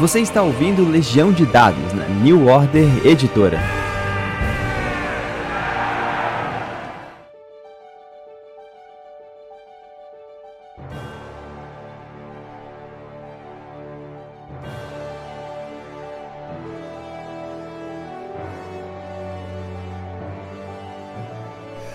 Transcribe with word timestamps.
Você 0.00 0.18
está 0.18 0.42
ouvindo 0.42 0.84
Legião 0.90 1.30
de 1.30 1.46
Dados 1.46 1.92
na 1.92 2.08
New 2.08 2.48
Order 2.48 3.06
Editora. 3.06 3.60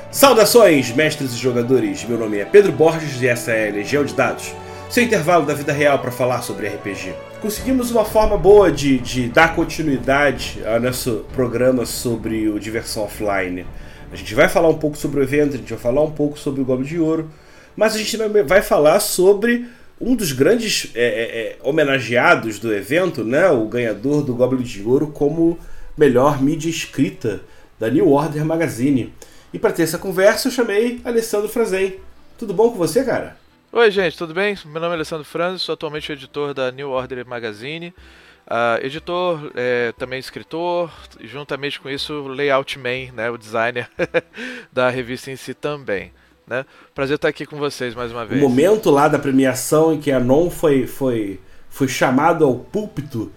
Saudações, 0.10 0.94
mestres 0.94 1.34
e 1.34 1.38
jogadores! 1.38 2.06
Meu 2.06 2.18
nome 2.18 2.38
é 2.38 2.46
Pedro 2.46 2.72
Borges 2.72 3.22
e 3.22 3.28
essa 3.28 3.52
é 3.52 3.70
Legião 3.70 4.06
de 4.06 4.14
Dados, 4.14 4.54
seu 4.90 5.04
intervalo 5.04 5.46
da 5.46 5.54
vida 5.54 5.72
real 5.72 6.00
para 6.00 6.10
falar 6.10 6.42
sobre 6.42 6.68
RPG. 6.68 7.14
Conseguimos 7.40 7.92
uma 7.92 8.04
forma 8.04 8.36
boa 8.36 8.72
de, 8.72 8.98
de 8.98 9.30
dar 9.30 9.56
continuidade 9.56 10.64
ao 10.66 10.80
nosso 10.80 11.26
programa 11.32 11.86
sobre 11.86 12.50
o 12.50 12.60
Diversão 12.60 13.04
Offline. 13.04 13.68
A 14.12 14.16
gente 14.16 14.34
vai 14.34 14.50
falar 14.50 14.68
um 14.68 14.80
pouco 14.80 14.98
sobre 14.98 15.20
o 15.20 15.24
evento, 15.24 15.54
a 15.54 15.58
gente 15.58 15.70
vai 15.70 15.78
falar 15.78 16.02
um 16.02 16.10
pouco 16.10 16.40
sobre 16.40 16.62
o 16.62 16.66
Goblin 16.66 16.88
de 16.88 17.00
Ouro, 17.00 17.30
mas 17.76 17.94
a 17.94 18.00
gente 18.00 18.18
vai 18.48 18.64
falar 18.64 19.00
sobre 19.00 19.68
um 20.02 20.16
dos 20.16 20.32
grandes 20.32 20.90
é, 20.96 21.04
é, 21.04 21.22
é, 21.42 21.58
homenageados 21.62 22.58
do 22.58 22.74
evento, 22.74 23.24
né? 23.24 23.48
o 23.48 23.66
ganhador 23.66 24.24
do 24.24 24.34
Goblin 24.34 24.64
de 24.64 24.82
Ouro 24.82 25.12
como 25.12 25.60
melhor 25.96 26.42
mídia 26.42 26.70
escrita 26.70 27.42
da 27.80 27.92
New 27.92 28.10
Order 28.10 28.44
Magazine. 28.44 29.14
E 29.54 29.60
para 29.60 29.72
ter 29.72 29.84
essa 29.84 30.00
conversa, 30.00 30.48
eu 30.48 30.52
chamei 30.52 31.00
Alessandro 31.06 31.48
Frazen. 31.48 31.98
Tudo 32.40 32.56
bom 32.56 32.72
com 32.72 32.78
você, 32.78 33.04
cara? 33.04 33.39
Oi, 33.72 33.92
gente, 33.92 34.18
tudo 34.18 34.34
bem? 34.34 34.58
Meu 34.66 34.82
nome 34.82 34.94
é 34.94 34.96
Alessandro 34.96 35.24
Franz, 35.24 35.62
sou 35.62 35.74
atualmente 35.74 36.12
editor 36.12 36.56
da 36.56 36.72
New 36.72 36.90
Order 36.90 37.24
Magazine. 37.24 37.94
Uh, 38.48 38.84
editor, 38.84 39.52
é, 39.54 39.92
também 39.92 40.18
escritor, 40.18 40.92
e 41.20 41.28
juntamente 41.28 41.80
com 41.80 41.88
isso, 41.88 42.28
layout 42.28 42.80
man, 42.80 43.14
né, 43.14 43.30
o 43.30 43.38
designer 43.38 43.88
da 44.74 44.90
revista 44.90 45.30
em 45.30 45.36
si 45.36 45.54
também. 45.54 46.12
Né? 46.48 46.66
Prazer 46.96 47.18
estar 47.18 47.28
aqui 47.28 47.46
com 47.46 47.58
vocês 47.58 47.94
mais 47.94 48.12
uma 48.12 48.26
vez. 48.26 48.42
O 48.42 48.50
momento 48.50 48.90
lá 48.90 49.08
da 49.08 49.20
premiação 49.20 49.94
em 49.94 50.00
que 50.00 50.12
a 50.12 50.20
Non 50.20 50.50
foi, 50.50 50.88
foi, 50.88 51.40
foi 51.70 51.88
chamado 51.88 52.44
ao 52.44 52.56
púlpito, 52.56 53.32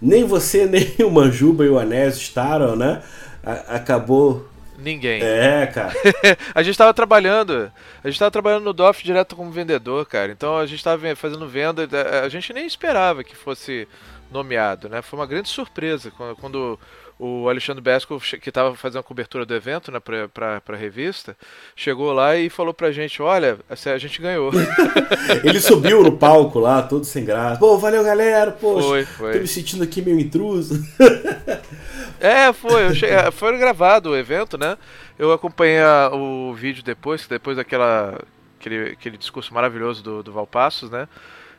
nem 0.00 0.24
você, 0.24 0.64
nem 0.66 0.94
o 1.06 1.10
Manjuba 1.10 1.62
e 1.62 1.68
o 1.68 1.78
Anésio 1.78 2.22
estaram, 2.22 2.74
né? 2.74 3.02
A, 3.44 3.76
acabou 3.76 4.48
Ninguém. 4.78 5.22
É, 5.22 5.66
cara. 5.66 5.92
a 6.54 6.62
gente 6.62 6.76
tava 6.76 6.92
trabalhando. 6.92 7.70
A 8.02 8.08
gente 8.08 8.18
tava 8.18 8.30
trabalhando 8.30 8.64
no 8.64 8.72
DOF 8.72 9.04
direto 9.04 9.36
como 9.36 9.50
vendedor, 9.50 10.04
cara. 10.06 10.32
Então 10.32 10.58
a 10.58 10.66
gente 10.66 10.82
tava 10.82 11.14
fazendo 11.14 11.48
venda. 11.48 11.88
A 12.22 12.28
gente 12.28 12.52
nem 12.52 12.66
esperava 12.66 13.22
que 13.22 13.36
fosse 13.36 13.86
nomeado, 14.30 14.88
né? 14.88 15.00
Foi 15.02 15.18
uma 15.18 15.26
grande 15.26 15.48
surpresa 15.48 16.10
quando 16.40 16.78
o 17.18 17.48
Alexandre 17.48 17.80
Besco, 17.80 18.20
que 18.40 18.48
estava 18.48 18.74
fazendo 18.74 19.00
a 19.00 19.04
cobertura 19.04 19.46
do 19.46 19.54
evento 19.54 19.92
né, 19.92 20.00
para 20.00 20.60
a 20.66 20.76
revista, 20.76 21.36
chegou 21.76 22.12
lá 22.12 22.36
e 22.36 22.50
falou 22.50 22.74
pra 22.74 22.90
gente: 22.90 23.22
Olha, 23.22 23.58
a 23.68 23.98
gente 23.98 24.20
ganhou. 24.20 24.50
Ele 25.44 25.60
subiu 25.60 26.02
no 26.02 26.16
palco 26.16 26.58
lá, 26.58 26.82
todo 26.82 27.04
sem 27.04 27.24
graça. 27.24 27.60
Pô, 27.60 27.78
valeu 27.78 28.02
galera, 28.02 28.50
poxa, 28.50 28.88
foi, 28.88 29.04
foi. 29.04 29.32
tô 29.32 29.38
me 29.38 29.46
sentindo 29.46 29.84
aqui 29.84 30.02
meio 30.02 30.18
intruso. 30.18 30.82
É, 32.20 32.52
foi. 32.52 32.94
Cheguei, 32.94 33.16
foi 33.32 33.56
gravado 33.58 34.10
o 34.10 34.16
evento, 34.16 34.56
né? 34.56 34.76
Eu 35.18 35.32
acompanhei 35.32 35.82
o 36.12 36.52
vídeo 36.54 36.82
depois, 36.82 37.26
depois 37.26 37.56
daquela 37.56 38.18
aquele, 38.58 38.92
aquele 38.92 39.18
discurso 39.18 39.52
maravilhoso 39.52 40.02
do, 40.02 40.22
do 40.22 40.32
Valpassos, 40.32 40.90
né? 40.90 41.08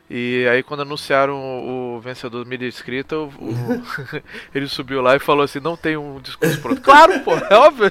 E 0.08 0.46
aí 0.48 0.62
quando 0.62 0.82
anunciaram 0.82 1.34
o, 1.34 1.96
o 1.96 2.00
vencedor 2.00 2.44
do 2.44 2.48
mídia 2.48 2.66
escrita, 2.66 3.16
o, 3.16 3.26
o, 3.26 3.82
ele 4.54 4.68
subiu 4.68 5.02
lá 5.02 5.16
e 5.16 5.18
falou 5.18 5.42
assim, 5.42 5.58
não 5.58 5.76
tem 5.76 5.96
um 5.96 6.20
discurso 6.20 6.60
pronto. 6.60 6.80
claro, 6.82 7.18
pô, 7.20 7.36
é 7.36 7.54
óbvio, 7.54 7.90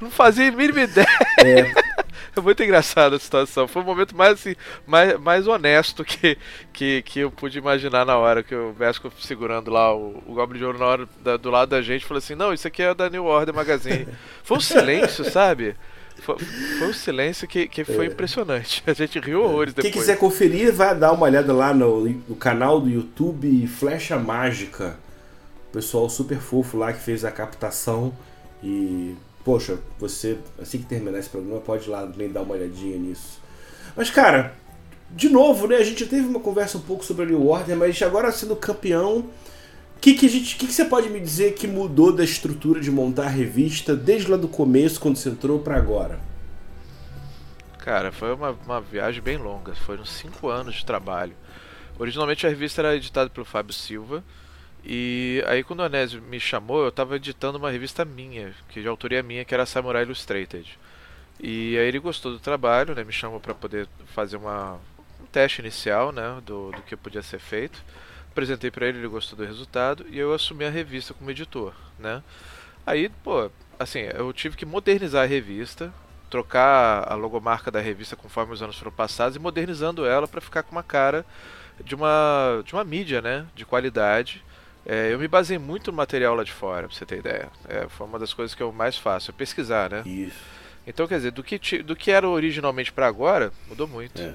não 0.00 0.10
fazia 0.10 0.50
mínima 0.50 0.82
ideia. 0.82 1.06
É. 1.38 1.72
é 2.36 2.40
muito 2.40 2.62
engraçada 2.64 3.14
a 3.14 3.18
situação. 3.18 3.68
Foi 3.68 3.80
o 3.80 3.84
momento 3.84 4.16
mais 4.16 4.32
assim, 4.32 4.56
mais, 4.84 5.18
mais 5.20 5.46
honesto 5.46 6.04
que, 6.04 6.36
que, 6.72 7.02
que 7.02 7.20
eu 7.20 7.30
pude 7.30 7.58
imaginar 7.58 8.04
na 8.04 8.16
hora 8.16 8.42
que 8.42 8.54
o 8.54 8.72
Vesco 8.72 9.12
segurando 9.20 9.70
lá 9.70 9.94
o, 9.94 10.20
o 10.26 10.34
Goblin 10.34 10.58
de 10.58 10.64
Ouro 10.64 10.78
na 10.78 10.86
hora 10.86 11.08
da, 11.20 11.36
do 11.36 11.48
lado 11.48 11.68
da 11.68 11.80
gente, 11.80 12.04
falou 12.04 12.18
assim, 12.18 12.34
não, 12.34 12.52
isso 12.52 12.66
aqui 12.66 12.82
é 12.82 12.92
da 12.92 13.08
New 13.08 13.24
Order 13.24 13.54
Magazine. 13.54 14.08
Foi 14.42 14.56
um 14.56 14.60
silêncio, 14.60 15.24
sabe? 15.24 15.76
Foi, 16.22 16.38
foi 16.38 16.88
um 16.88 16.92
silêncio 16.92 17.48
que, 17.48 17.66
que 17.66 17.84
foi 17.84 18.06
é. 18.06 18.08
impressionante. 18.08 18.82
A 18.86 18.92
gente 18.92 19.18
riu 19.18 19.42
horrores 19.42 19.74
depois. 19.74 19.92
Quem 19.92 20.00
quiser 20.00 20.16
conferir, 20.16 20.72
vai 20.72 20.96
dar 20.96 21.12
uma 21.12 21.24
olhada 21.26 21.52
lá 21.52 21.74
no, 21.74 22.08
no 22.08 22.36
canal 22.36 22.80
do 22.80 22.88
YouTube 22.88 23.66
Flecha 23.66 24.16
Mágica. 24.18 24.96
O 25.68 25.72
pessoal 25.72 26.08
super 26.08 26.38
fofo 26.38 26.76
lá 26.76 26.92
que 26.92 27.00
fez 27.00 27.24
a 27.24 27.30
captação. 27.30 28.12
E, 28.62 29.16
poxa, 29.44 29.78
você, 29.98 30.38
assim 30.60 30.78
que 30.78 30.84
terminar 30.84 31.18
esse 31.18 31.28
programa, 31.28 31.60
pode 31.60 31.88
ir 31.88 31.90
lá 31.90 32.06
também 32.06 32.30
dar 32.30 32.42
uma 32.42 32.54
olhadinha 32.54 32.96
nisso. 32.96 33.40
Mas, 33.96 34.08
cara, 34.08 34.54
de 35.10 35.28
novo, 35.28 35.66
né? 35.66 35.76
A 35.76 35.84
gente 35.84 36.04
já 36.04 36.10
teve 36.10 36.26
uma 36.26 36.40
conversa 36.40 36.78
um 36.78 36.82
pouco 36.82 37.04
sobre 37.04 37.24
a 37.24 37.26
New 37.26 37.46
Order, 37.46 37.76
mas 37.76 38.00
agora 38.00 38.30
sendo 38.30 38.54
campeão 38.54 39.26
que, 40.02 40.14
que, 40.14 40.26
a 40.26 40.28
gente, 40.28 40.56
que, 40.56 40.66
que 40.66 40.72
você 40.72 40.84
pode 40.84 41.08
me 41.08 41.20
dizer 41.20 41.54
que 41.54 41.68
mudou 41.68 42.12
da 42.12 42.24
estrutura 42.24 42.80
de 42.80 42.90
montar 42.90 43.26
a 43.26 43.28
revista 43.28 43.94
desde 43.94 44.28
lá 44.28 44.36
do 44.36 44.48
começo, 44.48 45.00
quando 45.00 45.14
você 45.14 45.28
entrou, 45.28 45.60
para 45.60 45.76
agora? 45.76 46.18
Cara, 47.78 48.10
foi 48.10 48.34
uma, 48.34 48.50
uma 48.50 48.80
viagem 48.80 49.22
bem 49.22 49.36
longa. 49.36 49.76
Foram 49.76 50.04
cinco 50.04 50.48
anos 50.48 50.74
de 50.74 50.84
trabalho. 50.84 51.34
Originalmente 52.00 52.44
a 52.44 52.50
revista 52.50 52.80
era 52.80 52.96
editada 52.96 53.30
pelo 53.30 53.46
Fábio 53.46 53.72
Silva. 53.72 54.24
E 54.84 55.40
aí 55.46 55.62
quando 55.62 55.80
o 55.80 55.84
Anésio 55.84 56.20
me 56.20 56.40
chamou, 56.40 56.82
eu 56.82 56.88
estava 56.88 57.14
editando 57.14 57.56
uma 57.56 57.70
revista 57.70 58.04
minha, 58.04 58.52
que 58.70 58.82
de 58.82 58.88
autoria 58.88 59.22
minha, 59.22 59.44
que 59.44 59.54
era 59.54 59.64
Samurai 59.64 60.02
Illustrated. 60.02 60.80
E 61.38 61.78
aí 61.78 61.86
ele 61.86 62.00
gostou 62.00 62.32
do 62.32 62.40
trabalho, 62.40 62.92
né? 62.92 63.04
Me 63.04 63.12
chamou 63.12 63.38
para 63.38 63.54
poder 63.54 63.86
fazer 64.06 64.36
uma, 64.36 64.80
um 65.20 65.26
teste 65.30 65.60
inicial, 65.60 66.10
né? 66.10 66.42
Do, 66.44 66.72
do 66.72 66.82
que 66.82 66.96
podia 66.96 67.22
ser 67.22 67.38
feito 67.38 67.84
apresentei 68.32 68.70
para 68.70 68.86
ele, 68.86 68.98
ele 68.98 69.08
gostou 69.08 69.36
do 69.36 69.44
resultado 69.44 70.04
e 70.10 70.18
eu 70.18 70.32
assumi 70.32 70.64
a 70.64 70.70
revista 70.70 71.14
como 71.14 71.30
editor, 71.30 71.72
né? 71.98 72.22
Aí, 72.84 73.08
pô, 73.22 73.50
assim, 73.78 74.00
eu 74.14 74.32
tive 74.32 74.56
que 74.56 74.66
modernizar 74.66 75.22
a 75.22 75.26
revista, 75.26 75.92
trocar 76.28 77.10
a 77.10 77.14
logomarca 77.14 77.70
da 77.70 77.80
revista 77.80 78.16
conforme 78.16 78.52
os 78.52 78.62
anos 78.62 78.76
foram 78.76 78.90
passados 78.90 79.36
e 79.36 79.38
modernizando 79.38 80.04
ela 80.04 80.26
para 80.26 80.40
ficar 80.40 80.62
com 80.62 80.72
uma 80.72 80.82
cara 80.82 81.24
de 81.84 81.94
uma 81.94 82.62
de 82.64 82.72
uma 82.72 82.84
mídia, 82.84 83.20
né, 83.20 83.46
de 83.54 83.64
qualidade. 83.64 84.42
É, 84.84 85.12
eu 85.12 85.18
me 85.18 85.28
baseei 85.28 85.58
muito 85.58 85.92
no 85.92 85.96
material 85.96 86.34
lá 86.34 86.42
de 86.42 86.52
fora, 86.52 86.88
pra 86.88 86.96
você 86.96 87.06
ter 87.06 87.18
ideia. 87.18 87.48
É, 87.68 87.86
foi 87.88 88.04
uma 88.04 88.18
das 88.18 88.34
coisas 88.34 88.52
que 88.54 88.62
eu 88.62 88.72
mais 88.72 88.96
faço, 88.96 89.30
é 89.30 89.34
pesquisar, 89.34 89.90
né? 89.90 90.02
Isso. 90.04 90.40
Então, 90.84 91.06
quer 91.06 91.16
dizer, 91.16 91.30
do 91.30 91.44
que, 91.44 91.80
do 91.82 91.94
que 91.94 92.10
era 92.10 92.28
originalmente 92.28 92.92
para 92.92 93.06
agora, 93.06 93.52
mudou 93.68 93.86
muito. 93.86 94.20
É. 94.20 94.34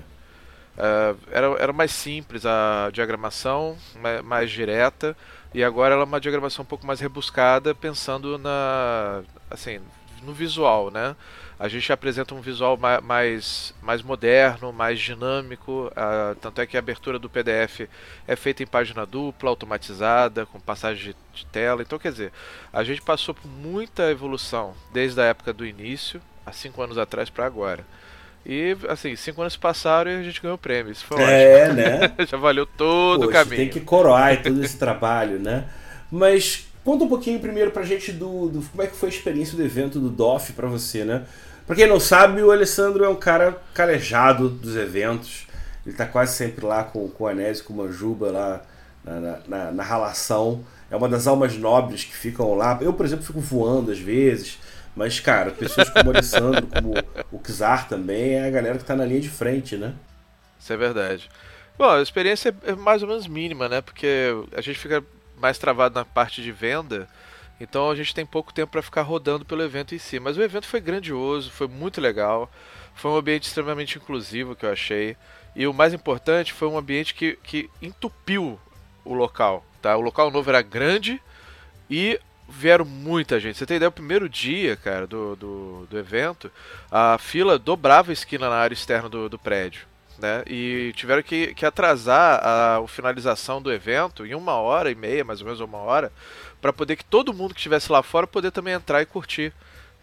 Uh, 0.78 1.18
era, 1.32 1.48
era 1.60 1.74
mais 1.74 1.92
simples 1.92 2.46
a 2.46 2.90
diagramação, 2.94 3.76
mais, 4.00 4.22
mais, 4.24 4.52
direta, 4.52 5.18
e 5.54 5.64
agora 5.64 5.96
ela 5.96 6.04
é 6.04 6.06
uma 6.06 6.20
diagramação 6.22 6.62
um 6.62 6.68
pouco 6.68 6.86
mais 6.86 7.00
rebuscada, 7.00 7.74
pensando 7.74 8.38
na 8.38 9.24
assim 9.50 9.80
no 10.22 10.34
visual, 10.34 10.92
né? 10.92 11.16
A 11.60 11.68
gente 11.68 11.92
apresenta 11.92 12.36
um 12.36 12.42
visual 12.42 12.78
mais, 13.02 13.74
mais 13.82 14.04
moderno, 14.04 14.72
mais 14.72 15.00
dinâmico, 15.00 15.88
uh, 15.88 16.36
tanto 16.36 16.62
é 16.62 16.68
que 16.68 16.78
a 16.78 16.80
abertura 16.80 17.18
do 17.18 17.28
PDF 17.28 17.90
é 18.28 18.36
feita 18.36 18.62
em 18.62 18.68
página 18.68 19.08
dupla, 19.08 19.50
automatizada, 19.50 20.46
com 20.46 20.60
passagem 20.60 21.14
de, 21.14 21.40
de 21.40 21.46
tela. 21.48 21.82
Então, 21.82 21.98
quer 21.98 22.12
dizer, 22.12 22.32
a 22.72 22.84
gente 22.84 23.02
passou 23.02 23.34
por 23.34 23.48
muita 23.48 24.12
evolução 24.12 24.76
desde 24.94 25.20
a 25.20 25.26
época 25.26 25.52
do 25.52 25.66
início, 25.66 26.22
há 26.46 26.52
cinco 26.52 26.80
anos 26.84 26.98
atrás, 26.98 27.28
para 27.28 27.48
agora. 27.48 27.84
E, 28.46 28.78
assim, 28.88 29.16
cinco 29.16 29.42
anos 29.42 29.58
passaram 29.58 30.10
e 30.12 30.16
a 30.16 30.24
gente 30.24 30.42
ganhou 30.42 30.56
o 30.56 30.60
prêmio. 30.60 30.92
Isso 30.92 31.06
foi 31.06 31.22
é, 31.22 31.64
ótimo. 31.64 31.76
né? 31.76 32.14
Já 32.26 32.38
valeu 32.38 32.66
todo 32.66 33.26
Poxa, 33.26 33.30
o 33.30 33.34
caminho. 33.34 33.58
Tem 33.58 33.70
que 33.70 33.82
coroar 33.82 34.42
todo 34.42 34.64
esse 34.64 34.78
trabalho, 34.78 35.38
né? 35.40 35.66
Mas 36.10 36.68
conta 36.84 37.04
um 37.04 37.10
pouquinho 37.10 37.40
primeiro 37.40 37.72
pra 37.72 37.84
gente 37.84 38.14
do, 38.14 38.48
do, 38.48 38.62
como 38.62 38.82
é 38.82 38.88
que 38.88 38.96
foi 38.96 39.10
a 39.10 39.12
experiência 39.12 39.58
do 39.58 39.64
evento 39.64 40.00
do 40.00 40.10
DOF 40.10 40.54
pra 40.54 40.68
você, 40.68 41.04
né? 41.04 41.24
Pra 41.66 41.76
quem 41.76 41.86
não 41.86 42.00
sabe, 42.00 42.42
o 42.42 42.50
Alessandro 42.50 43.04
é 43.04 43.10
um 43.10 43.16
cara 43.16 43.62
calejado 43.74 44.48
dos 44.48 44.78
eventos. 44.78 45.46
Ele 45.86 45.94
tá 45.94 46.06
quase 46.06 46.36
sempre 46.36 46.66
lá 46.66 46.84
com, 46.84 47.10
com 47.10 47.26
o 47.26 47.28
Anésio, 47.28 47.66
com 47.66 47.74
o 47.74 47.78
Manjuba 47.78 48.32
lá 48.32 48.62
na, 49.04 49.40
na, 49.46 49.72
na 49.72 49.84
ralação. 49.84 50.64
É 50.90 50.96
uma 50.96 51.10
das 51.10 51.28
almas 51.28 51.58
nobres 51.58 52.06
que 52.06 52.16
ficam 52.16 52.54
lá. 52.54 52.78
Eu, 52.80 52.94
por 52.94 53.06
exemplo, 53.06 53.26
fico 53.26 53.42
voando 53.42 53.92
às 53.92 54.00
vezes. 54.00 54.58
Mas, 54.98 55.20
cara, 55.20 55.52
pessoas 55.52 55.92
como 55.92 56.10
o 56.10 56.14
Alessandro, 56.14 56.66
como 56.66 56.94
o 57.32 57.38
Kizar 57.38 57.88
também, 57.88 58.34
é 58.34 58.48
a 58.48 58.50
galera 58.50 58.80
que 58.80 58.84
tá 58.84 58.96
na 58.96 59.06
linha 59.06 59.22
de 59.22 59.30
frente, 59.30 59.78
né? 59.78 59.94
Isso 60.60 60.74
é 60.74 60.76
verdade. 60.76 61.30
Bom, 61.78 61.88
a 61.88 62.02
experiência 62.02 62.54
é 62.64 62.74
mais 62.74 63.04
ou 63.04 63.08
menos 63.08 63.28
mínima, 63.28 63.70
né? 63.70 63.80
Porque 63.80 64.34
a 64.56 64.60
gente 64.60 64.80
fica 64.80 65.04
mais 65.38 65.60
travado 65.60 65.94
na 65.94 66.04
parte 66.04 66.42
de 66.42 66.52
venda, 66.52 67.08
então 67.62 67.92
a 67.92 67.96
gente 67.96 68.12
tem 68.12 68.26
pouco 68.26 68.52
tempo 68.52 68.72
para 68.72 68.82
ficar 68.82 69.04
rodando 69.04 69.46
pelo 69.46 69.62
evento 69.62 69.94
em 69.94 70.00
si. 70.00 70.20
Mas 70.20 70.36
o 70.36 70.42
evento 70.42 70.66
foi 70.66 70.82
grandioso, 70.82 71.52
foi 71.52 71.68
muito 71.68 72.02
legal, 72.02 72.52
foi 72.96 73.12
um 73.12 73.18
ambiente 73.18 73.44
extremamente 73.44 74.00
inclusivo 74.00 74.56
que 74.56 74.66
eu 74.66 74.72
achei. 74.72 75.16
E 75.56 75.68
o 75.68 75.74
mais 75.76 75.94
importante 75.94 76.54
foi 76.54 76.68
um 76.68 76.78
ambiente 76.78 77.14
que, 77.14 77.38
que 77.44 77.70
entupiu 77.80 78.60
o 79.06 79.14
local. 79.14 79.64
Tá? 79.80 79.96
O 79.96 80.02
local 80.02 80.32
novo 80.32 80.50
era 80.50 80.64
grande 80.64 81.22
e 81.88 82.20
vieram 82.48 82.86
muita 82.86 83.40
gente. 83.40 83.58
Você 83.58 83.66
tem 83.66 83.78
ideia, 83.78 83.90
o 83.90 83.92
primeiro 83.92 84.30
dia, 84.30 84.76
cara, 84.76 85.06
do, 85.06 85.36
do, 85.36 85.88
do 85.90 85.98
evento, 85.98 86.52
a 86.92 87.18
fila 87.18 87.60
dobrava 87.60 88.12
a 88.12 88.14
esquina 88.14 88.50
na 88.50 88.56
área 88.56 88.74
externa 88.74 89.10
do, 89.10 89.28
do 89.30 89.38
prédio. 89.38 89.86
Né? 90.18 90.44
E 90.48 90.94
tiveram 90.96 91.22
que, 91.22 91.54
que 91.54 91.66
atrasar 91.66 92.40
a, 92.44 92.78
a 92.78 92.88
finalização 92.88 93.62
do 93.62 93.72
evento 93.72 94.26
em 94.26 94.34
uma 94.34 94.56
hora 94.56 94.90
e 94.90 94.96
meia, 94.96 95.24
mais 95.24 95.42
ou 95.42 95.46
menos 95.46 95.60
uma 95.60 95.78
hora, 95.78 96.12
para 96.60 96.74
poder 96.74 96.96
que 96.96 97.06
todo 97.06 97.34
mundo 97.34 97.54
que 97.54 97.60
estivesse 97.60 97.92
lá 97.92 98.02
fora 98.02 98.26
poder 98.26 98.52
também 98.52 98.74
entrar 98.74 99.02
e 99.02 99.06
curtir 99.06 99.54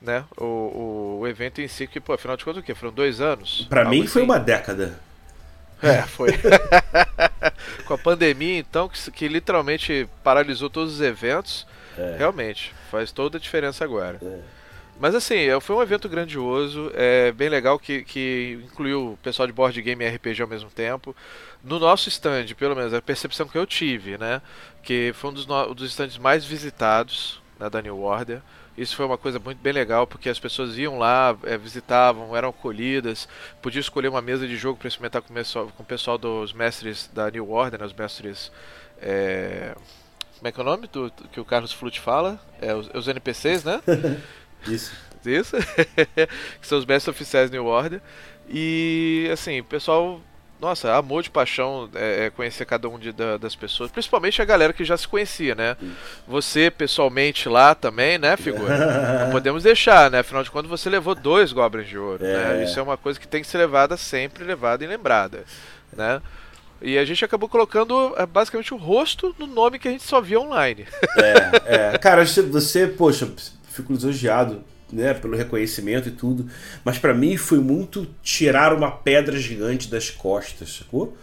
né? 0.05 0.25
O, 0.37 0.45
o, 0.45 1.19
o, 1.21 1.27
evento 1.27 1.61
em 1.61 1.67
si, 1.67 1.87
que, 1.87 1.99
pô, 1.99 2.13
afinal 2.13 2.37
de 2.37 2.45
contas, 2.45 2.63
o 2.63 2.65
quê? 2.65 2.75
Foram 2.75 2.93
dois 2.93 3.21
anos? 3.21 3.67
Para 3.69 3.87
mim 3.87 4.07
foi 4.07 4.23
assim. 4.23 4.31
uma 4.31 4.39
década. 4.39 5.01
É, 5.83 6.03
foi. 6.03 6.31
Com 7.87 7.95
a 7.95 7.99
pandemia, 7.99 8.59
então, 8.59 8.89
que, 8.89 9.11
que 9.11 9.29
literalmente 9.29 10.09
paralisou 10.23 10.69
todos 10.71 10.95
os 10.95 11.01
eventos, 11.01 11.67
é. 11.99 12.17
realmente, 12.19 12.75
faz 12.91 13.13
toda 13.13 13.39
a 13.39 13.41
diferença 13.41 13.85
agora. 13.85 14.19
É. 14.23 14.65
Mas 14.99 15.15
assim, 15.15 15.35
é, 15.35 15.59
foi 15.61 15.75
um 15.75 15.83
evento 15.83 16.09
grandioso, 16.09 16.91
é 16.95 17.33
bem 17.33 17.49
legal 17.49 17.79
que, 17.79 18.05
que 18.05 18.61
incluiu 18.65 19.13
o 19.13 19.17
pessoal 19.17 19.47
de 19.47 19.53
board 19.53 19.81
game 19.83 20.05
e 20.05 20.09
RPG 20.09 20.43
ao 20.43 20.49
mesmo 20.49 20.71
tempo. 20.71 21.15
No 21.63 21.79
nosso 21.79 22.09
stand, 22.09 22.47
pelo 22.57 22.77
menos, 22.77 22.95
a 22.95 23.03
percepção 23.03 23.49
que 23.49 23.59
eu 23.59 23.67
tive, 23.67 24.17
né? 24.17 24.41
Que 24.83 25.13
foi 25.15 25.31
um 25.31 25.33
dos, 25.33 25.47
no, 25.47 25.75
dos 25.75 25.91
stands 25.91 26.19
mais 26.19 26.45
visitados 26.45 27.43
né, 27.59 27.69
da 27.69 27.83
New 27.83 28.01
Order. 28.01 28.41
Isso 28.77 28.97
foi 28.97 29.07
uma 29.07 29.17
coisa 29.19 29.39
muito 29.39 29.59
bem 29.59 29.73
legal, 29.73 30.07
porque 30.07 30.29
as 30.29 30.39
pessoas 30.39 30.77
iam 30.77 30.99
lá, 30.99 31.37
é, 31.45 31.57
visitavam, 31.57 32.37
eram 32.37 32.49
acolhidas, 32.49 33.29
podia 33.63 33.81
escolher 33.81 34.09
uma 34.09 34.21
mesa 34.21 34.47
de 34.47 34.57
jogo 34.57 34.79
para 34.79 34.89
experimentar 34.89 35.23
com 35.23 35.33
o, 35.33 35.35
pessoal, 35.35 35.69
com 35.77 35.83
o 35.83 35.87
pessoal 35.87 36.19
dos 36.19 36.53
mestres 36.53 37.09
da 37.13 37.31
New 37.31 37.51
Order, 37.51 37.81
né, 37.81 37.87
os 37.87 37.93
mestres. 37.93 38.51
É... 39.01 39.75
Como 40.39 40.49
é 40.49 40.53
que 40.53 40.61
é 40.61 40.63
o 40.63 40.67
nome 40.67 40.87
do, 40.89 41.11
que 41.33 41.41
o 41.41 41.45
Carlos 41.45 41.73
Flute 41.73 42.01
fala? 42.01 42.39
É, 42.61 42.75
os, 42.75 42.89
os 42.95 43.09
NPCs, 43.09 43.65
né? 43.65 43.81
Isso. 44.67 44.93
Isso. 45.25 45.57
que 46.61 46.67
são 46.67 46.79
os 46.79 46.85
mestres 46.85 47.15
oficiais 47.15 47.51
New 47.51 47.67
Order. 47.67 48.01
E, 48.49 49.29
assim, 49.33 49.61
o 49.61 49.65
pessoal 49.65 50.21
nossa, 50.61 50.95
amor 50.95 51.23
de 51.23 51.31
paixão 51.31 51.91
é, 51.95 52.27
é 52.27 52.31
conhecer 52.31 52.65
cada 52.65 52.89
um 52.89 52.99
de, 52.99 53.13
da, 53.13 53.37
das 53.37 53.55
pessoas, 53.55 53.91
principalmente 53.91 54.41
a 54.41 54.45
galera 54.47 54.73
que 54.73 54.85
já 54.85 54.97
se 54.97 55.07
conhecia, 55.07 55.55
né? 55.55 55.77
Você 56.27 56.71
pessoalmente 56.71 57.49
lá 57.51 57.75
também, 57.75 58.17
né, 58.17 58.35
figura? 58.37 59.25
Não 59.27 59.33
podemos 59.33 59.63
deixar, 59.63 60.11
né? 60.11 60.21
Afinal 60.21 60.43
de 60.43 60.51
contas, 60.51 60.71
você 60.71 60.89
levou 60.89 61.15
dois 61.15 61.53
Goblins 61.53 61.89
de 61.89 61.99
Ouro, 61.99 62.23
né? 62.23 62.33
é. 62.33 62.55
né? 62.55 62.65
Isso 62.65 62.79
é 62.79 62.83
uma 62.83 62.97
coisa 62.97 63.21
que 63.21 63.29
tem 63.29 63.43
que 63.43 63.47
ser 63.47 63.59
levada 63.59 63.97
sempre, 63.97 64.43
levada 64.43 64.83
e 64.83 64.87
lembrada, 64.87 65.45
né? 65.95 66.23
E 66.83 66.99
a 66.99 67.05
gente 67.05 67.25
acabou 67.25 67.49
colocando 67.49 68.15
é, 68.17 68.27
basicamente 68.27 68.75
o 68.75 68.77
rosto 68.77 69.35
no 69.39 69.47
nome 69.47 69.79
que 69.79 69.89
a 69.89 69.91
gente 69.91 70.05
só 70.05 70.21
via 70.21 70.41
online. 70.41 70.87
É, 71.17 71.95
é. 71.95 71.99
Cara, 71.99 72.25
você, 72.25 72.87
poxa, 72.87 73.31
fico 73.71 73.93
lisonjeado 73.93 74.63
né, 74.93 75.15
pelo 75.15 75.37
reconhecimento 75.37 76.09
e 76.09 76.13
tudo, 76.13 76.47
mas 76.85 76.99
para 76.99 77.15
mim 77.15 77.37
foi 77.37 77.59
muito 77.59 78.07
tirar 78.23 78.73
uma 78.73 78.91
pedra 78.91 79.37
gigante 79.39 79.89
das 79.89 80.11
costas, 80.11 80.77
sacou? 80.79 81.17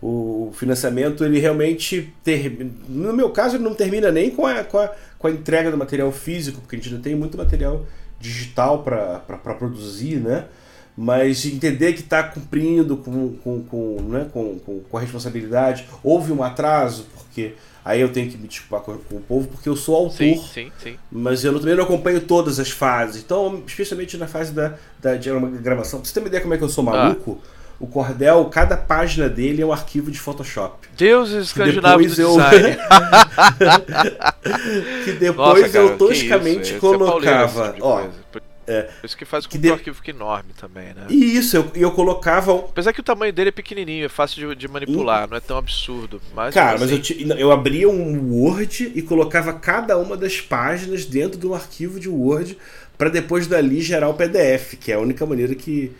O 0.00 0.52
financiamento 0.54 1.24
ele 1.24 1.38
realmente 1.38 2.12
ter... 2.22 2.70
no 2.88 3.12
meu 3.14 3.30
caso 3.30 3.56
ele 3.56 3.64
não 3.64 3.74
termina 3.74 4.12
nem 4.12 4.30
com 4.30 4.46
a, 4.46 4.62
com 4.62 4.78
a, 4.78 4.90
com 5.18 5.26
a 5.26 5.30
entrega 5.30 5.70
do 5.70 5.76
material 5.76 6.12
físico, 6.12 6.60
porque 6.60 6.76
a 6.76 6.78
gente 6.78 6.92
não 6.92 7.00
tem 7.00 7.14
muito 7.14 7.36
material 7.36 7.86
digital 8.20 8.82
para 8.82 9.18
produzir, 9.58 10.16
né? 10.16 10.46
Mas 10.96 11.44
entender 11.44 11.92
que 11.92 12.00
está 12.00 12.22
cumprindo 12.22 12.96
com, 12.96 13.36
com, 13.36 13.62
com, 13.62 14.02
né, 14.08 14.26
com, 14.32 14.58
com, 14.58 14.80
com 14.80 14.96
a 14.96 15.00
responsabilidade. 15.00 15.86
Houve 16.02 16.32
um 16.32 16.42
atraso, 16.42 17.06
porque 17.14 17.54
Aí 17.86 18.00
eu 18.00 18.08
tenho 18.08 18.28
que 18.28 18.36
me 18.36 18.48
desculpar 18.48 18.80
com, 18.80 18.94
o 19.16 19.20
povo, 19.20 19.46
porque 19.46 19.68
eu 19.68 19.76
sou 19.76 19.94
autor. 19.94 20.16
Sim, 20.16 20.42
sim, 20.52 20.72
sim. 20.82 20.96
Mas 21.08 21.44
eu 21.44 21.56
também 21.56 21.76
não 21.76 21.84
acompanho 21.84 22.20
todas 22.20 22.58
as 22.58 22.68
fases. 22.68 23.22
Então, 23.22 23.62
especialmente 23.64 24.16
na 24.16 24.26
fase 24.26 24.52
da, 24.52 24.74
da 25.00 25.14
gravação. 25.14 26.00
Pra 26.00 26.08
você 26.08 26.14
ter 26.14 26.18
uma 26.18 26.26
ideia 26.26 26.42
como 26.42 26.52
é 26.52 26.58
que 26.58 26.64
eu 26.64 26.68
sou 26.68 26.82
ah. 26.88 26.90
maluco, 26.90 27.40
ah. 27.40 27.46
o 27.78 27.86
Cordel, 27.86 28.44
cada 28.46 28.76
página 28.76 29.28
dele 29.28 29.62
é 29.62 29.66
um 29.66 29.72
arquivo 29.72 30.10
de 30.10 30.18
Photoshop. 30.18 30.88
Deus 30.96 31.30
escandinavos 31.30 32.16
do 32.16 32.22
eu... 32.22 32.34
que 35.04 35.12
depois 35.12 35.62
Nossa, 35.62 35.68
cara, 35.68 35.84
eu 35.84 35.96
toscamente 35.96 36.74
é 36.74 36.78
colocava. 36.80 37.76
É 37.78 37.80
ó, 37.80 38.08
é. 38.66 38.88
Isso 39.04 39.16
que 39.16 39.24
faz 39.24 39.46
com 39.46 39.52
que, 39.52 39.58
que 39.58 39.70
o 39.70 39.74
arquivo 39.74 39.96
fique 39.96 40.10
enorme 40.10 40.50
também, 40.58 40.86
né? 40.86 41.06
E 41.08 41.36
isso, 41.36 41.56
eu, 41.56 41.70
eu 41.74 41.92
colocava. 41.92 42.52
Apesar 42.52 42.92
que 42.92 43.00
o 43.00 43.04
tamanho 43.04 43.32
dele 43.32 43.50
é 43.50 43.52
pequenininho, 43.52 44.06
é 44.06 44.08
fácil 44.08 44.48
de, 44.48 44.56
de 44.56 44.68
manipular, 44.68 45.28
não 45.28 45.36
é 45.36 45.40
tão 45.40 45.56
absurdo. 45.56 46.20
Mas 46.34 46.52
Cara, 46.52 46.76
assim... 46.76 46.96
mas 46.96 47.10
eu, 47.10 47.36
eu 47.36 47.52
abria 47.52 47.88
um 47.88 48.32
Word 48.32 48.92
e 48.94 49.02
colocava 49.02 49.52
cada 49.52 49.96
uma 49.96 50.16
das 50.16 50.40
páginas 50.40 51.04
dentro 51.04 51.38
de 51.38 51.46
um 51.46 51.54
arquivo 51.54 52.00
de 52.00 52.08
Word 52.08 52.58
para 52.98 53.08
depois 53.08 53.46
dali 53.46 53.80
gerar 53.80 54.08
o 54.08 54.14
PDF, 54.14 54.74
que 54.80 54.90
é 54.90 54.96
a 54.96 55.00
única 55.00 55.24
maneira 55.24 55.54
que, 55.54 55.92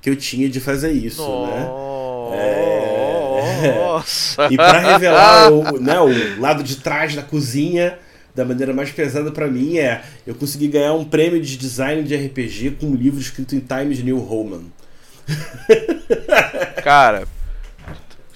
que 0.00 0.08
eu 0.08 0.16
tinha 0.16 0.48
de 0.48 0.60
fazer 0.60 0.92
isso, 0.92 1.22
né? 1.46 1.66
Nossa. 1.66 2.36
É... 2.36 3.34
e 4.50 4.56
para 4.56 4.78
revelar 4.78 5.52
o, 5.52 5.78
né, 5.78 6.00
o 6.00 6.40
lado 6.40 6.62
de 6.62 6.76
trás 6.76 7.14
da 7.14 7.22
cozinha 7.22 7.98
da 8.34 8.44
maneira 8.44 8.74
mais 8.74 8.90
pesada 8.90 9.30
para 9.30 9.46
mim 9.46 9.78
é 9.78 10.02
eu 10.26 10.34
consegui 10.34 10.68
ganhar 10.68 10.92
um 10.94 11.04
prêmio 11.04 11.40
de 11.40 11.56
design 11.56 12.02
de 12.02 12.16
RPG 12.16 12.72
com 12.80 12.86
um 12.86 12.94
livro 12.94 13.20
escrito 13.20 13.54
em 13.54 13.60
Times 13.60 14.02
New 14.02 14.18
Roman. 14.18 14.64
Cara, 16.82 17.26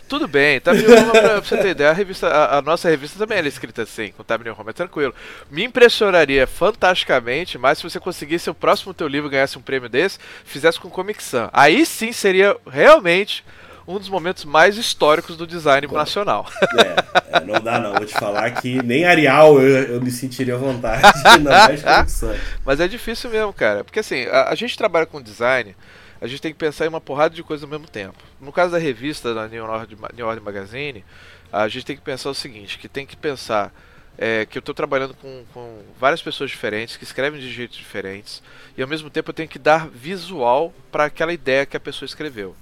tudo 0.09 0.27
bem, 0.27 0.59
Roman, 0.87 1.11
pra 1.11 1.41
você 1.41 1.57
ter 1.59 1.69
ideia, 1.69 1.91
a, 1.91 1.93
revista, 1.93 2.29
a, 2.29 2.59
a 2.59 2.63
nossa 2.63 2.89
revista 2.89 3.19
também 3.19 3.39
é 3.39 3.47
escrita 3.47 3.83
assim, 3.83 4.11
com 4.17 4.25
Time 4.25 4.45
New 4.45 4.55
Roman, 4.55 4.71
é 4.71 4.73
tranquilo. 4.73 5.15
Me 5.51 5.65
impressionaria 5.65 6.47
fantasticamente, 6.47 7.59
mas 7.59 7.79
se 7.79 7.85
você 7.85 8.01
conseguisse 8.01 8.49
o 8.49 8.55
próximo 8.55 8.95
teu 8.95 9.07
livro 9.07 9.29
ganhasse 9.29 9.59
um 9.59 9.63
prêmio 9.63 9.89
desse, 9.89 10.19
fizesse 10.45 10.81
com 10.81 10.89
Comic 10.89 11.23
Sans. 11.23 11.51
Aí 11.53 11.85
sim 11.85 12.11
seria 12.13 12.57
realmente 12.71 13.45
um 13.89 13.99
dos 13.99 14.11
momentos 14.11 14.45
mais 14.45 14.77
históricos 14.77 15.35
do 15.35 15.47
design 15.47 15.87
Como? 15.87 15.99
nacional. 15.99 16.47
É, 16.79 17.39
é, 17.39 17.41
não 17.41 17.61
dá 17.61 17.79
não, 17.81 17.95
vou 17.95 18.05
te 18.05 18.13
falar 18.13 18.51
que 18.51 18.83
nem 18.83 19.05
Arial 19.05 19.61
eu, 19.61 19.95
eu 19.95 20.01
me 20.01 20.11
sentiria 20.11 20.55
à 20.55 20.59
vontade, 20.59 21.03
ainda 21.25 21.51
mais 21.51 21.83
Mas 22.65 22.79
é 22.79 22.87
difícil 22.87 23.31
mesmo, 23.31 23.53
cara, 23.53 23.83
porque 23.83 24.01
assim, 24.01 24.25
a, 24.27 24.51
a 24.51 24.55
gente 24.55 24.77
trabalha 24.77 25.07
com 25.07 25.21
design, 25.21 25.75
a 26.21 26.27
gente 26.27 26.43
tem 26.43 26.53
que 26.53 26.59
pensar 26.59 26.85
em 26.85 26.89
uma 26.89 27.01
porrada 27.01 27.35
de 27.35 27.43
coisas 27.43 27.65
ao 27.65 27.71
mesmo 27.71 27.89
tempo. 27.89 28.19
No 28.41 28.53
caso 28.53 28.73
da 28.73 28.79
revista 28.79 29.35
da 29.35 29.49
New 29.49 29.65
Order, 29.65 29.99
New 30.15 30.27
Order 30.27 30.43
Magazine, 30.43 31.05
a 31.53 31.67
gente 31.69 31.87
tem 31.87 31.97
que 31.97 32.03
pensar 32.03 32.31
o 32.31 32.35
seguinte, 32.35 32.79
que 32.79 32.89
tem 32.89 33.07
que 33.07 33.17
pensar 33.17 33.73
é, 34.17 34.45
que 34.47 34.59
eu 34.59 34.61
estou 34.61 34.75
trabalhando 34.75 35.15
com, 35.15 35.45
com, 35.55 35.79
várias 35.99 36.21
pessoas 36.21 36.51
diferentes, 36.51 36.97
que 36.97 37.05
escrevem 37.05 37.41
de 37.41 37.51
jeitos 37.51 37.79
diferentes, 37.79 38.43
e 38.77 38.83
ao 38.83 38.89
mesmo 38.89 39.09
tempo 39.09 39.31
eu 39.31 39.35
tenho 39.35 39.49
que 39.49 39.59
dar 39.59 39.89
visual 39.89 40.73
para 40.93 41.05
aquela 41.05 41.33
ideia 41.33 41.65
que 41.65 41.77
a 41.77 41.81
pessoa 41.81 42.07
escreveu. 42.07 42.55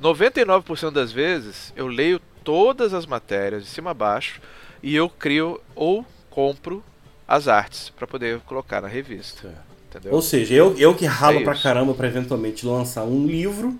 99% 0.00 0.90
das 0.90 1.12
vezes 1.12 1.72
eu 1.76 1.86
leio 1.86 2.20
todas 2.44 2.94
as 2.94 3.04
matérias 3.04 3.64
de 3.64 3.68
cima 3.68 3.90
a 3.90 3.94
baixo 3.94 4.40
e 4.82 4.94
eu 4.94 5.08
crio 5.08 5.60
ou 5.74 6.04
compro 6.30 6.82
as 7.26 7.48
artes 7.48 7.90
para 7.90 8.06
poder 8.06 8.40
colocar 8.40 8.80
na 8.80 8.88
revista. 8.88 9.52
Entendeu? 9.88 10.12
Ou 10.12 10.22
seja, 10.22 10.54
eu, 10.54 10.76
eu 10.78 10.94
que 10.94 11.04
ralo 11.06 11.40
é 11.40 11.44
pra 11.44 11.54
caramba 11.54 11.94
para 11.94 12.06
eventualmente 12.06 12.64
lançar 12.64 13.04
um 13.04 13.26
livro, 13.26 13.78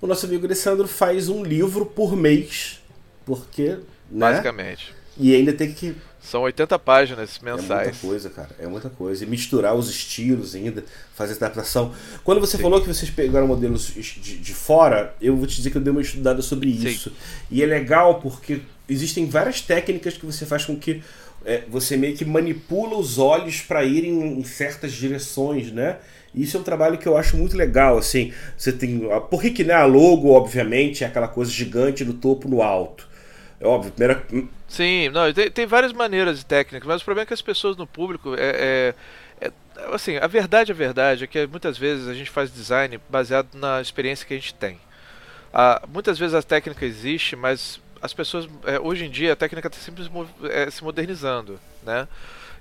o 0.00 0.06
nosso 0.06 0.24
amigo 0.26 0.46
Alessandro 0.46 0.88
faz 0.88 1.28
um 1.28 1.44
livro 1.44 1.84
por 1.84 2.16
mês, 2.16 2.80
porque. 3.26 3.76
Né? 4.10 4.30
Basicamente. 4.30 4.94
E 5.18 5.34
ainda 5.34 5.52
tem 5.52 5.72
que 5.72 5.94
são 6.20 6.42
80 6.42 6.78
páginas 6.78 7.38
mensais. 7.42 7.70
É 7.70 7.90
muita 7.90 7.98
coisa, 8.00 8.30
cara. 8.30 8.50
É 8.58 8.66
muita 8.66 8.90
coisa. 8.90 9.24
E 9.24 9.26
misturar 9.26 9.74
os 9.74 9.88
estilos 9.88 10.54
ainda, 10.54 10.84
fazer 11.14 11.34
adaptação. 11.34 11.92
Quando 12.22 12.40
você 12.40 12.56
Sim. 12.56 12.62
falou 12.62 12.80
que 12.80 12.86
vocês 12.86 13.10
pegaram 13.10 13.46
modelos 13.46 13.88
de, 13.88 14.38
de, 14.38 14.54
fora, 14.54 15.14
eu 15.20 15.36
vou 15.36 15.46
te 15.46 15.56
dizer 15.56 15.70
que 15.70 15.76
eu 15.76 15.80
dei 15.80 15.90
uma 15.90 16.02
estudada 16.02 16.42
sobre 16.42 16.68
isso. 16.68 17.10
Sim. 17.10 17.16
E 17.50 17.62
é 17.62 17.66
legal 17.66 18.20
porque 18.20 18.60
existem 18.88 19.28
várias 19.28 19.60
técnicas 19.60 20.16
que 20.16 20.26
você 20.26 20.44
faz 20.44 20.64
com 20.64 20.76
que 20.76 21.02
é, 21.44 21.62
você 21.68 21.96
meio 21.96 22.14
que 22.14 22.24
manipula 22.24 22.98
os 22.98 23.18
olhos 23.18 23.62
para 23.62 23.82
irem 23.82 24.38
em 24.38 24.44
certas 24.44 24.92
direções, 24.92 25.72
né? 25.72 25.96
Isso 26.34 26.56
é 26.56 26.60
um 26.60 26.62
trabalho 26.62 26.98
que 26.98 27.08
eu 27.08 27.16
acho 27.16 27.36
muito 27.36 27.56
legal, 27.56 27.98
assim. 27.98 28.32
Você 28.56 28.72
tem. 28.72 29.08
Por 29.30 29.42
que, 29.42 29.64
né, 29.64 29.74
a 29.74 29.84
logo, 29.84 30.30
obviamente, 30.30 31.02
é 31.02 31.06
aquela 31.06 31.26
coisa 31.26 31.50
gigante 31.50 32.04
do 32.04 32.12
topo 32.12 32.48
no 32.48 32.62
alto. 32.62 33.09
É 33.60 33.66
óbvio, 33.66 33.92
primeira. 33.92 34.24
Sim, 34.66 35.10
não, 35.10 35.30
tem, 35.32 35.50
tem 35.50 35.66
várias 35.66 35.92
maneiras 35.92 36.38
de 36.38 36.46
técnicas, 36.46 36.88
mas 36.88 37.02
o 37.02 37.04
problema 37.04 37.24
é 37.24 37.26
que 37.26 37.34
as 37.34 37.42
pessoas 37.42 37.76
no 37.76 37.86
público 37.86 38.34
é, 38.34 38.94
é, 39.38 39.48
é, 39.48 39.52
assim, 39.94 40.16
a 40.16 40.26
verdade, 40.26 40.72
a 40.72 40.74
verdade 40.74 41.24
é 41.24 41.26
que 41.26 41.46
muitas 41.46 41.76
vezes 41.76 42.08
a 42.08 42.14
gente 42.14 42.30
faz 42.30 42.52
design 42.52 42.98
baseado 43.10 43.48
na 43.54 43.80
experiência 43.82 44.26
que 44.26 44.32
a 44.32 44.36
gente 44.36 44.54
tem. 44.54 44.80
Ah, 45.52 45.82
muitas 45.92 46.18
vezes 46.18 46.34
a 46.34 46.42
técnica 46.42 46.86
existe, 46.86 47.36
mas 47.36 47.78
as 48.00 48.14
pessoas 48.14 48.48
é, 48.64 48.80
hoje 48.80 49.04
em 49.04 49.10
dia 49.10 49.34
a 49.34 49.36
técnica 49.36 49.68
está 49.68 49.78
sempre 49.78 50.08
é, 50.48 50.70
se 50.70 50.82
modernizando, 50.82 51.60
né? 51.82 52.08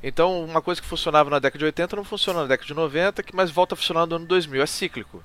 Então 0.04 0.44
uma 0.44 0.62
coisa 0.62 0.82
que 0.82 0.88
funcionava 0.88 1.30
na 1.30 1.40
década 1.40 1.60
de 1.60 1.66
80 1.66 1.96
não 1.96 2.04
funciona 2.04 2.42
na 2.42 2.48
década 2.48 2.68
de 2.68 2.74
90, 2.74 3.24
mas 3.34 3.52
volta 3.52 3.74
a 3.74 3.78
funcionar 3.78 4.06
no 4.06 4.18
ano 4.18 4.26
2000, 4.26 4.62
é 4.62 4.66
cíclico. 4.66 5.24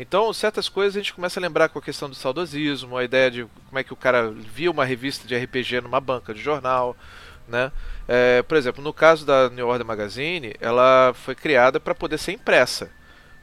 Então, 0.00 0.32
certas 0.32 0.66
coisas 0.66 0.96
a 0.96 0.98
gente 0.98 1.12
começa 1.12 1.38
a 1.38 1.42
lembrar 1.42 1.68
com 1.68 1.78
a 1.78 1.82
questão 1.82 2.08
do 2.08 2.14
saudosismo, 2.14 2.96
a 2.96 3.04
ideia 3.04 3.30
de 3.30 3.46
como 3.66 3.78
é 3.78 3.84
que 3.84 3.92
o 3.92 3.96
cara 3.96 4.30
via 4.30 4.70
uma 4.70 4.82
revista 4.82 5.28
de 5.28 5.36
RPG 5.36 5.82
numa 5.82 6.00
banca 6.00 6.32
de 6.32 6.40
jornal, 6.40 6.96
né? 7.46 7.70
É, 8.08 8.40
por 8.42 8.56
exemplo, 8.56 8.82
no 8.82 8.94
caso 8.94 9.26
da 9.26 9.50
New 9.50 9.68
Order 9.68 9.86
Magazine, 9.86 10.54
ela 10.58 11.12
foi 11.12 11.34
criada 11.34 11.78
para 11.78 11.94
poder 11.94 12.16
ser 12.16 12.32
impressa. 12.32 12.90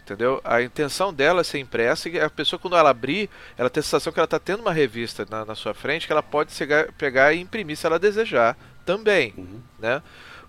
Entendeu? 0.01 0.41
A 0.43 0.63
intenção 0.63 1.13
dela 1.13 1.41
é 1.41 1.43
ser 1.43 1.59
impressa 1.59 2.09
e 2.09 2.19
a 2.19 2.27
pessoa, 2.27 2.59
quando 2.59 2.75
ela 2.75 2.89
abrir, 2.89 3.29
ela 3.55 3.69
tem 3.69 3.81
a 3.81 3.83
sensação 3.83 4.11
que 4.11 4.17
ela 4.17 4.25
está 4.25 4.39
tendo 4.39 4.61
uma 4.61 4.73
revista 4.73 5.27
na, 5.29 5.45
na, 5.45 5.53
sua 5.53 5.75
frente 5.75 6.07
que 6.07 6.11
ela 6.11 6.23
pode 6.23 6.53
chegar, 6.53 6.91
pegar 6.93 7.33
e 7.33 7.39
imprimir 7.39 7.77
se 7.77 7.85
ela 7.85 7.99
desejar 7.99 8.57
também. 8.83 9.31
Uhum. 9.37 9.61
Né? 9.77 10.01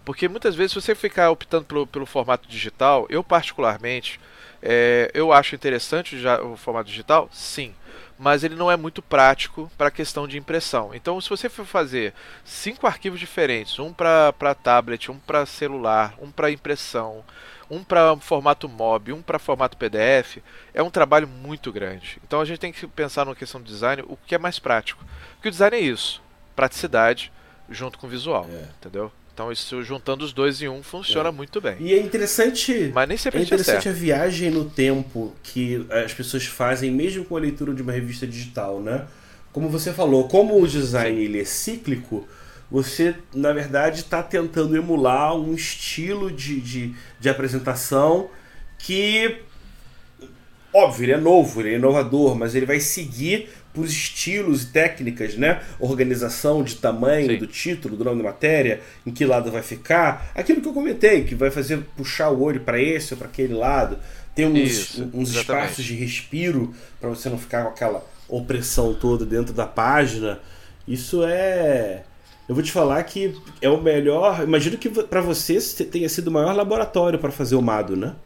Porque 0.06 0.26
muitas 0.26 0.54
vezes, 0.54 0.72
se 0.72 0.80
você 0.80 0.94
ficar 0.94 1.30
optando 1.30 1.66
pelo, 1.66 1.86
pelo 1.86 2.06
formato 2.06 2.48
digital, 2.48 3.06
eu 3.10 3.22
particularmente, 3.22 4.18
é, 4.62 5.10
eu 5.14 5.32
acho 5.32 5.54
interessante 5.54 6.18
já 6.18 6.40
o 6.42 6.56
formato 6.56 6.88
digital, 6.88 7.28
sim 7.32 7.74
mas 8.18 8.42
ele 8.42 8.56
não 8.56 8.70
é 8.70 8.76
muito 8.76 9.00
prático 9.00 9.70
para 9.78 9.88
a 9.88 9.92
questão 9.92 10.26
de 10.26 10.36
impressão. 10.36 10.90
Então, 10.92 11.20
se 11.20 11.30
você 11.30 11.48
for 11.48 11.64
fazer 11.64 12.12
cinco 12.44 12.86
arquivos 12.86 13.20
diferentes, 13.20 13.78
um 13.78 13.92
para 13.92 14.54
tablet, 14.60 15.10
um 15.10 15.18
para 15.18 15.46
celular, 15.46 16.14
um 16.20 16.30
para 16.30 16.50
impressão, 16.50 17.24
um 17.70 17.84
para 17.84 18.16
formato 18.16 18.68
MOB, 18.68 19.12
um 19.12 19.22
para 19.22 19.38
formato 19.38 19.76
PDF, 19.76 20.38
é 20.74 20.82
um 20.82 20.90
trabalho 20.90 21.28
muito 21.28 21.70
grande. 21.70 22.18
Então, 22.26 22.40
a 22.40 22.44
gente 22.44 22.58
tem 22.58 22.72
que 22.72 22.86
pensar 22.88 23.24
na 23.24 23.34
questão 23.34 23.60
do 23.60 23.66
design, 23.66 24.02
o 24.08 24.16
que 24.16 24.34
é 24.34 24.38
mais 24.38 24.58
prático. 24.58 25.04
Porque 25.34 25.48
o 25.48 25.52
design 25.52 25.76
é 25.76 25.80
isso, 25.80 26.20
praticidade 26.56 27.30
junto 27.70 27.98
com 27.98 28.08
visual, 28.08 28.46
é. 28.50 28.62
entendeu? 28.78 29.12
Então 29.38 29.52
isso 29.52 29.85
juntando 29.85 30.25
os 30.25 30.33
dois 30.33 30.61
em 30.61 30.68
um 30.68 30.83
funciona 30.83 31.28
é. 31.28 31.33
muito 31.33 31.61
bem. 31.61 31.76
E 31.78 31.95
é 31.95 32.02
interessante. 32.02 32.90
Mas 32.92 33.09
nem 33.09 33.16
sempre 33.16 33.38
é 33.38 33.42
interessante 33.45 33.88
a 33.88 33.92
viagem 33.92 34.50
no 34.50 34.64
tempo 34.64 35.33
que 35.45 35.87
as 35.90 36.12
pessoas 36.12 36.45
fazem, 36.45 36.90
mesmo 36.90 37.25
com 37.25 37.37
a 37.37 37.40
leitura 37.40 37.73
de 37.73 37.80
uma 37.80 37.92
revista 37.92 38.26
digital, 38.26 38.80
né? 38.80 39.07
Como 39.52 39.68
você 39.68 39.92
falou, 39.92 40.26
como 40.26 40.61
o 40.61 40.66
design 40.66 41.23
ele 41.23 41.40
é 41.40 41.45
cíclico, 41.45 42.26
você 42.68 43.14
na 43.33 43.52
verdade 43.52 44.00
está 44.00 44.25
tentando 44.25 44.76
emular 44.76 45.37
um 45.37 45.54
estilo 45.54 46.33
de, 46.33 46.61
de, 46.61 46.95
de 47.21 47.28
apresentação 47.28 48.28
que 48.76 49.37
óbvio, 50.75 51.04
ele 51.04 51.12
é 51.12 51.16
novo, 51.16 51.61
ele 51.61 51.75
é 51.75 51.76
inovador, 51.76 52.35
mas 52.35 52.57
ele 52.57 52.66
vai 52.66 52.80
seguir 52.80 53.49
por 53.78 53.87
estilos 53.87 54.64
e 54.64 54.66
técnicas, 54.66 55.37
né? 55.37 55.62
Organização 55.78 56.64
de 56.64 56.75
tamanho 56.75 57.30
Sim. 57.30 57.38
do 57.38 57.47
título, 57.47 57.97
do 57.97 58.04
nome 58.04 58.20
da 58.20 58.30
matéria, 58.30 58.80
em 59.06 59.12
que 59.12 59.25
lado 59.25 59.52
vai 59.52 59.62
ficar. 59.62 60.32
Aquilo 60.35 60.61
que 60.61 60.66
eu 60.66 60.73
comentei, 60.73 61.23
que 61.23 61.37
vai 61.37 61.49
fazer 61.49 61.78
puxar 61.97 62.30
o 62.30 62.42
olho 62.42 62.62
para 62.62 62.82
esse 62.82 63.14
ou 63.14 63.18
para 63.18 63.28
aquele 63.28 63.54
lado. 63.54 63.97
Tem 64.35 64.47
uns, 64.47 64.58
Isso, 64.58 65.11
uns 65.14 65.32
espaços 65.32 65.85
de 65.85 65.94
respiro 65.94 66.75
para 67.00 67.08
você 67.08 67.28
não 67.28 67.38
ficar 67.38 67.62
com 67.62 67.68
aquela 67.68 68.04
opressão 68.28 68.92
toda 68.94 69.25
dentro 69.25 69.54
da 69.54 69.64
página. 69.64 70.40
Isso 70.87 71.23
é. 71.25 72.02
Eu 72.49 72.56
vou 72.56 72.64
te 72.64 72.73
falar 72.73 73.00
que 73.04 73.32
é 73.62 73.68
o 73.68 73.80
melhor. 73.80 74.42
Imagino 74.42 74.76
que 74.76 74.88
para 74.88 75.20
você 75.20 75.61
tenha 75.85 76.08
sido 76.08 76.26
o 76.26 76.32
maior 76.32 76.52
laboratório 76.52 77.16
para 77.16 77.30
fazer 77.30 77.54
o 77.54 77.62
Mado, 77.62 77.97
né? 77.97 78.16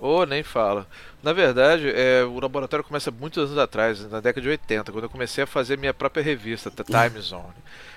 Ô, 0.00 0.18
oh, 0.18 0.24
nem 0.24 0.42
fala. 0.42 0.86
Na 1.22 1.32
verdade, 1.32 1.90
é, 1.90 2.22
o 2.22 2.38
laboratório 2.38 2.84
começa 2.84 3.10
muitos 3.10 3.42
anos 3.42 3.58
atrás, 3.58 4.00
na 4.08 4.20
década 4.20 4.40
de 4.40 4.48
80, 4.48 4.92
quando 4.92 5.04
eu 5.04 5.10
comecei 5.10 5.42
a 5.42 5.46
fazer 5.46 5.76
minha 5.76 5.92
própria 5.92 6.22
revista, 6.22 6.70
The 6.70 6.84
Time 6.84 7.20
Zone. 7.20 7.54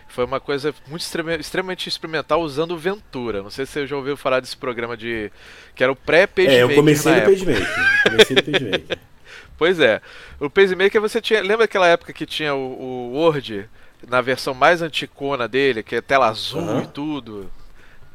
Foi 0.08 0.26
uma 0.26 0.40
coisa 0.40 0.74
muito 0.88 1.04
extremamente 1.40 1.88
experimental 1.88 2.42
usando 2.42 2.78
Ventura. 2.78 3.44
Não 3.44 3.50
sei 3.50 3.66
se 3.66 3.74
você 3.74 3.88
já 3.88 3.96
ouviu 3.96 4.18
falar 4.18 4.40
desse 4.40 4.58
programa 4.58 4.98
de. 4.98 5.32
que 5.76 5.84
era 5.84 5.92
o 5.92 5.96
pré-PageMaker. 5.96 6.60
É, 6.60 6.64
eu 6.64 6.76
comecei 6.76 7.16
no 7.16 7.22
PageMaker. 7.22 7.68
Comecei 8.04 8.36
no 8.36 8.44
PageMaker. 8.44 9.00
pois 9.58 9.80
é. 9.80 10.02
O 10.40 10.50
PageMaker 10.50 11.00
você 11.00 11.22
tinha. 11.22 11.42
Lembra 11.42 11.66
aquela 11.66 11.88
época 11.88 12.12
que 12.12 12.26
tinha 12.26 12.54
o, 12.54 12.60
o 12.60 13.14
Word 13.14 13.70
na 14.06 14.20
versão 14.20 14.54
mais 14.54 14.82
anticona 14.82 15.48
dele, 15.48 15.84
que 15.84 15.96
é 15.96 16.02
tela 16.02 16.28
azul 16.28 16.62
uhum. 16.62 16.82
e 16.82 16.88
tudo? 16.88 17.52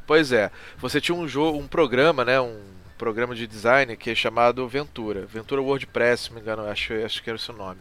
Pois 0.05 0.31
é. 0.31 0.51
Você 0.77 1.01
tinha 1.01 1.15
um 1.15 1.27
jogo, 1.27 1.57
um 1.57 1.67
programa, 1.67 2.23
né? 2.23 2.39
Um 2.39 2.76
programa 2.97 3.35
de 3.35 3.47
design 3.47 3.95
que 3.95 4.09
é 4.09 4.15
chamado 4.15 4.67
Ventura. 4.67 5.25
Ventura 5.25 5.61
WordPress, 5.61 6.25
se 6.25 6.33
me 6.33 6.41
engano, 6.41 6.65
acho, 6.67 6.93
acho 6.93 7.23
que 7.23 7.29
era 7.29 7.37
o 7.37 7.39
seu 7.39 7.55
nome. 7.55 7.79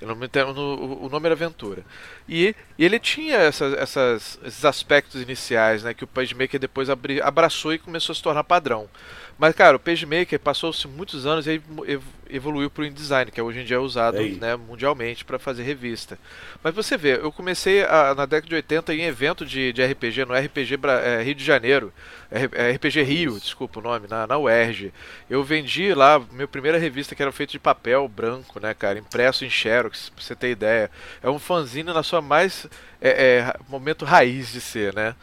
Eu 0.00 0.08
não 0.08 0.14
me 0.14 0.26
entendo, 0.26 0.54
o 0.58 1.08
nome 1.08 1.26
era 1.26 1.34
Ventura. 1.34 1.82
E, 2.28 2.54
e 2.78 2.84
ele 2.84 2.98
tinha 2.98 3.36
essas, 3.36 3.72
essas, 3.74 4.38
esses 4.44 4.64
aspectos 4.64 5.22
iniciais 5.22 5.82
né, 5.82 5.94
que 5.94 6.04
o 6.04 6.06
PageMaker 6.06 6.60
depois 6.60 6.90
abri, 6.90 7.20
abraçou 7.20 7.72
e 7.72 7.78
começou 7.78 8.12
a 8.12 8.16
se 8.16 8.22
tornar 8.22 8.44
padrão. 8.44 8.88
Mas, 9.38 9.54
cara, 9.54 9.76
o 9.76 9.80
PageMaker 9.80 10.40
passou-se 10.40 10.88
muitos 10.88 11.26
anos 11.26 11.46
e 11.46 11.60
evoluiu 12.30 12.70
para 12.70 12.82
o 12.82 12.86
InDesign, 12.86 13.30
que 13.30 13.40
hoje 13.40 13.60
em 13.60 13.64
dia 13.64 13.76
é 13.76 13.78
usado 13.78 14.18
né, 14.18 14.56
mundialmente 14.56 15.26
para 15.26 15.38
fazer 15.38 15.62
revista. 15.62 16.18
Mas 16.64 16.74
você 16.74 16.96
vê, 16.96 17.16
eu 17.16 17.30
comecei 17.30 17.84
a, 17.84 18.14
na 18.14 18.24
década 18.24 18.48
de 18.48 18.54
80 18.54 18.94
em 18.94 19.02
evento 19.02 19.44
de, 19.44 19.74
de 19.74 19.84
RPG, 19.84 20.24
no 20.24 20.34
RPG 20.34 20.78
é, 21.04 21.22
Rio 21.22 21.34
de 21.34 21.44
Janeiro, 21.44 21.92
RPG 22.74 23.02
Rio, 23.02 23.38
desculpa 23.38 23.78
o 23.78 23.82
nome, 23.82 24.08
na, 24.08 24.26
na 24.26 24.38
UERJ. 24.38 24.90
Eu 25.28 25.44
vendi 25.44 25.92
lá 25.92 26.18
minha 26.32 26.48
primeira 26.48 26.78
revista 26.78 27.14
que 27.14 27.22
era 27.22 27.30
feita 27.30 27.52
de 27.52 27.58
papel 27.58 28.08
branco, 28.08 28.58
né, 28.58 28.72
cara, 28.72 28.98
impresso 28.98 29.44
em 29.44 29.50
Xerox, 29.50 30.08
pra 30.08 30.24
você 30.24 30.34
ter 30.34 30.50
ideia. 30.50 30.90
É 31.22 31.28
um 31.28 31.38
fanzine 31.38 31.92
na 31.92 32.02
sua 32.02 32.22
mais 32.22 32.66
é, 33.02 33.10
é, 33.10 33.54
momento 33.68 34.06
raiz 34.06 34.50
de 34.52 34.62
ser, 34.62 34.94
né? 34.94 35.14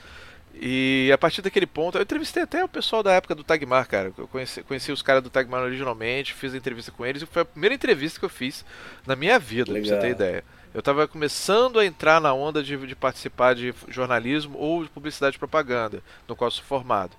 E 0.53 1.09
a 1.11 1.17
partir 1.17 1.41
daquele 1.41 1.65
ponto, 1.65 1.97
eu 1.97 2.01
entrevistei 2.03 2.43
até 2.43 2.63
o 2.63 2.67
pessoal 2.67 3.01
da 3.01 3.11
época 3.11 3.33
do 3.33 3.43
Tagmar, 3.43 3.87
cara. 3.87 4.13
Eu 4.17 4.27
conheci, 4.27 4.61
conheci 4.63 4.91
os 4.91 5.01
caras 5.01 5.23
do 5.23 5.29
Tagmar 5.29 5.63
originalmente, 5.63 6.33
fiz 6.33 6.53
a 6.53 6.57
entrevista 6.57 6.91
com 6.91 7.05
eles 7.05 7.23
e 7.23 7.25
foi 7.25 7.41
a 7.41 7.45
primeira 7.45 7.73
entrevista 7.73 8.19
que 8.19 8.25
eu 8.25 8.29
fiz 8.29 8.63
na 9.05 9.15
minha 9.15 9.39
vida, 9.39 9.71
Legal. 9.71 9.89
pra 9.89 9.95
você 9.97 10.01
ter 10.01 10.11
ideia. 10.11 10.43
Eu 10.73 10.79
estava 10.79 11.07
começando 11.07 11.79
a 11.79 11.85
entrar 11.85 12.19
na 12.19 12.33
onda 12.33 12.63
de, 12.63 12.75
de, 12.77 12.95
participar 12.95 13.53
de 13.53 13.73
jornalismo 13.89 14.57
ou 14.57 14.83
de 14.83 14.89
publicidade 14.89 15.35
e 15.35 15.39
propaganda, 15.39 16.01
no 16.27 16.35
qual 16.35 16.49
sou 16.49 16.63
formado. 16.63 17.11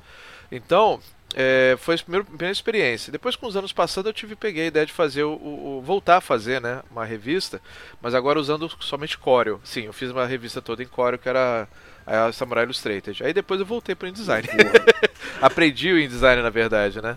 Então, 0.51 1.01
é, 1.35 1.77
foi 1.79 1.95
a 1.95 1.99
primeira, 1.99 2.25
primeira, 2.25 2.53
experiência. 2.53 3.13
Depois, 3.13 3.37
com 3.37 3.47
os 3.47 3.57
anos 3.57 3.73
passando, 3.73 4.09
eu 4.09 4.13
tive 4.13 4.35
peguei 4.35 4.65
a 4.65 4.67
ideia 4.67 4.87
de 4.87 4.93
fazer 4.93 5.25
o, 5.25 5.33
o, 5.33 5.83
voltar 5.85 6.17
a 6.17 6.21
fazer, 6.21 6.61
né, 6.61 6.83
uma 6.91 7.05
revista, 7.05 7.61
mas 8.01 8.15
agora 8.15 8.41
usando 8.41 8.69
somente 8.81 9.19
Corel. 9.19 9.61
Sim, 9.63 9.83
eu 9.83 9.93
fiz 9.93 10.11
uma 10.11 10.27
revista 10.27 10.61
toda 10.61 10.83
em 10.83 10.87
Corel 10.87 11.19
que 11.19 11.29
era 11.29 11.69
a 12.07 12.33
Samurai 12.33 12.65
Illustrated. 12.65 13.23
Aí 13.25 13.33
depois 13.33 13.61
eu 13.61 13.67
voltei 13.67 13.95
para 13.95 14.07
o 14.07 14.09
InDesign. 14.09 14.49
Aprendi 15.41 15.93
o 15.93 15.99
InDesign, 15.99 16.43
na 16.43 16.51
verdade, 16.51 17.01
né? 17.01 17.17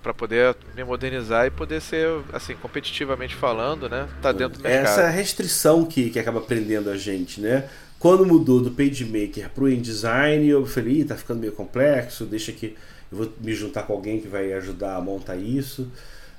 para 0.00 0.12
poder 0.12 0.56
me 0.74 0.82
modernizar 0.82 1.46
e 1.46 1.50
poder 1.50 1.80
ser, 1.80 2.08
assim, 2.32 2.56
competitivamente 2.56 3.34
falando, 3.34 3.88
né? 3.88 4.08
Tá 4.20 4.32
dentro 4.32 4.58
do 4.58 4.62
mercado. 4.62 4.86
Essa 4.86 5.08
restrição 5.08 5.84
que, 5.84 6.10
que 6.10 6.18
acaba 6.18 6.40
prendendo 6.40 6.90
a 6.90 6.96
gente, 6.96 7.40
né? 7.40 7.68
Quando 7.98 8.26
mudou 8.26 8.60
do 8.60 8.72
PageMaker 8.72 9.48
para 9.50 9.64
o 9.64 9.68
InDesign, 9.68 10.48
eu 10.48 10.66
falei, 10.66 11.04
tá 11.04 11.16
ficando 11.16 11.40
meio 11.40 11.52
complexo, 11.52 12.24
deixa 12.24 12.52
que 12.52 12.76
eu 13.10 13.18
vou 13.18 13.32
me 13.40 13.54
juntar 13.54 13.84
com 13.84 13.92
alguém 13.92 14.20
que 14.20 14.28
vai 14.28 14.52
ajudar 14.52 14.96
a 14.96 15.00
montar 15.00 15.36
isso. 15.36 15.88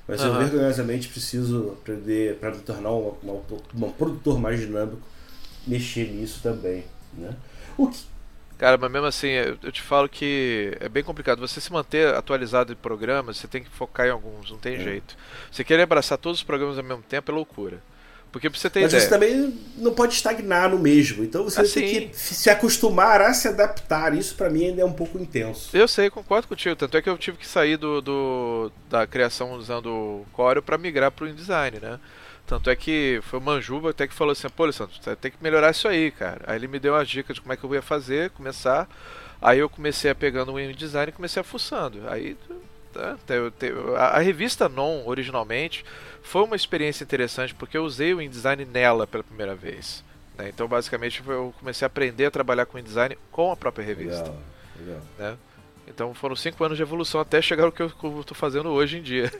Mas 0.06 0.20
uhum. 0.20 0.28
eu 0.28 0.38
vergonhosamente 0.38 1.08
preciso 1.08 1.76
aprender 1.80 2.36
para 2.36 2.50
me 2.50 2.58
tornar 2.58 2.92
um, 2.92 3.14
um, 3.24 3.86
um 3.86 3.90
produtor 3.90 4.38
mais 4.38 4.60
dinâmico, 4.60 5.02
mexer 5.66 6.10
nisso 6.10 6.40
também. 6.42 6.84
Né? 7.18 7.34
O 7.76 7.88
que, 7.88 7.98
Cara, 8.58 8.76
mas 8.76 8.90
mesmo 8.90 9.06
assim, 9.06 9.28
eu 9.28 9.70
te 9.70 9.80
falo 9.80 10.08
que 10.08 10.76
é 10.80 10.88
bem 10.88 11.04
complicado. 11.04 11.38
Você 11.38 11.60
se 11.60 11.72
manter 11.72 12.12
atualizado 12.12 12.74
de 12.74 12.80
programas, 12.80 13.36
você 13.36 13.46
tem 13.46 13.62
que 13.62 13.70
focar 13.70 14.08
em 14.08 14.10
alguns, 14.10 14.50
não 14.50 14.58
tem 14.58 14.74
é. 14.74 14.80
jeito. 14.80 15.16
Você 15.50 15.62
querer 15.62 15.82
abraçar 15.82 16.18
todos 16.18 16.40
os 16.40 16.44
programas 16.44 16.76
ao 16.76 16.82
mesmo 16.82 17.02
tempo 17.02 17.30
é 17.30 17.34
loucura. 17.34 17.80
Porque 18.32 18.50
pra 18.50 18.58
você 18.58 18.68
ter 18.68 18.80
Mas 18.80 18.92
ideia. 18.92 19.02
você 19.02 19.08
também 19.08 19.58
não 19.76 19.94
pode 19.94 20.14
estagnar 20.14 20.68
no 20.68 20.78
mesmo. 20.78 21.24
Então 21.24 21.44
você 21.44 21.60
assim, 21.62 21.80
tem 21.80 22.08
que 22.08 22.18
se 22.18 22.50
acostumar 22.50 23.22
a 23.22 23.32
se 23.32 23.48
adaptar. 23.48 24.12
Isso 24.12 24.34
para 24.34 24.50
mim 24.50 24.66
ainda 24.66 24.82
é 24.82 24.84
um 24.84 24.92
pouco 24.92 25.18
intenso. 25.18 25.74
Eu 25.74 25.88
sei, 25.88 26.10
concordo 26.10 26.48
contigo. 26.48 26.76
Tanto 26.76 26.96
é 26.96 27.00
que 27.00 27.08
eu 27.08 27.16
tive 27.16 27.38
que 27.38 27.46
sair 27.46 27.76
do, 27.76 28.02
do 28.02 28.72
da 28.90 29.06
criação 29.06 29.52
usando 29.52 29.86
o 29.86 30.26
Corel 30.32 30.62
para 30.62 30.76
migrar 30.76 31.10
pro 31.10 31.28
InDesign, 31.28 31.78
né? 31.80 31.98
Tanto 32.48 32.70
é 32.70 32.74
que 32.74 33.20
foi 33.24 33.38
o 33.38 33.42
Manjuba 33.42 33.90
até 33.90 34.08
que 34.08 34.14
falou 34.14 34.32
assim, 34.32 34.48
pô, 34.48 34.64
Alessandro, 34.64 34.94
você 34.98 35.14
tem 35.14 35.30
que 35.30 35.36
melhorar 35.42 35.70
isso 35.70 35.86
aí, 35.86 36.10
cara. 36.10 36.40
Aí 36.46 36.56
ele 36.56 36.66
me 36.66 36.78
deu 36.78 36.94
uma 36.94 37.04
dica 37.04 37.34
de 37.34 37.42
como 37.42 37.52
é 37.52 37.56
que 37.58 37.62
eu 37.62 37.74
ia 37.74 37.82
fazer, 37.82 38.30
começar. 38.30 38.88
Aí 39.40 39.58
eu 39.58 39.68
comecei 39.68 40.10
a 40.10 40.14
pegando 40.14 40.52
o 40.52 40.58
InDesign 40.58 41.10
e 41.10 41.12
comecei 41.12 41.42
a 41.42 41.44
fuçando. 41.44 42.08
Aí 42.08 42.38
tá, 42.90 43.18
a, 43.98 44.16
a 44.16 44.18
revista 44.20 44.66
Non, 44.66 45.02
originalmente, 45.04 45.84
foi 46.22 46.42
uma 46.42 46.56
experiência 46.56 47.04
interessante 47.04 47.54
porque 47.54 47.76
eu 47.76 47.84
usei 47.84 48.14
o 48.14 48.22
InDesign 48.22 48.64
nela 48.64 49.06
pela 49.06 49.22
primeira 49.22 49.54
vez. 49.54 50.02
Né? 50.38 50.48
Então, 50.48 50.66
basicamente, 50.66 51.22
eu 51.26 51.54
comecei 51.58 51.84
a 51.84 51.88
aprender 51.88 52.24
a 52.24 52.30
trabalhar 52.30 52.64
com 52.64 52.78
InDesign 52.78 53.18
com 53.30 53.52
a 53.52 53.56
própria 53.56 53.84
revista. 53.84 54.22
Legal, 54.22 54.42
legal. 54.78 55.02
Né? 55.18 55.36
Então 55.88 56.12
foram 56.14 56.36
cinco 56.36 56.62
anos 56.62 56.76
de 56.76 56.82
evolução 56.82 57.20
até 57.20 57.40
chegar 57.40 57.64
ao 57.64 57.72
que 57.72 57.82
eu 57.82 57.86
estou 57.86 58.34
fazendo 58.34 58.68
hoje 58.68 58.98
em 58.98 59.02
dia. 59.02 59.32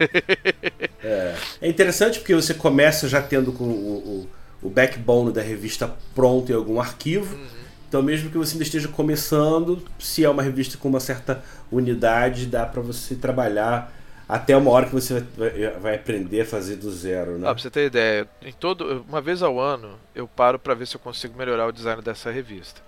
é. 1.03 1.35
é. 1.61 1.69
interessante 1.69 2.19
porque 2.19 2.35
você 2.35 2.55
começa 2.55 3.09
já 3.09 3.21
tendo 3.21 3.53
com 3.53 3.65
o, 3.65 4.29
o, 4.63 4.67
o, 4.67 4.71
backbone 4.71 5.33
da 5.33 5.43
revista 5.43 5.95
pronto 6.15 6.51
em 6.51 6.55
algum 6.55 6.81
arquivo. 6.81 7.37
Uhum. 7.37 7.59
Então, 7.89 8.03
mesmo 8.03 8.31
que 8.31 8.37
você 8.37 8.53
ainda 8.53 8.65
esteja 8.65 8.89
começando, 8.89 9.83
se 9.99 10.23
é 10.23 10.29
uma 10.29 10.43
revista 10.43 10.77
com 10.77 10.89
uma 10.89 11.01
certa 11.01 11.43
unidade, 11.73 12.47
dá 12.47 12.67
para 12.67 12.83
você 12.83 13.15
trabalhar 13.15 13.95
até 14.29 14.55
uma 14.55 14.71
hora 14.71 14.85
que 14.85 14.93
você 14.93 15.25
vai, 15.37 15.71
vai 15.81 15.95
aprender 15.95 16.43
a 16.43 16.45
fazer 16.45 16.77
do 16.77 16.91
zero, 16.91 17.39
né? 17.39 17.49
Ah, 17.49 17.55
pra 17.55 17.63
você 17.63 17.71
ter 17.71 17.87
ideia, 17.87 18.29
em 18.43 18.53
todo, 18.53 19.07
uma 19.09 19.23
vez 19.23 19.43
ao 19.43 19.59
ano 19.59 19.99
eu 20.15 20.29
paro 20.29 20.59
para 20.59 20.75
ver 20.75 20.87
se 20.87 20.97
eu 20.97 21.01
consigo 21.01 21.37
melhorar 21.39 21.67
o 21.67 21.73
design 21.73 22.03
dessa 22.03 22.31
revista. 22.31 22.83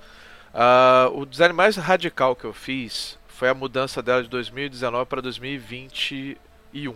Uh, 0.53 1.19
o 1.19 1.25
design 1.25 1.55
mais 1.55 1.77
radical 1.77 2.37
que 2.37 2.45
eu 2.45 2.53
fiz 2.53 3.19
foi 3.41 3.49
a 3.49 3.55
mudança 3.55 4.03
dela 4.03 4.23
de 4.23 4.29
2019 4.29 5.07
para 5.07 5.23
2021, 5.23 6.95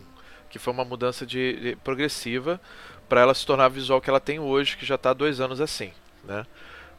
que 0.51 0.59
foi 0.59 0.75
uma 0.75 0.85
mudança 0.85 1.25
de, 1.25 1.59
de 1.59 1.77
progressiva 1.77 2.61
para 3.09 3.23
ela 3.23 3.33
se 3.33 3.47
tornar 3.47 3.65
a 3.65 3.69
visual 3.69 3.99
que 3.99 4.11
ela 4.11 4.21
tem 4.21 4.39
hoje, 4.39 4.77
que 4.77 4.85
já 4.85 4.97
está 4.97 5.09
há 5.09 5.15
dois 5.15 5.41
anos 5.41 5.59
assim, 5.59 5.91
né? 6.23 6.45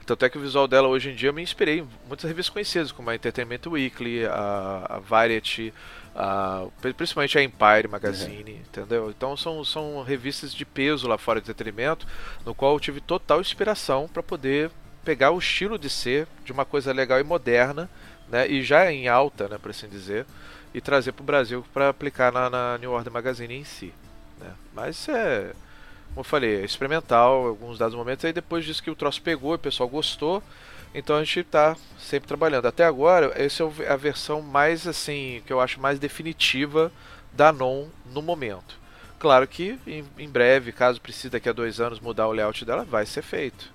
Tanto 0.04 0.26
é 0.26 0.30
que 0.32 0.38
o 0.40 0.42
visual 0.42 0.68
dela 0.68 0.88
hoje 0.88 1.12
em 1.12 1.16
dia 1.16 1.30
eu 1.30 1.34
me 1.34 1.44
inspirei 1.44 1.82
em 1.82 1.88
muitas 2.08 2.28
revistas 2.28 2.52
conhecidas, 2.52 2.92
como 2.92 3.12
a 3.12 3.16
Entertainment 3.16 3.62
Weekly, 3.68 4.26
a, 4.26 4.86
a 4.90 5.00
Variety, 5.00 5.72
a, 6.16 6.66
principalmente 6.98 7.38
a 7.38 7.44
Empire 7.44 7.88
Magazine, 7.88 8.52
uhum. 8.52 8.58
entendeu? 8.58 9.10
Então 9.12 9.38
são, 9.38 9.64
são 9.64 10.02
revistas 10.02 10.56
de 10.56 10.66
peso 10.66 11.08
lá 11.08 11.20
fora 11.20 11.40
de 11.40 11.52
entretenimento, 11.52 12.08
no 12.44 12.56
qual 12.56 12.74
eu 12.74 12.80
tive 12.80 13.00
total 13.00 13.42
inspiração 13.42 14.08
para 14.08 14.24
poder 14.24 14.72
pegar 15.04 15.30
o 15.30 15.38
estilo 15.38 15.78
de 15.78 15.88
ser 15.88 16.28
de 16.44 16.52
uma 16.52 16.66
coisa 16.66 16.92
legal 16.92 17.20
e 17.20 17.24
moderna, 17.24 17.88
né? 18.36 18.48
E 18.50 18.62
já 18.62 18.92
em 18.92 19.08
alta, 19.08 19.48
né, 19.48 19.58
por 19.58 19.72
assim 19.72 19.88
dizer, 19.88 20.26
e 20.74 20.82
trazer 20.82 21.14
para 21.14 21.24
o 21.24 21.26
Brasil 21.26 21.66
para 21.74 21.88
aplicar 21.88 22.34
na, 22.34 22.50
na 22.50 22.78
New 22.78 22.92
Order 22.92 23.14
Magazine 23.14 23.56
em 23.56 23.64
si. 23.64 23.94
Né? 24.40 24.52
Mas 24.74 25.08
é 25.08 25.54
como 26.10 26.22
eu 26.22 26.24
falei, 26.30 26.62
é 26.62 26.66
experimental, 26.66 27.46
alguns 27.46 27.78
dados 27.78 27.94
momentos, 27.94 28.24
aí 28.24 28.32
depois 28.32 28.64
disso 28.64 28.82
que 28.82 28.90
o 28.90 28.96
troço 28.96 29.22
pegou 29.22 29.54
o 29.54 29.60
pessoal 29.60 29.90
gostou, 29.90 30.42
então 30.94 31.18
a 31.18 31.20
gente 31.20 31.42
está 31.42 31.76
sempre 32.00 32.26
trabalhando. 32.26 32.68
Até 32.68 32.86
agora, 32.86 33.34
essa 33.36 33.64
é 33.80 33.92
a 33.92 33.98
versão 33.98 34.42
mais 34.42 34.88
assim, 34.88 35.44
que 35.46 35.52
eu 35.52 35.60
acho 35.60 35.78
mais 35.78 36.00
definitiva 36.00 36.90
da 37.34 37.52
NON 37.52 37.88
no 38.14 38.22
momento. 38.22 38.80
Claro 39.20 39.46
que 39.46 39.78
em, 39.86 40.06
em 40.18 40.30
breve, 40.30 40.72
caso 40.72 41.02
precise 41.02 41.30
daqui 41.30 41.50
a 41.50 41.54
dois 41.54 41.82
anos 41.82 42.00
mudar 42.00 42.30
o 42.30 42.32
layout 42.32 42.64
dela, 42.64 42.86
vai 42.86 43.06
ser 43.06 43.22
feito. 43.22 43.74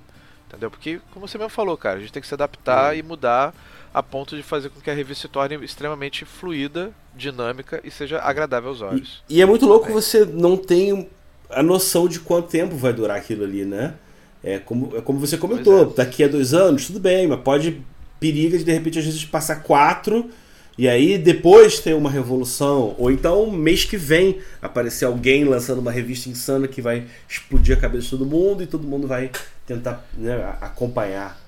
Entendeu? 0.49 0.71
Porque, 0.71 0.99
como 1.13 1.29
você 1.29 1.37
mesmo 1.37 1.51
falou, 1.51 1.77
cara, 1.77 1.99
a 1.99 2.01
gente 2.01 2.13
tem 2.13 2.23
que 2.23 2.27
se 2.27 2.35
adaptar 2.35 2.97
e 2.97 3.03
mudar 3.03 3.55
a 3.93 4.03
ponto 4.03 4.37
de 4.37 4.43
fazer 4.43 4.69
com 4.69 4.81
que 4.81 4.91
a 4.91 4.95
revista 4.95 5.23
se 5.23 5.29
torne 5.29 5.57
extremamente 5.65 6.25
fluida, 6.25 6.93
dinâmica 7.15 7.81
e 7.83 7.91
seja 7.91 8.21
agradável 8.21 8.71
aos 8.71 8.81
olhos. 8.81 9.23
E, 9.29 9.39
e 9.39 9.43
é 9.43 9.47
muito 9.47 9.67
louco 9.67 9.89
é. 9.89 9.93
você 9.93 10.25
não 10.25 10.57
tem 10.57 11.09
a 11.51 11.63
noção 11.63 12.09
de 12.09 12.21
quanto 12.21 12.49
tempo 12.49 12.77
vai 12.77 12.93
durar 12.93 13.17
aquilo 13.17 13.45
ali, 13.45 13.65
né? 13.65 13.95
É 14.43 14.59
como, 14.59 14.97
é 14.97 15.01
como 15.01 15.19
você 15.19 15.37
comentou, 15.37 15.83
é. 15.83 15.95
daqui 15.97 16.25
a 16.25 16.29
dois 16.29 16.55
anos, 16.55 16.87
tudo 16.87 17.01
bem, 17.01 17.27
mas 17.27 17.41
pode 17.41 17.83
periga 18.19 18.57
de 18.57 18.65
de 18.65 18.73
repente 18.73 18.99
às 18.99 19.05
vezes 19.05 19.25
passar 19.25 19.63
quatro 19.63 20.31
e 20.79 20.89
aí 20.89 21.19
depois 21.19 21.79
ter 21.79 21.95
uma 21.95 22.11
revolução, 22.11 22.95
ou 22.97 23.11
então 23.11 23.51
mês 23.51 23.85
que 23.85 23.97
vem 23.97 24.41
aparecer 24.63 25.05
alguém 25.05 25.45
lançando 25.45 25.81
uma 25.81 25.91
revista 25.91 26.29
insana 26.29 26.67
que 26.67 26.81
vai 26.81 27.07
explodir 27.29 27.77
a 27.77 27.81
cabeça 27.81 28.05
de 28.05 28.11
todo 28.11 28.25
mundo 28.25 28.63
e 28.63 28.67
todo 28.67 28.87
mundo 28.87 29.07
vai 29.07 29.31
tentar 29.67 30.07
né, 30.17 30.55
acompanhar. 30.61 31.39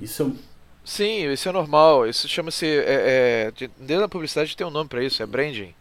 Isso 0.00 0.22
é... 0.22 0.51
Sim, 0.84 1.30
isso 1.30 1.48
é 1.48 1.52
normal. 1.52 2.06
Isso 2.06 2.28
chama-se. 2.28 2.66
É, 2.66 3.52
é, 3.58 3.68
dentro 3.78 4.00
da 4.00 4.08
publicidade 4.08 4.56
tem 4.56 4.66
um 4.66 4.70
nome 4.70 4.88
para 4.88 5.02
isso, 5.02 5.22
é 5.22 5.26
branding. 5.26 5.74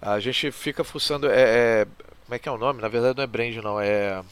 A 0.00 0.18
gente 0.18 0.50
fica 0.50 0.82
fuçando. 0.82 1.28
É, 1.28 1.82
é, 1.82 1.86
como 2.24 2.34
é 2.34 2.38
que 2.38 2.48
é 2.48 2.52
o 2.52 2.58
nome? 2.58 2.80
Na 2.80 2.88
verdade 2.88 3.16
não 3.16 3.24
é 3.24 3.26
brand, 3.26 3.56
não, 3.56 3.80
é. 3.80 4.22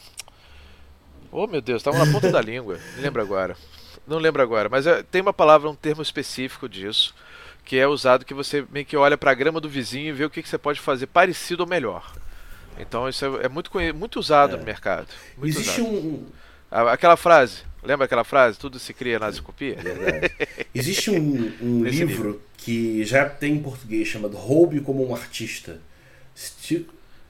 Oh 1.31 1.45
meu 1.45 1.61
Deus, 1.61 1.81
estava 1.81 2.03
na 2.03 2.11
ponta 2.11 2.31
da 2.31 2.41
língua. 2.41 2.79
Não 2.95 3.03
lembro 3.03 3.21
agora. 3.21 3.55
Não 4.07 4.17
lembro 4.17 4.41
agora, 4.41 4.67
mas 4.67 4.87
é, 4.87 5.03
tem 5.03 5.21
uma 5.21 5.33
palavra, 5.33 5.69
um 5.69 5.75
termo 5.75 6.01
específico 6.01 6.67
disso, 6.67 7.13
que 7.63 7.77
é 7.77 7.87
usado 7.87 8.25
que 8.25 8.33
você 8.33 8.65
meio 8.71 8.85
que 8.85 8.97
olha 8.97 9.15
para 9.15 9.29
a 9.29 9.35
grama 9.35 9.61
do 9.61 9.69
vizinho 9.69 10.07
e 10.07 10.11
vê 10.11 10.25
o 10.25 10.29
que, 10.29 10.41
que 10.41 10.49
você 10.49 10.57
pode 10.57 10.79
fazer 10.79 11.05
parecido 11.05 11.61
ou 11.61 11.69
melhor. 11.69 12.11
Então 12.79 13.07
isso 13.07 13.23
é, 13.23 13.45
é 13.45 13.49
muito, 13.49 13.69
muito 13.93 14.19
usado 14.19 14.55
é. 14.55 14.57
no 14.57 14.65
mercado. 14.65 15.07
Muito 15.37 15.59
Existe 15.59 15.81
usado. 15.81 15.93
um. 15.93 16.25
Aquela 16.71 17.17
frase, 17.17 17.63
lembra 17.83 18.05
aquela 18.05 18.23
frase? 18.23 18.57
Tudo 18.57 18.79
se 18.79 18.93
cria, 18.93 19.19
nada 19.19 19.33
se 19.33 19.41
copia? 19.41 19.77
Existe 20.73 21.11
um, 21.11 21.51
um 21.61 21.83
livro 21.83 22.07
nível. 22.07 22.41
que 22.57 23.03
já 23.03 23.27
tem 23.27 23.53
em 23.53 23.61
português 23.61 24.07
chamado 24.07 24.35
Roube 24.35 24.81
como 24.81 25.07
um 25.07 25.15
Artista. 25.15 25.79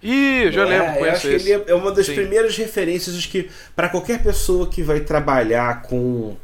Ih, 0.02 0.52
já 0.52 0.64
lembro. 0.64 0.88
É, 0.88 1.02
eu 1.02 1.12
acho 1.12 1.28
esse. 1.28 1.46
que 1.46 1.52
ele 1.52 1.64
é 1.72 1.76
uma 1.76 1.92
das 1.92 2.06
Sim. 2.06 2.16
primeiras 2.16 2.56
referências 2.56 3.26
que 3.26 3.50
para 3.76 3.90
qualquer 3.90 4.24
pessoa 4.24 4.70
que 4.70 4.82
vai 4.82 5.02
trabalhar 5.02 5.82
com 5.82 6.38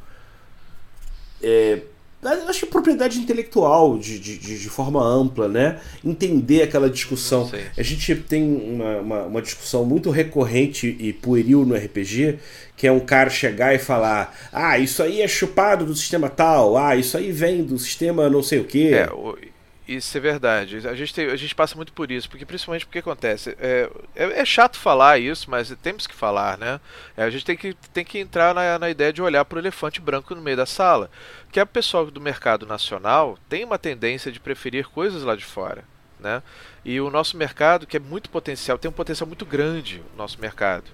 é, 1.41 1.81
acho 2.31 2.61
que 2.61 2.65
propriedade 2.65 3.19
intelectual 3.19 3.97
de, 3.97 4.19
de, 4.19 4.37
de, 4.37 4.69
forma 4.69 5.03
ampla, 5.03 5.47
né? 5.47 5.79
Entender 6.03 6.63
aquela 6.63 6.89
discussão. 6.89 7.49
A 7.77 7.83
gente 7.83 8.15
tem 8.15 8.43
uma, 8.43 8.97
uma, 8.97 9.23
uma, 9.23 9.41
discussão 9.41 9.85
muito 9.85 10.09
recorrente 10.09 10.95
e 10.99 11.13
pueril 11.13 11.65
no 11.65 11.75
RPG, 11.75 12.39
que 12.75 12.87
é 12.87 12.91
um 12.91 12.99
cara 12.99 13.29
chegar 13.29 13.73
e 13.73 13.79
falar: 13.79 14.35
ah, 14.51 14.77
isso 14.77 15.01
aí 15.03 15.21
é 15.21 15.27
chupado 15.27 15.85
do 15.85 15.95
sistema 15.95 16.29
tal, 16.29 16.77
ah, 16.77 16.95
isso 16.95 17.17
aí 17.17 17.31
vem 17.31 17.63
do 17.63 17.77
sistema 17.77 18.29
não 18.29 18.43
sei 18.43 18.59
o 18.59 18.65
quê. 18.65 18.91
É, 18.93 19.11
o 19.11 19.35
isso 19.87 20.17
é 20.17 20.21
verdade. 20.21 20.87
A 20.87 20.95
gente, 20.95 21.13
tem, 21.13 21.27
a 21.27 21.35
gente 21.35 21.53
passa 21.53 21.75
muito 21.75 21.93
por 21.93 22.11
isso, 22.11 22.29
porque 22.29 22.45
principalmente 22.45 22.85
porque 22.85 22.99
acontece. 22.99 23.55
É, 23.59 23.89
é, 24.15 24.41
é 24.41 24.45
chato 24.45 24.77
falar 24.77 25.19
isso, 25.19 25.49
mas 25.49 25.73
temos 25.81 26.07
que 26.07 26.15
falar, 26.15 26.57
né? 26.57 26.79
É, 27.15 27.23
a 27.23 27.29
gente 27.29 27.45
tem 27.45 27.55
que, 27.55 27.73
tem 27.93 28.03
que 28.03 28.17
entrar 28.17 28.53
na, 28.55 28.79
na 28.79 28.89
ideia 28.89 29.13
de 29.13 29.21
olhar 29.21 29.45
para 29.45 29.57
o 29.57 29.59
elefante 29.59 30.01
branco 30.01 30.33
no 30.33 30.41
meio 30.41 30.57
da 30.57 30.65
sala. 30.65 31.09
Que 31.51 31.59
a 31.59 31.65
pessoa 31.65 32.09
do 32.09 32.19
mercado 32.19 32.65
nacional 32.65 33.37
tem 33.47 33.63
uma 33.63 33.77
tendência 33.77 34.31
de 34.31 34.39
preferir 34.39 34.87
coisas 34.87 35.23
lá 35.23 35.35
de 35.35 35.45
fora. 35.45 35.83
Né? 36.19 36.41
E 36.83 36.99
o 36.99 37.11
nosso 37.11 37.37
mercado, 37.37 37.85
que 37.85 37.97
é 37.97 37.99
muito 37.99 38.29
potencial, 38.29 38.79
tem 38.79 38.89
um 38.89 38.93
potencial 38.93 39.27
muito 39.27 39.45
grande, 39.45 40.01
o 40.13 40.17
nosso 40.17 40.41
mercado. 40.41 40.85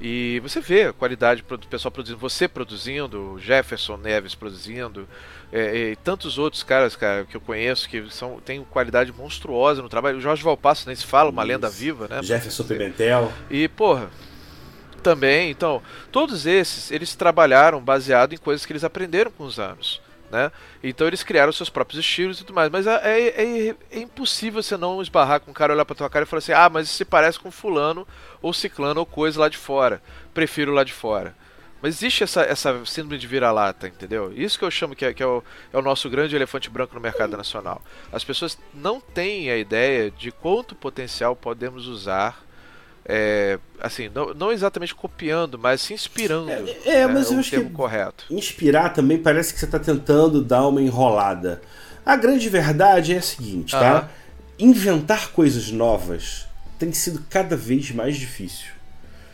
E 0.00 0.40
você 0.40 0.60
vê 0.60 0.84
a 0.84 0.92
qualidade 0.94 1.42
do 1.42 1.66
pessoal 1.66 1.92
produzindo, 1.92 2.18
você 2.18 2.48
produzindo, 2.48 3.38
Jefferson 3.38 3.98
Neves 3.98 4.34
produzindo, 4.34 5.06
é, 5.52 5.90
e 5.90 5.96
tantos 5.96 6.38
outros 6.38 6.62
caras 6.62 6.96
cara, 6.96 7.26
que 7.26 7.36
eu 7.36 7.40
conheço 7.40 7.86
que 7.86 8.10
são, 8.10 8.40
têm 8.40 8.64
qualidade 8.64 9.12
monstruosa 9.12 9.82
no 9.82 9.90
trabalho. 9.90 10.16
O 10.16 10.20
Jorge 10.20 10.42
Valpasso 10.42 10.86
nem 10.86 10.96
se 10.96 11.04
fala, 11.04 11.28
uma 11.28 11.42
lenda 11.42 11.68
viva, 11.68 12.08
né? 12.08 12.22
Jefferson 12.22 12.64
Pimentel. 12.64 13.30
E, 13.50 13.68
porra, 13.68 14.08
também, 15.02 15.50
então, 15.50 15.82
todos 16.10 16.46
esses, 16.46 16.90
eles 16.90 17.14
trabalharam 17.14 17.80
baseado 17.80 18.32
em 18.32 18.38
coisas 18.38 18.64
que 18.64 18.72
eles 18.72 18.84
aprenderam 18.84 19.30
com 19.30 19.44
os 19.44 19.58
anos. 19.58 20.00
Né? 20.30 20.52
Então 20.82 21.06
eles 21.06 21.24
criaram 21.24 21.52
seus 21.52 21.68
próprios 21.68 21.98
estilos 21.98 22.38
e 22.38 22.44
tudo 22.44 22.54
mais. 22.54 22.70
Mas 22.70 22.86
é, 22.86 23.00
é, 23.02 23.68
é, 23.68 23.76
é 23.90 23.98
impossível 23.98 24.62
você 24.62 24.76
não 24.76 25.02
esbarrar 25.02 25.40
com 25.40 25.50
um 25.50 25.54
cara, 25.54 25.72
olhar 25.72 25.84
pra 25.84 25.96
tua 25.96 26.08
cara 26.08 26.24
e 26.24 26.26
falar 26.26 26.38
assim: 26.38 26.52
ah, 26.52 26.70
mas 26.70 26.86
isso 26.86 26.96
se 26.96 27.04
parece 27.04 27.38
com 27.38 27.50
fulano 27.50 28.06
ou 28.40 28.52
ciclano 28.52 29.00
ou 29.00 29.06
coisa 29.06 29.40
lá 29.40 29.48
de 29.48 29.56
fora. 29.56 30.00
Prefiro 30.32 30.72
lá 30.72 30.84
de 30.84 30.92
fora. 30.92 31.34
Mas 31.82 31.96
existe 31.96 32.22
essa, 32.22 32.42
essa 32.42 32.84
síndrome 32.84 33.18
de 33.18 33.26
vira-lata, 33.26 33.88
entendeu? 33.88 34.32
Isso 34.34 34.58
que 34.58 34.64
eu 34.64 34.70
chamo 34.70 34.94
que, 34.94 35.04
é, 35.04 35.14
que 35.14 35.22
é, 35.22 35.26
o, 35.26 35.42
é 35.72 35.78
o 35.78 35.82
nosso 35.82 36.10
grande 36.10 36.36
elefante 36.36 36.68
branco 36.68 36.94
no 36.94 37.00
mercado 37.00 37.36
nacional. 37.36 37.80
As 38.12 38.22
pessoas 38.22 38.58
não 38.74 39.00
têm 39.00 39.50
a 39.50 39.56
ideia 39.56 40.10
de 40.10 40.30
quanto 40.30 40.74
potencial 40.74 41.34
podemos 41.34 41.86
usar 41.86 42.44
é, 43.12 43.58
assim, 43.80 44.08
não, 44.14 44.32
não, 44.32 44.52
exatamente 44.52 44.94
copiando, 44.94 45.58
mas 45.58 45.80
se 45.80 45.92
inspirando. 45.92 46.50
É, 46.50 47.00
é 47.00 47.06
mas 47.08 47.30
é, 47.30 47.34
eu 47.34 47.40
acho 47.40 47.50
que 47.50 47.70
correto. 47.70 48.24
inspirar 48.30 48.90
também 48.90 49.18
parece 49.18 49.52
que 49.52 49.58
você 49.58 49.64
está 49.64 49.80
tentando 49.80 50.42
dar 50.42 50.66
uma 50.68 50.80
enrolada. 50.80 51.60
A 52.06 52.14
grande 52.14 52.48
verdade 52.48 53.12
é 53.14 53.18
a 53.18 53.22
seguinte, 53.22 53.72
tá? 53.72 54.08
Inventar 54.58 55.32
coisas 55.32 55.70
novas 55.70 56.46
tem 56.78 56.92
sido 56.92 57.24
cada 57.28 57.56
vez 57.56 57.90
mais 57.90 58.16
difícil. 58.16 58.68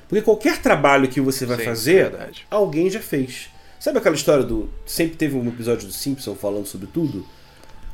Porque 0.08 0.22
qualquer 0.22 0.58
trabalho 0.58 1.08
que 1.08 1.20
você 1.20 1.44
vai 1.44 1.58
Sim, 1.58 1.64
fazer, 1.64 2.12
alguém 2.50 2.88
já 2.88 3.00
fez. 3.00 3.50
Sabe 3.78 3.98
aquela 3.98 4.16
história 4.16 4.42
do. 4.42 4.70
Sempre 4.84 5.16
teve 5.16 5.36
um 5.36 5.46
episódio 5.46 5.86
do 5.86 5.92
Simpson 5.92 6.34
falando 6.34 6.66
sobre 6.66 6.86
tudo? 6.86 7.26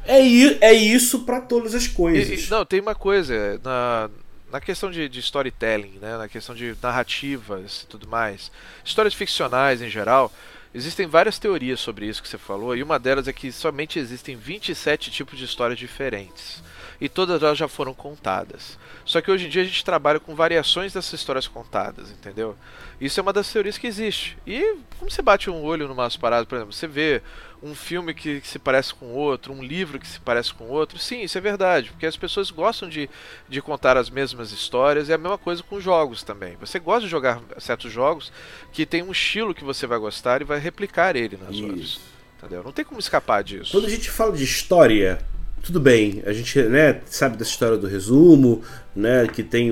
É, 0.04 0.20
é 0.20 0.72
isso 0.72 1.20
para 1.20 1.40
todas 1.40 1.74
as 1.74 1.86
coisas. 1.86 2.46
E, 2.46 2.50
não, 2.50 2.64
tem 2.64 2.80
uma 2.80 2.94
coisa. 2.94 3.60
Na, 3.62 4.10
na 4.52 4.60
questão 4.60 4.90
de, 4.90 5.08
de, 5.08 5.18
storytelling, 5.20 5.98
né, 5.98 6.18
na 6.18 6.28
questão 6.28 6.54
de 6.54 6.76
narrativas 6.82 7.82
e 7.82 7.86
tudo 7.86 8.06
mais, 8.06 8.52
histórias 8.84 9.14
ficcionais 9.14 9.80
em 9.80 9.88
geral, 9.88 10.30
existem 10.74 11.06
várias 11.06 11.38
teorias 11.38 11.80
sobre 11.80 12.04
isso 12.06 12.22
que 12.22 12.28
você 12.28 12.36
falou, 12.36 12.76
e 12.76 12.82
uma 12.82 12.98
delas 12.98 13.26
é 13.26 13.32
que 13.32 13.50
somente 13.50 13.98
existem 13.98 14.36
27 14.36 15.10
tipos 15.10 15.38
de 15.38 15.46
histórias 15.46 15.78
diferentes. 15.78 16.62
E 17.02 17.08
todas 17.08 17.42
elas 17.42 17.58
já 17.58 17.66
foram 17.66 17.92
contadas. 17.92 18.78
Só 19.04 19.20
que 19.20 19.28
hoje 19.28 19.46
em 19.46 19.48
dia 19.48 19.62
a 19.62 19.64
gente 19.64 19.84
trabalha 19.84 20.20
com 20.20 20.36
variações 20.36 20.92
dessas 20.92 21.12
histórias 21.14 21.48
contadas, 21.48 22.12
entendeu? 22.12 22.56
Isso 23.00 23.18
é 23.18 23.22
uma 23.22 23.32
das 23.32 23.52
teorias 23.52 23.76
que 23.76 23.88
existe. 23.88 24.38
E 24.46 24.76
como 25.00 25.10
você 25.10 25.20
bate 25.20 25.50
um 25.50 25.64
olho 25.64 25.88
numas 25.88 26.16
paradas, 26.16 26.46
por 26.46 26.54
exemplo, 26.54 26.72
você 26.72 26.86
vê 26.86 27.20
um 27.60 27.74
filme 27.74 28.14
que, 28.14 28.40
que, 28.40 28.46
se 28.46 28.56
parece 28.56 28.94
com 28.94 29.06
outro, 29.14 29.52
um 29.52 29.64
livro 29.64 29.98
que 29.98 30.06
se 30.06 30.20
parece 30.20 30.54
com 30.54 30.68
outro, 30.68 30.96
sim, 30.96 31.22
isso 31.22 31.36
é 31.36 31.40
verdade, 31.40 31.90
porque 31.90 32.06
as 32.06 32.16
pessoas 32.16 32.52
gostam 32.52 32.88
de, 32.88 33.10
de 33.48 33.60
contar 33.60 33.96
as 33.96 34.08
mesmas 34.08 34.52
histórias 34.52 35.08
e 35.08 35.10
é 35.10 35.16
a 35.16 35.18
mesma 35.18 35.38
coisa 35.38 35.60
com 35.60 35.80
jogos 35.80 36.22
também. 36.22 36.56
Você 36.60 36.78
gosta 36.78 37.02
de 37.02 37.10
jogar 37.10 37.42
certos 37.58 37.90
jogos 37.90 38.30
que 38.72 38.86
tem 38.86 39.02
um 39.02 39.10
estilo 39.10 39.56
que 39.56 39.64
você 39.64 39.88
vai 39.88 39.98
gostar 39.98 40.40
e 40.40 40.44
vai 40.44 40.60
replicar 40.60 41.16
ele 41.16 41.36
nas 41.36 41.50
isso. 41.50 41.64
outras. 41.64 42.00
Entendeu? 42.38 42.62
Não 42.62 42.70
tem 42.70 42.84
como 42.84 43.00
escapar 43.00 43.42
disso. 43.42 43.72
Quando 43.72 43.86
a 43.86 43.90
gente 43.90 44.08
fala 44.08 44.36
de 44.36 44.44
história, 44.44 45.24
tudo 45.62 45.79
bem, 45.79 46.22
a 46.27 46.33
gente 46.33 46.61
né, 46.62 47.01
sabe 47.07 47.37
dessa 47.37 47.51
história 47.51 47.77
do 47.77 47.87
resumo, 47.87 48.62
né, 48.94 49.29
que 49.33 49.42
tem 49.42 49.70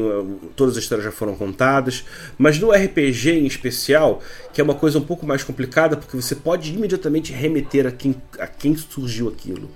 todas 0.54 0.76
as 0.76 0.84
histórias 0.84 1.04
já 1.04 1.10
foram 1.10 1.34
contadas, 1.34 2.04
mas 2.38 2.58
no 2.58 2.70
RPG 2.70 3.30
em 3.32 3.46
especial, 3.46 4.22
que 4.52 4.60
é 4.60 4.64
uma 4.64 4.74
coisa 4.74 4.98
um 4.98 5.02
pouco 5.02 5.26
mais 5.26 5.42
complicada, 5.42 5.96
porque 5.96 6.16
você 6.16 6.36
pode 6.36 6.72
imediatamente 6.72 7.32
remeter 7.32 7.86
a 7.86 7.90
quem, 7.90 8.14
a 8.38 8.46
quem 8.46 8.76
surgiu 8.76 9.28
aquilo. 9.28 9.68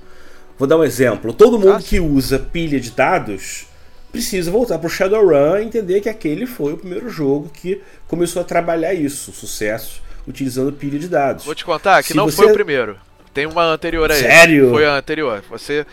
Vou 0.56 0.68
dar 0.68 0.78
um 0.78 0.84
exemplo. 0.84 1.32
Todo 1.32 1.58
mundo 1.58 1.82
que 1.82 1.98
usa 1.98 2.38
pilha 2.38 2.78
de 2.78 2.92
dados 2.92 3.66
precisa 4.12 4.52
voltar 4.52 4.78
para 4.78 4.86
o 4.86 4.90
Shadowrun 4.90 5.58
e 5.58 5.64
entender 5.64 6.00
que 6.00 6.08
aquele 6.08 6.46
foi 6.46 6.74
o 6.74 6.78
primeiro 6.78 7.10
jogo 7.10 7.50
que 7.52 7.82
começou 8.06 8.40
a 8.40 8.44
trabalhar 8.44 8.94
isso, 8.94 9.32
sucesso, 9.32 10.00
utilizando 10.28 10.72
pilha 10.72 10.98
de 10.98 11.08
dados. 11.08 11.44
Vou 11.44 11.54
te 11.56 11.64
contar 11.64 12.00
que 12.02 12.08
Se 12.08 12.16
não 12.16 12.26
você... 12.26 12.36
foi 12.36 12.52
o 12.52 12.54
primeiro. 12.54 12.96
Tem 13.34 13.46
uma 13.46 13.64
anterior 13.64 14.10
a 14.10 14.14
Sério? 14.14 14.70
Foi 14.70 14.86
a 14.86 14.94
anterior. 14.94 15.42
Você 15.50 15.84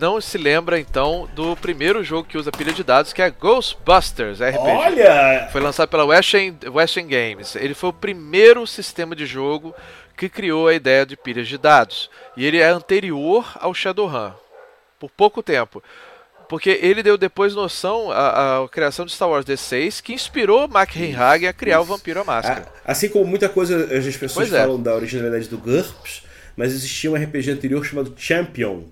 não 0.00 0.20
se 0.20 0.38
lembra 0.38 0.78
então 0.78 1.28
do 1.34 1.56
primeiro 1.56 2.02
jogo 2.04 2.28
que 2.28 2.38
usa 2.38 2.52
pilha 2.52 2.72
de 2.72 2.84
dados, 2.84 3.12
que 3.12 3.20
é 3.20 3.30
Ghostbusters 3.30 4.40
RPG. 4.40 4.58
Olha! 4.58 5.48
Foi 5.50 5.60
lançado 5.60 5.88
pela 5.88 6.04
Western, 6.04 6.56
Western 6.72 7.08
Games. 7.08 7.56
Ele 7.56 7.74
foi 7.74 7.90
o 7.90 7.92
primeiro 7.92 8.64
sistema 8.66 9.14
de 9.16 9.26
jogo 9.26 9.74
que 10.16 10.28
criou 10.28 10.68
a 10.68 10.74
ideia 10.74 11.04
de 11.04 11.16
pilhas 11.16 11.48
de 11.48 11.58
dados. 11.58 12.08
E 12.36 12.46
ele 12.46 12.58
é 12.58 12.68
anterior 12.68 13.44
ao 13.56 13.74
Shadowrun, 13.74 14.30
por 14.98 15.10
pouco 15.10 15.42
tempo. 15.42 15.82
Porque 16.48 16.78
ele 16.80 17.02
deu 17.02 17.16
depois 17.16 17.54
noção 17.54 18.12
à, 18.12 18.62
à 18.62 18.68
criação 18.68 19.04
de 19.04 19.12
Star 19.12 19.28
Wars 19.28 19.44
D6, 19.44 20.00
que 20.00 20.12
inspirou 20.12 20.68
Mark 20.68 20.90
Reinhage 20.92 21.46
a 21.46 21.52
criar 21.52 21.80
isso. 21.80 21.90
o 21.90 21.96
Vampiro 21.96 22.20
à 22.20 22.24
Máscara. 22.24 22.66
Assim 22.84 23.08
como 23.08 23.24
muita 23.24 23.48
coisa 23.48 23.84
as 23.84 24.04
pessoas 24.16 24.32
pois 24.34 24.52
é. 24.52 24.60
falam 24.60 24.78
é. 24.78 24.82
da 24.82 24.94
originalidade 24.94 25.48
do 25.48 25.58
GURPS, 25.58 26.22
mas 26.56 26.72
existia 26.72 27.10
um 27.10 27.14
RPG 27.14 27.50
anterior 27.50 27.84
chamado 27.84 28.12
Champion. 28.16 28.84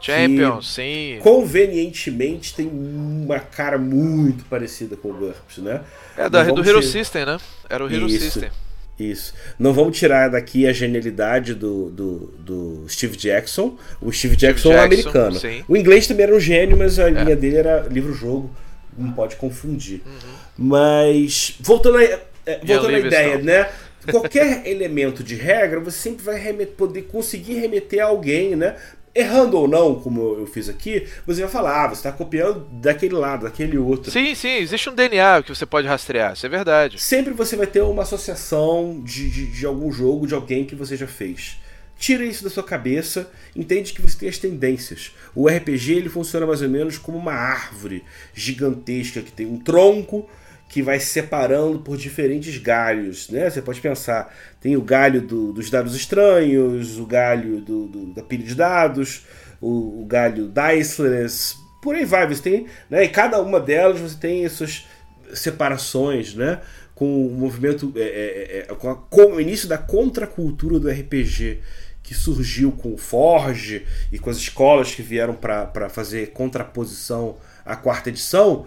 Champion, 0.00 0.60
sim. 0.60 1.18
Convenientemente 1.20 2.54
tem 2.54 2.66
uma 2.66 3.40
cara 3.40 3.78
muito 3.78 4.44
parecida 4.44 4.96
com 4.96 5.10
o 5.10 5.14
GURPS, 5.14 5.58
né? 5.58 5.80
É 6.16 6.28
da, 6.28 6.44
do 6.44 6.66
Hero 6.66 6.82
System, 6.82 7.24
né? 7.24 7.38
Era 7.68 7.84
o 7.84 7.92
Hero 7.92 8.06
Isso. 8.06 8.24
System. 8.24 8.50
Isso. 8.98 9.34
Não 9.58 9.74
vamos 9.74 9.98
tirar 9.98 10.28
daqui 10.28 10.66
a 10.66 10.72
genialidade 10.72 11.54
do, 11.54 11.90
do, 11.90 12.34
do 12.38 12.86
Steve 12.88 13.16
Jackson. 13.16 13.76
O 14.00 14.10
Steve 14.10 14.36
Jackson, 14.36 14.72
é 14.72 14.78
americano. 14.78 15.38
Sim. 15.38 15.62
O 15.68 15.76
inglês 15.76 16.06
também 16.06 16.24
era 16.24 16.34
um 16.34 16.40
gênio, 16.40 16.78
mas 16.78 16.98
a 16.98 17.08
é. 17.08 17.10
linha 17.10 17.36
dele 17.36 17.56
era 17.56 17.86
livro-jogo. 17.90 18.50
Não 18.96 19.12
pode 19.12 19.36
confundir. 19.36 20.00
Uhum. 20.06 20.32
Mas, 20.56 21.56
voltando, 21.60 21.98
a, 21.98 22.02
é, 22.02 22.20
voltando 22.64 22.94
à 22.94 22.98
ideia, 22.98 23.38
né? 23.38 23.68
Qualquer 24.10 24.66
elemento 24.66 25.22
de 25.22 25.34
regra, 25.34 25.80
você 25.80 25.98
sempre 25.98 26.24
vai 26.24 26.38
remeter, 26.38 26.74
poder 26.74 27.02
conseguir 27.02 27.54
remeter 27.54 28.02
a 28.02 28.06
alguém, 28.06 28.56
né? 28.56 28.76
errando 29.16 29.56
ou 29.56 29.66
não, 29.66 29.94
como 29.94 30.36
eu 30.38 30.46
fiz 30.46 30.68
aqui, 30.68 31.06
você 31.26 31.40
vai 31.40 31.50
falar, 31.50 31.84
ah, 31.84 31.88
você 31.88 31.94
está 31.94 32.12
copiando 32.12 32.66
daquele 32.70 33.14
lado, 33.14 33.44
daquele 33.44 33.78
outro. 33.78 34.10
Sim, 34.10 34.34
sim, 34.34 34.56
existe 34.56 34.90
um 34.90 34.94
DNA 34.94 35.42
que 35.42 35.54
você 35.54 35.64
pode 35.64 35.88
rastrear, 35.88 36.34
isso 36.34 36.44
é 36.44 36.48
verdade. 36.50 37.00
Sempre 37.00 37.32
você 37.32 37.56
vai 37.56 37.66
ter 37.66 37.80
uma 37.80 38.02
associação 38.02 39.00
de, 39.02 39.30
de, 39.30 39.46
de 39.46 39.64
algum 39.64 39.90
jogo, 39.90 40.26
de 40.26 40.34
alguém 40.34 40.66
que 40.66 40.74
você 40.74 40.96
já 40.96 41.06
fez. 41.06 41.58
Tira 41.98 42.24
isso 42.24 42.44
da 42.44 42.50
sua 42.50 42.62
cabeça, 42.62 43.30
entende 43.54 43.94
que 43.94 44.02
você 44.02 44.18
tem 44.18 44.28
as 44.28 44.36
tendências. 44.36 45.12
O 45.34 45.48
RPG 45.48 45.94
ele 45.94 46.08
funciona 46.10 46.46
mais 46.46 46.60
ou 46.60 46.68
menos 46.68 46.98
como 46.98 47.16
uma 47.16 47.32
árvore 47.32 48.04
gigantesca 48.34 49.22
que 49.22 49.32
tem 49.32 49.46
um 49.46 49.58
tronco 49.58 50.28
que 50.68 50.82
vai 50.82 50.98
se 50.98 51.06
separando 51.06 51.78
por 51.80 51.96
diferentes 51.96 52.56
galhos. 52.58 53.28
Né? 53.30 53.48
Você 53.48 53.62
pode 53.62 53.80
pensar, 53.80 54.34
tem 54.60 54.76
o 54.76 54.82
galho 54.82 55.20
do, 55.20 55.52
dos 55.52 55.70
dados 55.70 55.94
estranhos, 55.94 56.98
o 56.98 57.06
galho 57.06 57.60
do, 57.60 57.86
do, 57.86 58.06
da 58.14 58.22
pilha 58.22 58.44
de 58.44 58.54
dados, 58.54 59.24
o, 59.60 60.02
o 60.02 60.06
galho 60.06 60.52
diceless, 60.52 61.54
por 61.82 61.94
aí 61.94 62.04
vai. 62.04 62.26
Você 62.26 62.42
tem, 62.42 62.66
né? 62.90 63.04
E 63.04 63.08
cada 63.08 63.40
uma 63.40 63.60
delas 63.60 64.00
você 64.00 64.16
tem 64.18 64.44
essas 64.44 64.86
separações, 65.32 66.34
né? 66.34 66.60
Com 66.94 67.26
o 67.26 67.30
movimento, 67.30 67.92
é, 67.96 68.00
é, 68.00 68.58
é, 68.58 68.74
com, 68.74 68.90
a, 68.90 68.96
com 68.96 69.34
o 69.34 69.40
início 69.40 69.68
da 69.68 69.78
contracultura 69.78 70.80
do 70.80 70.90
RPG 70.90 71.60
que 72.02 72.14
surgiu 72.14 72.70
com 72.70 72.94
o 72.94 72.96
Forge 72.96 73.84
e 74.12 74.18
com 74.18 74.30
as 74.30 74.36
escolas 74.36 74.94
que 74.94 75.02
vieram 75.02 75.34
para 75.34 75.88
fazer 75.88 76.30
contraposição 76.30 77.36
à 77.64 77.74
quarta 77.74 78.10
edição, 78.10 78.66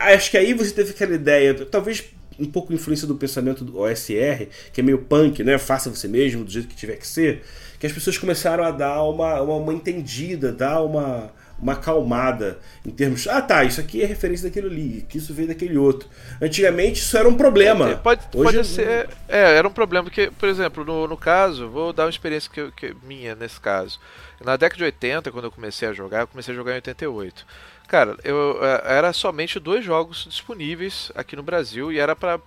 Acho 0.00 0.30
que 0.30 0.38
aí 0.38 0.54
você 0.54 0.72
teve 0.72 0.90
aquela 0.90 1.14
ideia, 1.14 1.54
talvez 1.66 2.04
um 2.38 2.46
pouco 2.46 2.72
influência 2.72 3.06
do 3.06 3.14
pensamento 3.14 3.64
do 3.64 3.78
OSR, 3.78 4.48
que 4.72 4.80
é 4.80 4.82
meio 4.82 4.98
punk, 4.98 5.44
né? 5.44 5.58
Faça 5.58 5.90
você 5.90 6.08
mesmo, 6.08 6.42
do 6.42 6.50
jeito 6.50 6.68
que 6.68 6.74
tiver 6.74 6.96
que 6.96 7.06
ser, 7.06 7.42
que 7.78 7.86
as 7.86 7.92
pessoas 7.92 8.16
começaram 8.16 8.64
a 8.64 8.70
dar 8.70 9.02
uma, 9.02 9.42
uma, 9.42 9.56
uma 9.56 9.74
entendida, 9.74 10.50
dar 10.50 10.82
uma, 10.82 11.30
uma 11.60 11.72
acalmada 11.72 12.58
em 12.84 12.90
termos. 12.90 13.26
Ah, 13.26 13.42
tá, 13.42 13.64
isso 13.64 13.80
aqui 13.80 14.02
é 14.02 14.06
referência 14.06 14.48
daquele 14.48 14.66
ali, 14.66 15.06
que 15.08 15.18
isso 15.18 15.34
veio 15.34 15.48
daquele 15.48 15.76
outro. 15.76 16.08
Antigamente 16.40 17.00
isso 17.00 17.16
era 17.16 17.28
um 17.28 17.36
problema. 17.36 17.90
É, 17.90 17.94
pode, 17.94 18.22
Hoje 18.34 18.56
pode 18.56 18.66
ser. 18.66 19.08
É, 19.28 19.56
era 19.56 19.66
um 19.66 19.72
problema, 19.72 20.04
porque, 20.04 20.30
por 20.38 20.48
exemplo, 20.48 20.84
no, 20.84 21.06
no 21.06 21.16
caso, 21.16 21.68
vou 21.68 21.92
dar 21.92 22.04
uma 22.04 22.10
experiência 22.10 22.50
que, 22.50 22.70
que 22.72 22.96
minha 23.02 23.34
nesse 23.34 23.60
caso. 23.60 24.00
Na 24.42 24.56
década 24.56 24.78
de 24.78 24.84
80, 24.84 25.30
quando 25.30 25.44
eu 25.44 25.50
comecei 25.50 25.88
a 25.88 25.92
jogar, 25.92 26.20
eu 26.20 26.28
comecei 26.28 26.54
a 26.54 26.56
jogar 26.56 26.72
em 26.72 26.76
88. 26.76 27.44
Cara, 27.86 28.16
eu, 28.22 28.58
é, 28.64 28.98
era 28.98 29.12
somente 29.12 29.58
dois 29.58 29.84
jogos 29.84 30.26
disponíveis 30.28 31.10
aqui 31.14 31.34
no 31.34 31.42
Brasil 31.42 31.90
e 31.92 31.98
era 31.98 32.14
pra, 32.14 32.38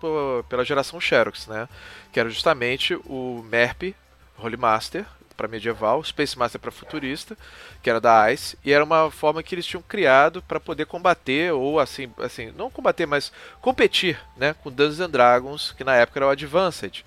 pela 0.48 0.64
geração 0.64 1.02
Xerox, 1.02 1.48
né? 1.48 1.68
Que 2.12 2.20
era 2.20 2.30
justamente 2.30 2.96
o 3.06 3.46
MERP, 3.50 3.94
Holy 4.38 4.58
Master, 4.58 5.06
para 5.36 5.48
medieval, 5.48 6.04
Space 6.04 6.38
Master 6.38 6.60
para 6.60 6.72
futurista, 6.72 7.38
que 7.82 7.90
era 7.90 8.00
da 8.00 8.32
ICE, 8.32 8.58
e 8.64 8.72
era 8.72 8.84
uma 8.84 9.12
forma 9.12 9.44
que 9.44 9.56
eles 9.56 9.66
tinham 9.66 9.82
criado 9.82 10.42
para 10.42 10.60
poder 10.60 10.86
combater 10.86 11.52
ou 11.54 11.80
assim, 11.80 12.12
assim, 12.20 12.54
não 12.58 12.70
combater, 12.70 13.06
mas 13.06 13.32
competir, 13.62 14.20
né, 14.38 14.56
com 14.64 14.72
Dungeons 14.72 15.00
and 15.00 15.10
Dragons, 15.10 15.72
que 15.72 15.84
na 15.84 15.96
época 15.96 16.20
era 16.20 16.28
o 16.28 16.30
Advanced. 16.30 17.04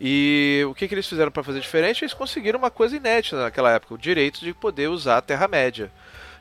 E 0.00 0.62
o 0.68 0.74
que, 0.74 0.86
que 0.86 0.94
eles 0.94 1.08
fizeram 1.08 1.30
para 1.30 1.42
fazer 1.42 1.60
diferente? 1.60 2.04
Eles 2.04 2.12
conseguiram 2.12 2.58
uma 2.58 2.70
coisa 2.70 2.96
inédita 2.96 3.42
naquela 3.42 3.72
época, 3.72 3.94
o 3.94 3.98
direito 3.98 4.40
de 4.40 4.52
poder 4.52 4.88
usar 4.88 5.18
a 5.18 5.22
Terra-média. 5.22 5.90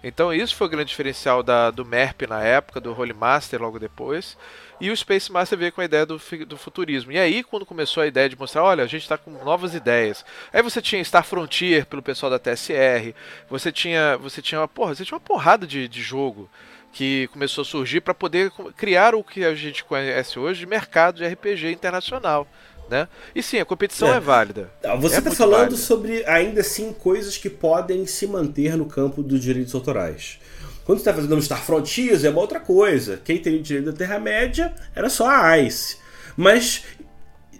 Então 0.03 0.33
isso 0.33 0.55
foi 0.55 0.67
o 0.67 0.69
grande 0.69 0.89
diferencial 0.89 1.41
da, 1.41 1.71
do 1.71 1.85
MERP 1.85 2.27
na 2.27 2.41
época, 2.43 2.79
do 2.79 2.93
Holy 2.93 3.13
Master 3.13 3.61
logo 3.61 3.79
depois. 3.79 4.37
E 4.79 4.91
o 4.91 4.97
Space 4.97 5.31
Master 5.31 5.57
veio 5.57 5.71
com 5.71 5.81
a 5.81 5.85
ideia 5.85 6.05
do, 6.05 6.19
do 6.47 6.57
futurismo. 6.57 7.11
E 7.11 7.17
aí, 7.17 7.43
quando 7.43 7.65
começou 7.65 8.03
a 8.03 8.07
ideia 8.07 8.27
de 8.27 8.37
mostrar, 8.37 8.63
olha, 8.63 8.83
a 8.83 8.87
gente 8.87 9.03
está 9.03 9.17
com 9.17 9.31
novas 9.43 9.73
ideias. 9.73 10.25
Aí 10.51 10.61
você 10.61 10.81
tinha 10.81 11.03
Star 11.03 11.23
Frontier 11.23 11.85
pelo 11.85 12.01
pessoal 12.01 12.29
da 12.29 12.39
TSR, 12.39 13.13
você 13.49 13.71
tinha, 13.71 14.17
você 14.17 14.41
tinha 14.41 14.59
uma 14.59 14.67
porra, 14.67 14.93
você 14.93 15.05
tinha 15.05 15.15
uma 15.15 15.23
porrada 15.23 15.65
de, 15.65 15.87
de 15.87 16.01
jogo 16.01 16.49
que 16.91 17.27
começou 17.33 17.61
a 17.61 17.65
surgir 17.65 17.99
para 17.99 18.13
poder 18.13 18.51
criar 18.77 19.15
o 19.15 19.23
que 19.23 19.43
a 19.43 19.53
gente 19.53 19.83
conhece 19.83 20.39
hoje 20.39 20.61
de 20.61 20.65
mercado 20.65 21.17
de 21.17 21.27
RPG 21.27 21.71
internacional. 21.71 22.47
Né? 22.89 23.07
E 23.33 23.41
sim, 23.41 23.59
a 23.59 23.65
competição 23.65 24.13
é, 24.13 24.17
é 24.17 24.19
válida. 24.19 24.71
Ah, 24.83 24.95
você 24.95 25.17
está 25.17 25.31
é 25.31 25.35
falando 25.35 25.57
válida. 25.57 25.77
sobre, 25.77 26.23
ainda 26.25 26.61
assim, 26.61 26.93
coisas 26.93 27.37
que 27.37 27.49
podem 27.49 28.05
se 28.05 28.27
manter 28.27 28.77
no 28.77 28.85
campo 28.85 29.23
dos 29.23 29.41
direitos 29.41 29.73
autorais. 29.75 30.39
Quando 30.85 30.99
você 30.99 31.09
está 31.09 31.13
fazendo 31.13 31.41
Star 31.41 31.63
Frontiers 31.63 32.23
é 32.23 32.29
uma 32.29 32.39
outra 32.39 32.59
coisa. 32.59 33.19
Quem 33.25 33.37
tem 33.37 33.57
o 33.57 33.61
direito 33.61 33.91
da 33.91 33.93
Terra-média 33.93 34.73
era 34.95 35.09
só 35.09 35.27
a 35.27 35.59
ICE. 35.59 35.97
Mas 36.37 36.83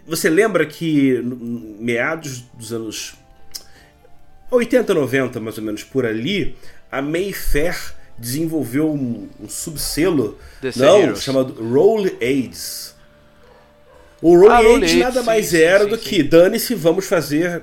você 0.06 0.30
lembra 0.30 0.64
que 0.64 1.20
meados 1.78 2.44
dos 2.54 2.72
anos 2.72 3.14
80, 4.50 4.94
90, 4.94 5.40
mais 5.40 5.58
ou 5.58 5.64
menos 5.64 5.82
por 5.82 6.06
ali, 6.06 6.56
a 6.90 7.02
Mayfair 7.02 7.94
desenvolveu 8.16 8.90
um, 8.90 9.28
um 9.40 9.48
subselo 9.48 10.38
não, 10.76 11.14
chamado 11.14 11.52
Roll 11.62 12.06
Aids 12.22 12.96
o 14.20 14.34
Rolling 14.36 14.84
ah, 14.84 15.04
nada 15.04 15.22
mais 15.22 15.46
sim, 15.46 15.58
era 15.58 15.84
sim, 15.84 15.90
do 15.90 15.96
sim. 15.96 16.02
que 16.02 16.22
dane-se, 16.22 16.74
vamos 16.74 17.06
fazer 17.06 17.62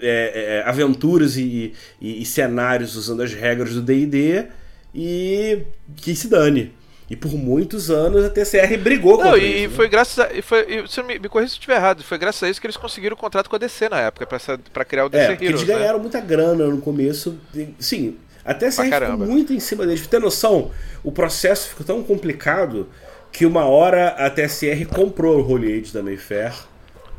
é, 0.00 0.62
é, 0.64 0.68
aventuras 0.68 1.36
e, 1.36 1.74
e, 2.00 2.22
e, 2.22 2.26
cenários 2.26 2.96
usando 2.96 3.22
as 3.22 3.32
regras 3.32 3.74
do 3.74 3.82
DD 3.82 4.46
e 4.94 5.62
que 5.96 6.14
se 6.14 6.28
dane. 6.28 6.72
E 7.10 7.16
por 7.16 7.32
muitos 7.34 7.90
anos 7.90 8.24
a 8.24 8.30
TCR 8.30 8.78
brigou 8.78 9.18
com 9.18 9.36
e 9.36 9.64
isso. 9.64 9.70
Né? 9.70 9.76
foi 9.76 9.88
graças 9.88 10.18
a. 10.18 10.32
E 10.32 10.40
foi, 10.40 10.60
e, 10.62 10.88
se 10.88 11.02
me, 11.02 11.18
me 11.18 11.28
corrija 11.28 11.50
se 11.50 11.56
eu 11.56 11.58
estiver 11.58 11.76
errado, 11.76 12.02
foi 12.02 12.16
graças 12.16 12.42
a 12.42 12.48
isso 12.48 12.60
que 12.60 12.66
eles 12.66 12.76
conseguiram 12.76 13.14
o 13.14 13.18
contrato 13.18 13.50
com 13.50 13.56
a 13.56 13.58
DC 13.58 13.88
na 13.88 14.00
época, 14.00 14.26
para 14.72 14.84
criar 14.84 15.04
o 15.04 15.08
DC 15.10 15.22
é, 15.22 15.32
Heroes. 15.32 15.48
Eles 15.48 15.62
né? 15.66 15.74
ganharam 15.74 15.98
muita 15.98 16.20
grana 16.20 16.66
no 16.66 16.78
começo. 16.78 17.38
Sim, 17.78 18.16
a 18.44 18.54
TCR 18.54 18.84
ficou 18.84 19.18
muito 19.18 19.52
em 19.52 19.60
cima 19.60 19.84
deles. 19.84 20.06
Ter 20.06 20.20
noção, 20.20 20.70
o 21.04 21.12
processo 21.12 21.68
ficou 21.68 21.84
tão 21.84 22.02
complicado 22.02 22.88
que 23.30 23.44
uma 23.44 23.64
hora 23.66 24.08
a 24.08 24.30
TSR 24.30 24.86
comprou 24.86 25.40
o 25.40 25.50
Holy 25.50 25.80
Age 25.80 25.92
da 25.92 26.02
Mayfair 26.02 26.54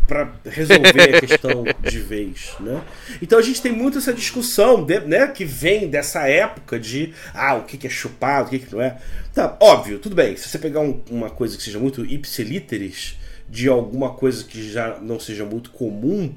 para 0.07 0.33
resolver 0.45 1.15
a 1.15 1.19
questão 1.21 1.63
de 1.81 1.99
vez, 1.99 2.53
né? 2.59 2.81
Então 3.21 3.39
a 3.39 3.41
gente 3.41 3.61
tem 3.61 3.71
muito 3.71 3.97
essa 3.97 4.13
discussão, 4.13 4.83
de, 4.83 4.99
né, 5.01 5.27
que 5.27 5.45
vem 5.45 5.89
dessa 5.89 6.27
época 6.27 6.79
de 6.79 7.13
ah, 7.33 7.55
o 7.55 7.63
que, 7.63 7.77
que 7.77 7.87
é 7.87 7.89
chupado, 7.89 8.47
o 8.47 8.49
que, 8.49 8.59
que 8.59 8.73
não 8.73 8.81
é. 8.81 8.97
Tá, 9.33 9.57
óbvio, 9.59 9.99
tudo 9.99 10.15
bem. 10.15 10.35
Se 10.35 10.47
você 10.47 10.59
pegar 10.59 10.81
um, 10.81 11.01
uma 11.09 11.29
coisa 11.29 11.57
que 11.57 11.63
seja 11.63 11.79
muito 11.79 12.05
ipsiliteris, 12.05 13.17
de 13.49 13.67
alguma 13.67 14.13
coisa 14.13 14.43
que 14.43 14.69
já 14.69 14.97
não 14.99 15.19
seja 15.19 15.45
muito 15.45 15.71
comum, 15.71 16.33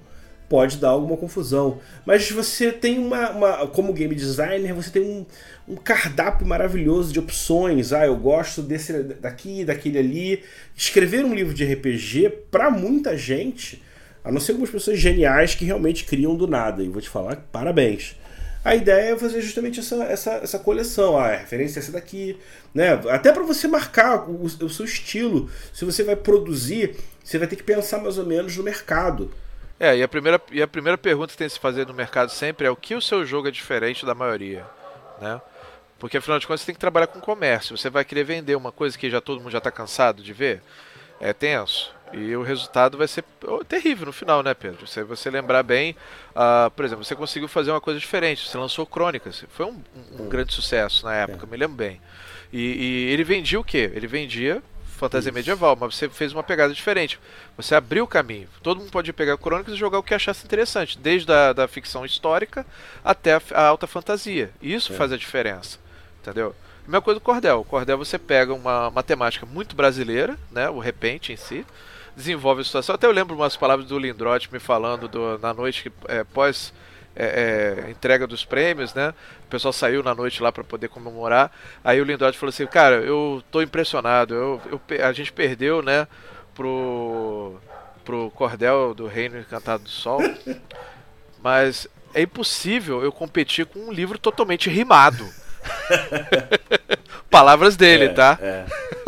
pode 0.49 0.77
dar 0.77 0.91
alguma 0.91 1.17
confusão. 1.17 1.81
Mas 2.05 2.31
você 2.31 2.73
tem 2.73 2.99
uma, 2.99 3.31
uma 3.31 3.67
como 3.67 3.93
game 3.93 4.15
designer, 4.15 4.73
você 4.75 4.91
tem 4.91 5.03
um, 5.03 5.27
um, 5.69 5.77
cardápio 5.77 6.47
maravilhoso 6.47 7.13
de 7.13 7.19
opções. 7.19 7.93
Ah, 7.93 8.07
eu 8.07 8.17
gosto 8.17 8.63
desse 8.63 9.03
daqui, 9.03 9.65
daquele 9.65 9.99
ali. 9.99 10.45
Escrever 10.77 11.25
um 11.25 11.35
livro 11.35 11.55
de 11.55 11.65
RPG 11.65 12.31
para 12.51 12.71
muita 12.71 13.17
gente, 13.17 13.83
a 14.25 14.31
não 14.31 14.41
ser 14.41 14.53
algumas 14.53 14.71
pessoas 14.71 14.99
geniais 14.99 15.55
que 15.55 15.65
realmente 15.65 16.05
criam 16.05 16.37
do 16.37 16.47
nada. 16.47 16.83
E 16.83 16.89
vou 16.89 17.01
te 17.01 17.09
falar, 17.09 17.37
parabéns. 17.51 18.17
A 18.65 18.75
ideia 18.75 19.15
é 19.15 19.19
fazer 19.19 19.41
justamente 19.41 19.79
essa, 19.79 20.03
essa, 20.05 20.33
essa 20.35 20.59
coleção. 20.59 21.17
Ah, 21.17 21.27
a 21.27 21.37
referência 21.37 21.79
é 21.79 21.83
essa 21.83 21.93
daqui. 21.93 22.37
Né? 22.75 22.93
Até 23.11 23.33
para 23.33 23.43
você 23.43 23.69
marcar 23.69 24.29
o, 24.29 24.43
o 24.45 24.69
seu 24.69 24.85
estilo. 24.85 25.49
Se 25.73 25.85
você 25.85 26.03
vai 26.03 26.17
produzir, 26.17 26.97
você 27.23 27.39
vai 27.39 27.47
ter 27.47 27.57
que 27.57 27.63
pensar 27.63 27.99
mais 27.99 28.19
ou 28.19 28.27
menos 28.27 28.57
no 28.57 28.65
mercado. 28.65 29.31
É, 29.79 29.97
e 29.97 30.03
a 30.03 30.09
primeira, 30.09 30.41
e 30.51 30.63
a 30.63 30.67
primeira 30.67 30.97
pergunta 30.97 31.33
que 31.33 31.39
tem 31.39 31.47
que 31.47 31.53
se 31.53 31.61
fazer 31.61 31.87
no 31.87 31.93
mercado 31.93 32.31
sempre 32.31 32.67
é 32.67 32.71
o 32.71 32.77
que 32.77 32.95
o 32.95 33.01
seu 33.01 33.27
jogo 33.27 33.49
é 33.49 33.51
diferente 33.51 34.07
da 34.07 34.15
maioria, 34.15 34.65
né? 35.21 35.41
Porque 35.99 36.19
afinal 36.19 36.39
de 36.39 36.47
contas 36.47 36.61
você 36.61 36.67
tem 36.67 36.75
que 36.75 36.81
trabalhar 36.81 37.07
com 37.07 37.21
comércio. 37.21 37.77
Você 37.77 37.89
vai 37.89 38.05
querer 38.05 38.25
vender 38.25 38.55
uma 38.55 38.73
coisa 38.73 38.99
que 38.99 39.11
já 39.11 39.21
todo 39.21 39.41
mundo 39.41 39.51
já 39.51 39.59
está 39.59 39.71
cansado 39.71 40.23
de 40.23 40.33
ver. 40.33 40.63
É 41.21 41.33
tenso. 41.33 41.95
E 42.13 42.37
o 42.37 42.43
resultado 42.43 42.97
vai 42.97 43.09
ser 43.09 43.25
terrível 43.69 44.07
no 44.07 44.13
final, 44.13 44.43
né, 44.43 44.55
Pedro? 44.55 44.87
Se 44.87 45.03
você 45.03 45.31
lembrar 45.31 45.63
bem, 45.63 45.97
uh, 46.31 46.71
por 46.71 46.85
exemplo, 46.85 47.05
você 47.05 47.17
conseguiu 47.17 47.49
fazer 47.49 47.71
uma 47.71 47.81
coisa 47.81 47.99
diferente. 47.99 48.49
Você 48.49 48.57
lançou 48.57 48.87
Crônicas. 48.87 49.45
Foi 49.49 49.67
um, 49.67 49.83
um, 50.19 50.29
grande 50.29 50.53
sucesso 50.53 51.05
na 51.05 51.15
época, 51.15 51.47
é. 51.47 51.51
me 51.51 51.57
lembro 51.57 51.77
bem. 51.77 52.01
E, 52.53 52.61
e, 52.61 53.13
ele 53.13 53.25
vendia 53.25 53.59
o 53.59 53.65
quê? 53.65 53.91
Ele 53.95 54.07
vendia 54.07 54.63
fantasia 54.97 55.29
Isso. 55.29 55.35
medieval, 55.35 55.77
mas 55.79 55.95
você 55.95 56.09
fez 56.09 56.33
uma 56.33 56.43
pegada 56.43 56.73
diferente. 56.73 57.21
Você 57.57 57.75
abriu 57.75 58.05
o 58.05 58.09
caminho. 58.09 58.49
Todo 58.63 58.79
mundo 58.79 58.91
pode 58.91 59.13
pegar 59.13 59.37
Crônicas 59.37 59.75
e 59.75 59.77
jogar 59.77 59.99
o 59.99 60.03
que 60.03 60.15
achasse 60.15 60.45
interessante, 60.45 60.99
desde 60.99 61.31
a 61.31 61.53
da 61.53 61.69
ficção 61.69 62.05
histórica 62.05 62.67
até 63.05 63.35
a, 63.35 63.43
a 63.53 63.67
alta 63.67 63.87
fantasia. 63.87 64.51
Isso 64.61 64.93
é. 64.93 64.97
faz 64.97 65.13
a 65.13 65.17
diferença, 65.17 65.79
entendeu? 66.27 66.55
A 66.87 66.91
mesma 66.91 67.03
coisa 67.03 67.21
do 67.21 67.23
Cordel. 67.23 67.61
O 67.61 67.65
Cordel 67.65 67.99
você 67.99 68.19
pega 68.19 68.53
uma, 68.53 68.89
uma 68.89 69.03
temática 69.03 69.47
muito 69.47 69.75
brasileira, 69.75 70.37
né? 70.51 70.69
O 70.69 70.79
repente 70.79 71.33
em 71.33 71.37
si 71.37 71.65
desenvolve 72.17 72.63
a 72.63 72.65
situação. 72.65 72.95
Até 72.95 73.07
eu 73.07 73.13
lembro 73.13 73.35
umas 73.37 73.57
palavras 73.57 73.87
do 73.87 73.99
Lindroth 73.99 74.49
me 74.51 74.59
falando 74.59 75.09
do, 75.09 75.39
na 75.39 75.53
noite 75.53 75.83
que 75.83 75.93
é, 76.09 76.25
pós 76.25 76.73
é, 77.15 77.85
é, 77.87 77.91
entrega 77.91 78.27
dos 78.27 78.45
prêmios, 78.45 78.95
né? 78.95 79.13
O 79.45 79.49
pessoal 79.49 79.73
saiu 79.73 80.03
na 80.03 80.15
noite 80.15 80.43
lá 80.43 80.51
para 80.51 80.65
poder 80.65 80.89
comemorar. 80.89 81.51
Aí 81.85 82.01
o 82.01 82.05
Lindroth 82.05 82.35
falou 82.35 82.51
assim, 82.51 82.67
cara, 82.67 82.97
eu 82.97 83.43
tô 83.51 83.61
impressionado. 83.61 84.35
Eu, 84.35 84.61
eu, 84.71 85.05
a 85.05 85.13
gente 85.13 85.33
perdeu, 85.33 85.83
né? 85.83 86.07
Pro 86.55 87.61
pro 88.05 88.31
cordel 88.31 88.95
do 88.95 89.09
Reino 89.09 89.37
Encantado 89.37 89.83
do 89.83 89.89
Sol, 89.89 90.21
mas 91.43 91.89
é 92.15 92.23
impossível 92.23 93.03
eu 93.03 93.11
competir 93.11 93.67
com 93.67 93.81
um 93.81 93.93
livro 93.93 94.17
totalmente 94.17 94.71
rimado. 94.71 95.29
Palavras 97.31 97.77
dele, 97.77 98.05
é, 98.05 98.09
tá? 98.09 98.39
É. 98.41 98.65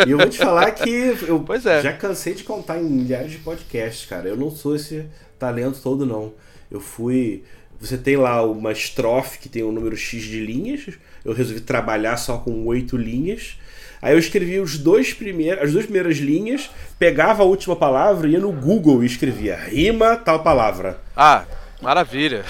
E 0.06 0.10
eu 0.10 0.18
vou 0.18 0.28
te 0.28 0.38
falar 0.38 0.70
que 0.72 1.16
eu 1.26 1.44
é. 1.64 1.82
já 1.82 1.92
cansei 1.92 2.34
de 2.34 2.44
contar 2.44 2.78
em 2.78 2.84
milhares 2.84 3.32
de 3.32 3.38
podcasts, 3.38 4.06
cara. 4.06 4.28
Eu 4.28 4.36
não 4.36 4.50
sou 4.50 4.76
esse 4.76 5.06
talento 5.38 5.80
todo, 5.82 6.04
não. 6.04 6.32
Eu 6.70 6.80
fui. 6.80 7.42
Você 7.80 7.96
tem 7.96 8.16
lá 8.16 8.44
uma 8.44 8.72
estrofe 8.72 9.38
que 9.38 9.48
tem 9.48 9.62
um 9.62 9.72
número 9.72 9.96
X 9.96 10.22
de 10.22 10.44
linhas. 10.44 10.98
Eu 11.24 11.32
resolvi 11.32 11.60
trabalhar 11.60 12.16
só 12.16 12.38
com 12.38 12.66
oito 12.66 12.96
linhas. 12.96 13.56
Aí 14.00 14.14
eu 14.14 14.18
escrevi 14.18 14.60
os 14.60 14.78
dois 14.78 15.12
primeiros, 15.12 15.62
as 15.64 15.72
duas 15.72 15.84
primeiras 15.84 16.18
linhas, 16.18 16.70
pegava 16.98 17.42
a 17.42 17.46
última 17.46 17.74
palavra, 17.74 18.28
ia 18.28 18.38
no 18.38 18.52
Google 18.52 19.02
e 19.02 19.06
escrevia 19.06 19.56
rima 19.56 20.16
tal 20.16 20.42
palavra. 20.42 21.00
Ah, 21.16 21.44
Maravilha. 21.80 22.44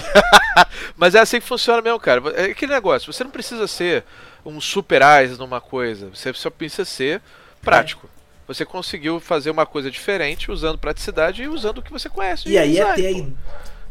Mas 0.97 1.15
é 1.15 1.19
assim 1.19 1.39
que 1.39 1.47
funciona 1.47 1.81
mesmo, 1.81 1.99
cara. 1.99 2.21
É 2.35 2.45
aquele 2.45 2.73
negócio, 2.73 3.11
você 3.11 3.23
não 3.23 3.31
precisa 3.31 3.67
ser 3.67 4.03
um 4.45 4.59
super 4.59 5.01
AIS 5.03 5.37
numa 5.37 5.61
coisa, 5.61 6.09
você 6.13 6.33
só 6.33 6.49
precisa 6.49 6.85
ser 6.85 7.21
prático. 7.61 8.09
É. 8.15 8.19
Você 8.47 8.65
conseguiu 8.65 9.19
fazer 9.19 9.51
uma 9.51 9.65
coisa 9.65 9.91
diferente 9.91 10.51
usando 10.51 10.77
praticidade 10.77 11.43
e 11.43 11.47
usando 11.47 11.77
o 11.77 11.81
que 11.83 11.91
você 11.91 12.09
conhece. 12.09 12.49
E 12.49 12.57
aí 12.57 12.71
design, 12.71 12.91
é 12.91 12.95
ter 12.95 13.21
a, 13.21 13.25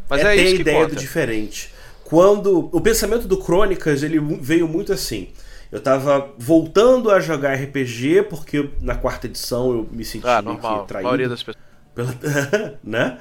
Mas 0.09 0.21
é, 0.21 0.23
é 0.23 0.35
ter 0.35 0.47
a 0.47 0.49
ideia 0.51 0.81
conta. 0.81 0.95
do 0.95 0.99
diferente. 0.99 1.73
Quando 2.03 2.69
o 2.73 2.81
pensamento 2.81 3.27
do 3.27 3.37
Crônicas 3.37 4.03
ele 4.03 4.19
veio 4.19 4.67
muito 4.67 4.91
assim. 4.91 5.29
Eu 5.71 5.79
tava 5.79 6.33
voltando 6.37 7.11
a 7.11 7.19
jogar 7.19 7.53
RPG 7.53 8.23
porque 8.23 8.69
na 8.81 8.95
quarta 8.95 9.27
edição 9.27 9.71
eu 9.71 9.89
me 9.91 10.03
senti 10.03 10.27
ah, 10.27 10.41
normal. 10.41 10.85
traído. 10.85 11.07
A 11.07 11.11
maioria 11.11 11.29
das 11.29 11.43
pessoas. 11.43 11.63
Pela, 11.93 12.13
né? 12.83 13.19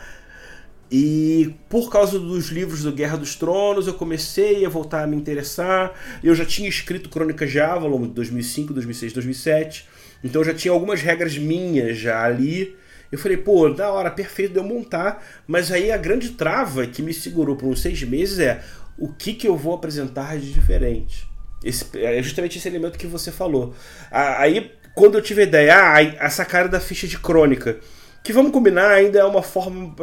E 0.91 1.55
por 1.69 1.91
causa 1.91 2.19
dos 2.19 2.49
livros 2.49 2.83
do 2.83 2.93
Guerra 2.93 3.19
dos 3.19 3.35
Tronos, 3.35 3.87
eu 3.87 3.95
comecei 3.95 4.65
a 4.65 4.69
voltar 4.69 5.03
a 5.03 5.07
me 5.07 5.17
interessar. 5.17 5.93
Eu 6.25 6.35
já 6.35 6.45
tinha 6.45 6.69
escrito 6.69 7.11
Crônicas 7.11 7.51
de 7.51 7.61
Avalon 7.61 8.03
de 8.03 8.15
2005, 8.15 8.73
2006, 8.73 9.13
2007. 9.13 9.87
Então 10.25 10.41
eu 10.41 10.47
já 10.47 10.55
tinha 10.55 10.73
algumas 10.73 11.03
regras 11.03 11.37
minhas 11.37 11.99
já 11.99 12.23
ali. 12.23 12.75
Eu 13.13 13.19
falei, 13.19 13.37
pô, 13.37 13.69
da 13.69 13.91
hora, 13.91 14.11
perfeito 14.11 14.53
de 14.53 14.59
eu 14.59 14.65
montar. 14.65 15.23
Mas 15.47 15.71
aí 15.71 15.91
a 15.91 15.97
grande 15.99 16.31
trava 16.31 16.87
que 16.87 17.03
me 17.03 17.13
segurou 17.13 17.57
por 17.57 17.67
uns 17.67 17.83
seis 17.83 18.03
meses 18.03 18.39
é 18.39 18.63
o 18.99 19.13
que, 19.13 19.35
que 19.35 19.47
eu 19.47 19.57
vou 19.57 19.75
apresentar 19.75 20.39
de 20.39 20.53
diferente. 20.53 21.29
Esse, 21.63 21.85
é 21.99 22.23
justamente 22.23 22.57
esse 22.57 22.69
elemento 22.69 22.99
que 22.99 23.07
você 23.07 23.31
falou. 23.31 23.75
Aí, 24.11 24.73
quando 24.95 25.17
eu 25.17 25.23
tive 25.23 25.43
a 25.43 25.45
ideia, 25.45 25.75
ah, 25.77 26.03
essa 26.03 26.45
cara 26.45 26.69
da 26.69 26.81
ficha 26.81 27.07
de 27.07 27.19
crônica, 27.19 27.79
que 28.23 28.33
vamos 28.33 28.53
combinar, 28.53 28.91
ainda 28.91 29.19
é 29.19 29.25
uma 29.25 29.43
forma 29.43 29.95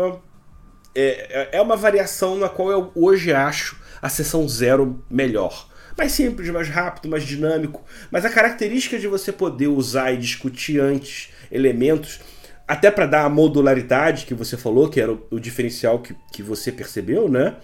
é, 0.95 1.49
é 1.58 1.62
uma 1.62 1.75
variação 1.75 2.38
na 2.38 2.47
qual 2.47 2.71
eu 2.71 2.91
hoje 2.95 3.34
acho 3.34 3.79
a 4.01 4.10
sessão 4.10 4.47
zero 4.47 5.03
melhor. 5.10 5.67
Mais 5.97 6.12
simples, 6.12 6.49
mais 6.49 6.67
rápido, 6.67 7.10
mais 7.10 7.23
dinâmico. 7.23 7.84
Mas 8.12 8.25
a 8.25 8.29
característica 8.29 8.99
de 8.99 9.08
você 9.08 9.31
poder 9.31 9.67
usar 9.67 10.12
e 10.12 10.17
discutir 10.17 10.79
antes 10.79 11.29
elementos, 11.51 12.19
até 12.67 12.91
para 12.91 13.05
dar 13.05 13.25
a 13.25 13.29
modularidade 13.29 14.25
que 14.25 14.34
você 14.34 14.58
falou, 14.58 14.89
que 14.89 14.99
era 14.99 15.12
o, 15.12 15.25
o 15.31 15.39
diferencial 15.39 15.99
que, 15.99 16.15
que 16.31 16.43
você 16.43 16.71
percebeu, 16.71 17.29
né? 17.29 17.55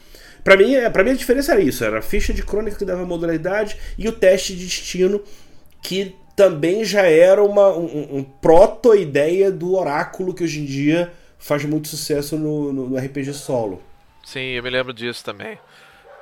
Para 0.43 0.57
mim, 0.57 0.75
é, 0.75 0.89
pra 0.89 1.03
mim 1.03 1.11
a 1.11 1.15
diferença 1.15 1.51
era 1.51 1.61
isso: 1.61 1.83
era 1.83 1.99
a 1.99 2.01
ficha 2.01 2.33
de 2.33 2.43
crônica 2.43 2.77
que 2.77 2.85
dava 2.85 3.05
modularidade 3.05 3.77
e 3.97 4.07
o 4.07 4.11
teste 4.11 4.55
de 4.55 4.65
destino 4.65 5.21
que 5.81 6.15
também 6.35 6.85
já 6.85 7.01
era 7.01 7.43
uma 7.43 7.69
um, 7.75 8.17
um 8.17 8.23
proto-ideia 8.23 9.51
do 9.51 9.75
oráculo 9.75 10.33
que 10.33 10.43
hoje 10.43 10.61
em 10.61 10.65
dia 10.65 11.11
faz 11.41 11.65
muito 11.65 11.87
sucesso 11.87 12.37
no, 12.37 12.71
no, 12.71 12.89
no, 12.89 12.97
RPG 12.97 13.33
solo. 13.33 13.81
Sim, 14.23 14.39
eu 14.39 14.63
me 14.63 14.69
lembro 14.69 14.93
disso 14.93 15.25
também. 15.25 15.57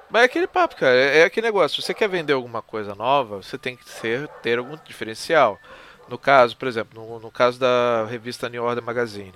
Mas 0.09 0.23
é 0.23 0.25
aquele 0.25 0.47
papo, 0.47 0.75
cara, 0.75 0.95
é, 0.95 1.19
é 1.19 1.23
aquele 1.25 1.47
negócio. 1.47 1.81
Se 1.81 1.87
você 1.87 1.93
quer 1.93 2.07
vender 2.07 2.33
alguma 2.33 2.61
coisa 2.61 2.95
nova, 2.95 3.43
você 3.43 3.57
tem 3.57 3.75
que 3.75 3.87
ser, 3.87 4.27
ter 4.41 4.57
algum 4.57 4.75
diferencial. 4.85 5.59
No 6.07 6.17
caso, 6.17 6.57
por 6.57 6.67
exemplo, 6.67 6.99
no, 6.99 7.19
no 7.19 7.29
caso 7.29 7.59
da 7.59 8.07
revista 8.09 8.49
New 8.49 8.63
Order 8.63 8.83
Magazine, 8.83 9.33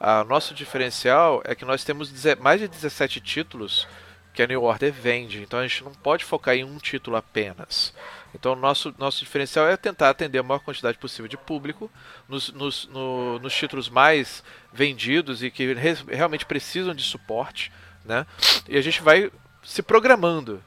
a 0.00 0.24
nosso 0.24 0.54
diferencial 0.54 1.42
é 1.44 1.54
que 1.54 1.64
nós 1.64 1.84
temos 1.84 2.10
mais 2.40 2.60
de 2.60 2.66
17 2.66 3.20
títulos 3.20 3.86
que 4.32 4.42
a 4.42 4.46
New 4.46 4.62
Order 4.62 4.92
vende. 4.92 5.42
Então 5.42 5.60
a 5.60 5.66
gente 5.66 5.84
não 5.84 5.92
pode 5.92 6.24
focar 6.24 6.54
em 6.54 6.64
um 6.64 6.78
título 6.78 7.16
apenas. 7.16 7.92
Então, 8.34 8.54
nosso, 8.54 8.94
nosso 8.98 9.20
diferencial 9.20 9.66
é 9.66 9.76
tentar 9.76 10.10
atender 10.10 10.38
a 10.38 10.42
maior 10.42 10.60
quantidade 10.60 10.98
possível 10.98 11.28
de 11.28 11.36
público 11.36 11.90
nos, 12.28 12.52
nos, 12.52 12.86
no, 12.88 13.38
nos 13.38 13.54
títulos 13.54 13.88
mais 13.88 14.42
vendidos 14.72 15.42
e 15.42 15.50
que 15.50 15.72
re, 15.74 15.94
realmente 16.08 16.44
precisam 16.44 16.94
de 16.94 17.02
suporte. 17.02 17.72
Né? 18.04 18.26
E 18.68 18.76
a 18.76 18.82
gente 18.82 19.02
vai 19.02 19.30
se 19.62 19.82
programando, 19.82 20.62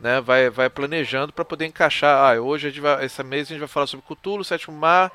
né? 0.00 0.20
vai, 0.20 0.50
vai 0.50 0.70
planejando 0.70 1.32
para 1.32 1.44
poder 1.44 1.66
encaixar. 1.66 2.32
Ah, 2.32 2.40
hoje, 2.40 2.66
a 2.66 2.70
gente 2.70 2.80
vai, 2.80 3.04
esse 3.04 3.22
mês, 3.22 3.48
a 3.48 3.50
gente 3.50 3.60
vai 3.60 3.68
falar 3.68 3.86
sobre 3.86 4.06
Cthulhu, 4.06 4.44
Sétimo 4.44 4.76
Mar 4.76 5.12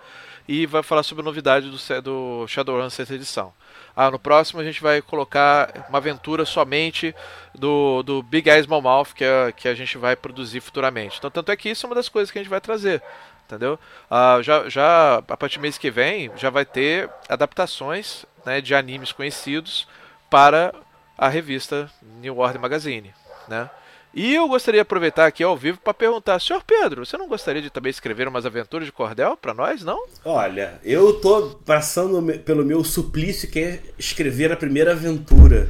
e 0.48 0.66
vai 0.66 0.82
falar 0.82 1.04
sobre 1.04 1.22
a 1.22 1.26
novidade 1.26 1.70
do, 1.70 2.02
do 2.02 2.48
Shadowrun 2.48 2.90
sexta 2.90 3.16
edição. 3.16 3.54
Ah, 4.00 4.12
no 4.12 4.20
próximo 4.20 4.62
a 4.62 4.64
gente 4.64 4.80
vai 4.80 5.02
colocar 5.02 5.88
uma 5.90 5.98
aventura 5.98 6.46
somente 6.46 7.16
do, 7.56 8.04
do 8.04 8.22
Big 8.22 8.48
Eyes 8.48 8.68
Mouth 8.68 9.08
que, 9.16 9.24
é, 9.24 9.52
que 9.52 9.68
a 9.68 9.74
gente 9.74 9.98
vai 9.98 10.16
produzir 10.16 10.60
futuramente. 10.60 11.18
Então, 11.18 11.32
tanto 11.32 11.52
é 11.52 11.58
que 11.58 11.68
isso 11.68 11.84
é 11.84 11.90
uma 11.90 11.96
das 11.96 12.08
coisas 12.08 12.30
que 12.30 12.38
a 12.38 12.42
gente 12.44 12.50
vai 12.50 12.62
trazer. 12.62 13.02
Entendeu? 13.48 13.80
Ah, 14.08 14.38
já, 14.44 14.70
já 14.70 15.16
a 15.16 15.36
partir 15.36 15.58
do 15.58 15.64
mês 15.64 15.80
que 15.80 15.90
vem 15.90 16.32
já 16.36 16.52
vai 16.52 16.64
ter 16.64 17.10
adaptações 17.28 18.24
né, 18.46 18.62
de 18.62 18.76
animes 18.76 19.12
conhecidos 19.12 19.88
para 20.30 20.76
a 21.18 21.28
revista 21.28 21.90
New 22.22 22.38
Order 22.38 22.62
Magazine. 22.62 23.16
Né? 23.48 23.68
E 24.18 24.34
eu 24.34 24.48
gostaria 24.48 24.80
de 24.80 24.82
aproveitar 24.82 25.28
aqui 25.28 25.44
ao 25.44 25.56
vivo 25.56 25.78
para 25.78 25.94
perguntar, 25.94 26.42
senhor 26.42 26.64
Pedro, 26.66 27.06
você 27.06 27.16
não 27.16 27.28
gostaria 27.28 27.62
de 27.62 27.70
também 27.70 27.92
escrever 27.92 28.28
umas 28.28 28.48
aventuras 28.48 28.88
de 28.88 28.92
cordel 28.92 29.38
para 29.38 29.54
nós, 29.54 29.84
não? 29.84 30.08
Olha, 30.26 30.80
eu 30.84 31.22
tô 31.22 31.60
passando 31.64 32.40
pelo 32.40 32.66
meu 32.66 32.84
suplício 32.84 33.48
que 33.48 33.60
é 33.60 33.80
escrever 33.96 34.52
a 34.52 34.58
primeira 34.58 34.94
aventura. 34.94 35.70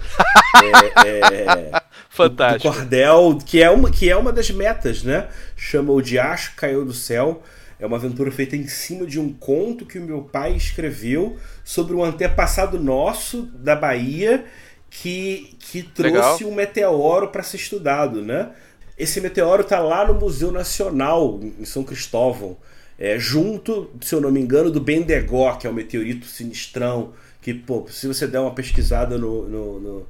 é, 1.05 1.75
é, 1.75 1.81
Fantástico. 2.09 2.69
Do, 2.69 2.71
do 2.71 2.79
cordel, 2.79 3.37
que 3.45 3.61
é, 3.61 3.69
uma, 3.69 3.91
que 3.91 4.09
é 4.09 4.15
uma 4.15 4.31
das 4.31 4.49
metas, 4.49 5.03
né? 5.03 5.27
Chama 5.57 5.91
O 5.91 6.01
Diacho 6.01 6.53
Caiu 6.55 6.85
do 6.85 6.93
Céu. 6.93 7.43
É 7.77 7.85
uma 7.85 7.97
aventura 7.97 8.31
feita 8.31 8.55
em 8.55 8.65
cima 8.65 9.05
de 9.05 9.19
um 9.19 9.33
conto 9.33 9.85
que 9.85 9.99
o 9.99 10.01
meu 10.01 10.21
pai 10.21 10.53
escreveu 10.53 11.35
sobre 11.65 11.93
um 11.93 12.01
antepassado 12.01 12.79
nosso 12.79 13.41
da 13.53 13.75
Bahia 13.75 14.45
que, 15.01 15.55
que 15.59 15.83
trouxe 15.83 16.43
Legal. 16.43 16.51
um 16.51 16.55
meteoro 16.55 17.27
para 17.27 17.43
ser 17.43 17.57
estudado, 17.57 18.21
né? 18.21 18.51
Esse 18.97 19.21
meteoro 19.21 19.61
está 19.61 19.79
lá 19.79 20.07
no 20.07 20.15
Museu 20.15 20.51
Nacional, 20.51 21.39
em 21.59 21.65
São 21.65 21.83
Cristóvão, 21.83 22.57
é, 22.97 23.19
junto, 23.19 23.91
se 24.01 24.15
eu 24.15 24.21
não 24.21 24.31
me 24.31 24.39
engano, 24.39 24.71
do 24.71 24.81
Bendegó, 24.81 25.55
que 25.55 25.67
é 25.67 25.69
o 25.69 25.73
meteorito 25.73 26.25
sinistrão, 26.25 27.13
que, 27.41 27.53
pô, 27.53 27.85
se 27.87 28.07
você 28.07 28.25
der 28.25 28.39
uma 28.39 28.55
pesquisada 28.55 29.17
no, 29.19 29.47
no, 29.47 29.79
no 29.79 30.07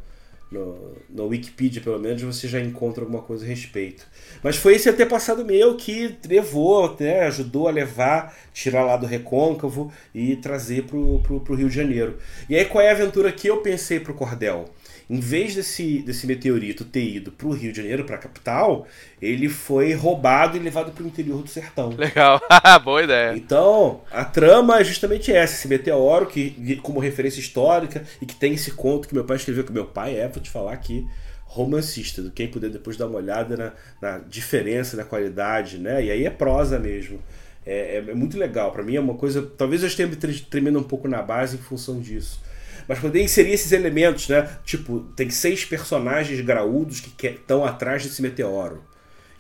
no, 0.52 0.96
no 1.10 1.28
Wikipedia, 1.28 1.82
pelo 1.82 2.00
menos, 2.00 2.22
você 2.22 2.48
já 2.48 2.60
encontra 2.60 3.04
alguma 3.04 3.22
coisa 3.22 3.46
a 3.46 3.48
respeito. 3.48 4.08
Mas 4.42 4.56
foi 4.56 4.76
esse 4.76 4.90
antepassado 4.90 5.46
meu 5.46 5.76
que 5.76 6.18
levou, 6.28 6.96
né, 7.00 7.22
ajudou 7.22 7.68
a 7.68 7.72
levar, 7.72 8.36
tirar 8.54 8.84
lá 8.84 8.96
do 8.98 9.06
recôncavo 9.06 9.92
e 10.14 10.36
trazer 10.38 10.84
pro, 10.84 11.20
pro 11.20 11.56
Rio 11.56 11.70
de 11.70 11.76
Janeiro. 11.76 12.18
E 12.50 12.56
aí 12.56 12.66
qual 12.66 12.84
é 12.84 12.90
a 12.90 12.94
aventura 12.94 13.32
que 13.32 13.48
eu 13.48 13.58
pensei 13.58 14.00
pro 14.00 14.14
Cordel? 14.14 14.70
Em 15.10 15.20
vez 15.22 15.56
desse, 15.56 16.00
desse 16.00 16.28
meteorito 16.28 16.84
ter 16.84 17.04
ido 17.04 17.32
para 17.32 17.48
o 17.48 17.52
Rio 17.52 17.72
de 17.72 17.78
Janeiro, 17.78 18.04
para 18.04 18.18
a 18.18 18.20
capital, 18.20 18.86
ele 19.22 19.48
foi 19.48 19.94
roubado 19.94 20.58
e 20.58 20.60
levado 20.60 20.92
para 20.92 21.04
o 21.04 21.08
interior 21.08 21.42
do 21.42 21.50
sertão. 21.50 21.90
Legal, 21.90 22.42
boa 22.84 23.02
ideia. 23.02 23.34
Então, 23.36 24.02
a 24.12 24.26
trama 24.26 24.80
é 24.80 24.84
justamente 24.84 25.32
essa: 25.32 25.54
esse 25.54 25.68
meteoro, 25.68 26.26
que 26.26 26.76
como 26.84 27.00
referência 27.00 27.40
histórica, 27.40 28.04
e 28.22 28.26
que 28.26 28.36
tem 28.36 28.54
esse 28.54 28.72
conto 28.72 29.08
que 29.08 29.14
meu 29.14 29.24
pai 29.24 29.38
escreveu, 29.38 29.64
que 29.64 29.72
meu 29.72 29.86
pai 29.86 30.20
é, 30.20 30.28
vou 30.28 30.44
te 30.44 30.50
falar 30.50 30.74
aqui, 30.74 31.08
romancista. 31.46 32.30
Quem 32.36 32.50
puder 32.50 32.70
depois 32.70 32.98
dar 32.98 33.08
uma 33.08 33.18
olhada 33.18 33.56
na, 33.56 33.74
na 34.02 34.18
diferença, 34.20 34.98
na 34.98 35.06
qualidade, 35.06 35.78
né? 35.78 36.04
E 36.04 36.12
aí 36.12 36.26
é 36.26 36.30
prosa 36.30 36.78
mesmo. 36.78 37.20
É, 37.66 37.96
é, 37.96 38.12
é 38.12 38.14
muito 38.14 38.38
legal. 38.38 38.74
Para 38.74 38.84
mim 38.84 38.98
é 38.98 39.00
uma 39.00 39.14
coisa. 39.14 39.42
Talvez 39.58 39.84
eu 39.84 39.88
esteja 39.88 40.46
tremendo 40.50 40.80
um 40.80 40.84
pouco 40.84 41.08
na 41.08 41.22
base 41.22 41.56
em 41.56 41.60
função 41.60 42.02
disso 42.02 42.46
mas 42.88 43.00
poder 43.00 43.22
inserir 43.22 43.52
esses 43.52 43.72
elementos, 43.72 44.28
né? 44.30 44.50
Tipo, 44.64 45.02
tem 45.16 45.30
seis 45.30 45.66
personagens 45.66 46.40
graúdos 46.42 47.00
que 47.00 47.28
estão 47.28 47.66
atrás 47.66 48.04
desse 48.04 48.22
meteoro. 48.22 48.84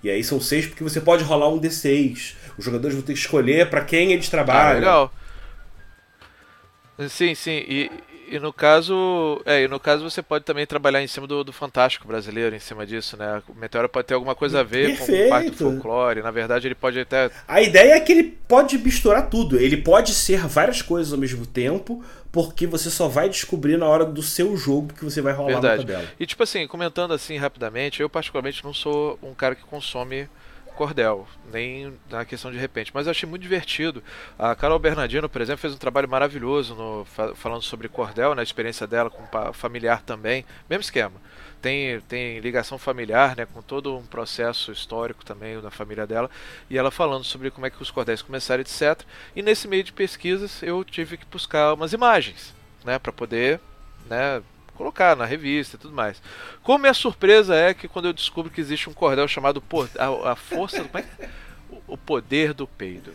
E 0.04 0.10
aí 0.10 0.24
são 0.24 0.40
seis 0.40 0.66
porque 0.66 0.84
você 0.84 1.02
pode 1.02 1.24
rolar 1.24 1.50
um 1.50 1.60
D6. 1.60 2.36
Os 2.58 2.66
jogadores 2.66 2.96
vão 2.96 3.04
ter 3.04 3.14
que 3.14 3.20
escolher 3.20 3.70
para 3.70 3.82
quem 3.82 4.12
eles 4.12 4.30
trabalham. 4.30 4.70
Ah, 4.70 4.74
legal. 4.74 5.14
Sim, 7.10 7.36
sim. 7.36 7.64
E, 7.68 7.92
e 8.30 8.40
no 8.40 8.52
caso, 8.52 9.42
é, 9.46 9.64
e 9.64 9.68
no 9.68 9.80
caso 9.80 10.04
você 10.04 10.22
pode 10.22 10.44
também 10.44 10.66
trabalhar 10.66 11.02
em 11.02 11.08
cima 11.08 11.26
do, 11.26 11.44
do 11.44 11.54
fantástico 11.54 12.08
brasileiro, 12.08 12.56
em 12.56 12.60
cima 12.60 12.86
disso, 12.86 13.16
né? 13.16 13.42
O 13.48 13.54
meteoro 13.54 13.88
pode 13.88 14.08
ter 14.08 14.14
alguma 14.14 14.36
coisa 14.36 14.60
a 14.60 14.64
ver 14.64 14.98
Perfeito. 14.98 15.24
com 15.24 15.30
parte 15.30 15.50
do 15.52 15.58
folclore. 15.58 16.22
Na 16.22 16.32
verdade, 16.32 16.68
ele 16.68 16.76
pode 16.76 17.00
até. 17.00 17.32
A 17.48 17.62
ideia 17.62 17.94
é 17.94 18.00
que 18.00 18.12
ele 18.12 18.24
pode 18.48 18.78
misturar 18.78 19.30
tudo. 19.30 19.60
Ele 19.60 19.78
pode 19.78 20.14
ser 20.14 20.46
várias 20.48 20.82
coisas 20.82 21.14
ao 21.14 21.20
mesmo 21.20 21.46
tempo, 21.46 22.04
porque 22.32 22.68
você 22.68 22.90
só 22.90 23.08
vai 23.08 23.30
descobrir 23.30 23.78
na 23.78 23.88
hora 23.88 24.06
do 24.06 24.22
seu 24.22 24.56
jogo 24.58 24.94
que 24.94 25.04
você 25.04 25.22
vai 25.22 25.34
rolar 25.34 25.54
verdade. 25.60 25.86
na 25.86 25.94
tabela. 25.94 26.14
E 26.20 26.26
tipo 26.26 26.44
assim, 26.44 26.68
comentando 26.68 27.14
assim 27.14 27.38
rapidamente, 27.38 28.02
eu 28.02 28.10
particularmente 28.10 28.64
não 28.64 28.74
sou 28.74 29.18
um 29.24 29.34
cara 29.34 29.56
que 29.56 29.64
consome 29.64 30.28
cordel, 30.78 31.28
nem 31.52 31.98
na 32.10 32.24
questão 32.24 32.52
de 32.52 32.58
repente, 32.58 32.92
mas 32.94 33.08
eu 33.08 33.12
achei 33.12 33.28
muito 33.28 33.42
divertido. 33.42 34.04
A 34.38 34.56
Carol 34.56 34.78
Bernardino, 34.78 35.28
por 35.28 35.42
exemplo, 35.42 35.60
fez 35.60 35.74
um 35.74 35.78
trabalho 35.78 36.08
maravilhoso 36.08 36.76
no, 36.76 37.06
falando 37.36 37.64
sobre 37.64 37.90
cordel, 37.90 38.30
na 38.30 38.36
né, 38.38 38.44
experiência 38.44 38.86
dela 38.86 39.10
com 39.10 39.26
familiar 39.54 40.02
também, 40.04 40.46
mesmo 40.70 40.82
esquema. 40.82 41.20
Tem, 41.60 42.00
tem 42.02 42.40
ligação 42.40 42.78
familiar, 42.78 43.36
né, 43.36 43.48
com 43.48 43.62
todo 43.62 43.98
um 43.98 44.06
processo 44.06 44.72
histórico 44.72 45.26
também 45.26 45.60
da 45.60 45.72
família 45.72 46.06
dela, 46.06 46.30
e 46.70 46.78
ela 46.78 46.92
falando 46.92 47.24
sobre 47.24 47.50
como 47.50 47.66
é 47.66 47.72
que 47.72 47.82
os 47.82 47.90
cordéis 47.90 48.22
começaram, 48.22 48.62
etc. 48.62 49.02
E 49.36 49.42
nesse 49.42 49.68
meio 49.68 49.84
de 49.84 49.92
pesquisas 49.92 50.62
eu 50.62 50.84
tive 50.84 51.18
que 51.18 51.26
buscar 51.26 51.74
umas 51.74 51.92
imagens, 51.92 52.54
né, 52.86 53.00
para 53.00 53.12
poder, 53.12 53.60
né, 54.08 54.44
colocar 54.78 55.16
na 55.16 55.26
revista 55.26 55.76
e 55.76 55.80
tudo 55.80 55.94
mais. 55.94 56.22
Como 56.64 56.80
minha 56.80 56.94
surpresa 56.94 57.56
é 57.56 57.74
que 57.74 57.88
quando 57.88 58.06
eu 58.06 58.14
descubro 58.14 58.52
que 58.52 58.62
existe 58.62 58.90
um 58.90 58.94
cordel 58.94 59.28
chamado 59.28 59.62
a, 59.98 60.32
a 60.32 60.36
força 60.36 60.84
do, 60.84 60.98
é? 60.98 61.04
o 61.88 61.98
poder 61.98 62.54
do 62.54 62.68
peido. 62.68 63.12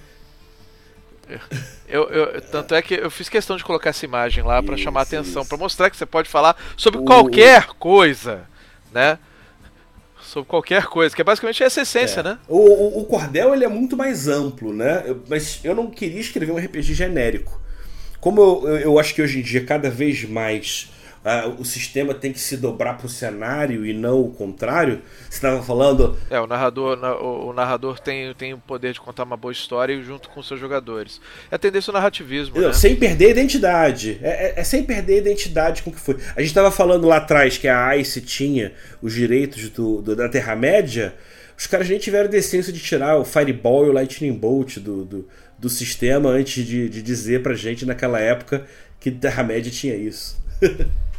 Eu, 1.88 2.08
eu, 2.10 2.42
tanto 2.42 2.74
é 2.74 2.82
que 2.82 2.94
eu 2.94 3.10
fiz 3.10 3.28
questão 3.28 3.56
de 3.56 3.64
colocar 3.64 3.90
essa 3.90 4.04
imagem 4.04 4.42
lá 4.42 4.62
para 4.62 4.76
chamar 4.76 5.02
atenção, 5.02 5.46
para 5.46 5.56
mostrar 5.56 5.88
que 5.88 5.96
você 5.96 6.04
pode 6.04 6.28
falar 6.28 6.56
sobre 6.76 7.00
o... 7.00 7.04
qualquer 7.04 7.66
coisa, 7.78 8.42
né? 8.92 9.18
Sobre 10.20 10.48
qualquer 10.48 10.86
coisa, 10.86 11.14
que 11.14 11.20
é 11.20 11.24
basicamente 11.24 11.62
essa 11.62 11.82
essência, 11.82 12.20
é. 12.20 12.22
né? 12.22 12.38
O, 12.48 12.58
o, 12.58 13.00
o, 13.00 13.04
cordel 13.04 13.54
ele 13.54 13.64
é 13.64 13.68
muito 13.68 13.96
mais 13.96 14.26
amplo, 14.28 14.72
né? 14.72 15.04
Eu, 15.06 15.22
mas 15.28 15.60
eu 15.62 15.74
não 15.74 15.90
queria 15.90 16.20
escrever 16.20 16.52
um 16.52 16.58
RPG 16.58 16.94
genérico. 16.94 17.60
Como 18.20 18.40
eu, 18.40 18.78
eu 18.78 18.98
acho 18.98 19.14
que 19.14 19.22
hoje 19.22 19.40
em 19.40 19.42
dia 19.42 19.64
cada 19.64 19.90
vez 19.90 20.24
mais 20.24 20.90
uh, 21.24 21.60
o 21.60 21.64
sistema 21.64 22.12
tem 22.14 22.32
que 22.32 22.40
se 22.40 22.56
dobrar 22.56 22.96
para 22.96 23.06
o 23.06 23.08
cenário 23.08 23.86
e 23.86 23.92
não 23.92 24.20
o 24.20 24.30
contrário. 24.30 25.02
Você 25.28 25.36
estava 25.36 25.62
falando. 25.62 26.16
É, 26.28 26.40
o 26.40 26.46
narrador, 26.46 26.98
o, 27.22 27.52
narrador 27.52 27.98
tem, 27.98 28.34
tem 28.34 28.54
o 28.54 28.58
poder 28.58 28.92
de 28.92 29.00
contar 29.00 29.24
uma 29.24 29.36
boa 29.36 29.52
história 29.52 30.00
junto 30.02 30.28
com 30.28 30.42
seus 30.42 30.60
jogadores. 30.60 31.20
É 31.50 31.54
a 31.54 31.58
tendência 31.58 31.90
ao 31.90 31.94
narrativismo. 31.94 32.60
Não, 32.60 32.68
né? 32.68 32.72
Sem 32.74 32.96
perder 32.96 33.26
a 33.26 33.30
identidade. 33.30 34.18
É, 34.22 34.28
é, 34.28 34.60
é, 34.60 34.64
sem 34.64 34.82
perder 34.82 35.14
a 35.14 35.18
identidade 35.18 35.82
com 35.82 35.90
o 35.90 35.92
que 35.92 36.00
foi. 36.00 36.16
A 36.36 36.40
gente 36.40 36.50
estava 36.50 36.70
falando 36.70 37.06
lá 37.06 37.16
atrás 37.16 37.56
que 37.56 37.68
a 37.68 37.96
ICE 37.96 38.20
tinha 38.20 38.72
os 39.00 39.12
direitos 39.12 39.68
do, 39.70 40.02
do 40.02 40.16
da 40.16 40.28
Terra-média. 40.28 41.14
Os 41.56 41.66
caras 41.66 41.88
nem 41.88 41.98
tiveram 41.98 42.28
decência 42.28 42.72
de 42.72 42.80
tirar 42.80 43.16
o 43.16 43.24
Fireball 43.24 43.86
e 43.86 43.90
o 43.90 43.92
Lightning 43.92 44.32
Bolt 44.32 44.78
do, 44.78 45.04
do, 45.04 45.28
do 45.58 45.68
sistema 45.68 46.30
antes 46.30 46.66
de, 46.66 46.88
de 46.88 47.02
dizer 47.02 47.42
pra 47.42 47.54
gente 47.54 47.86
naquela 47.86 48.18
época 48.18 48.66
que 48.98 49.10
Terra-média 49.10 49.70
tinha 49.70 49.94
isso. 49.94 50.40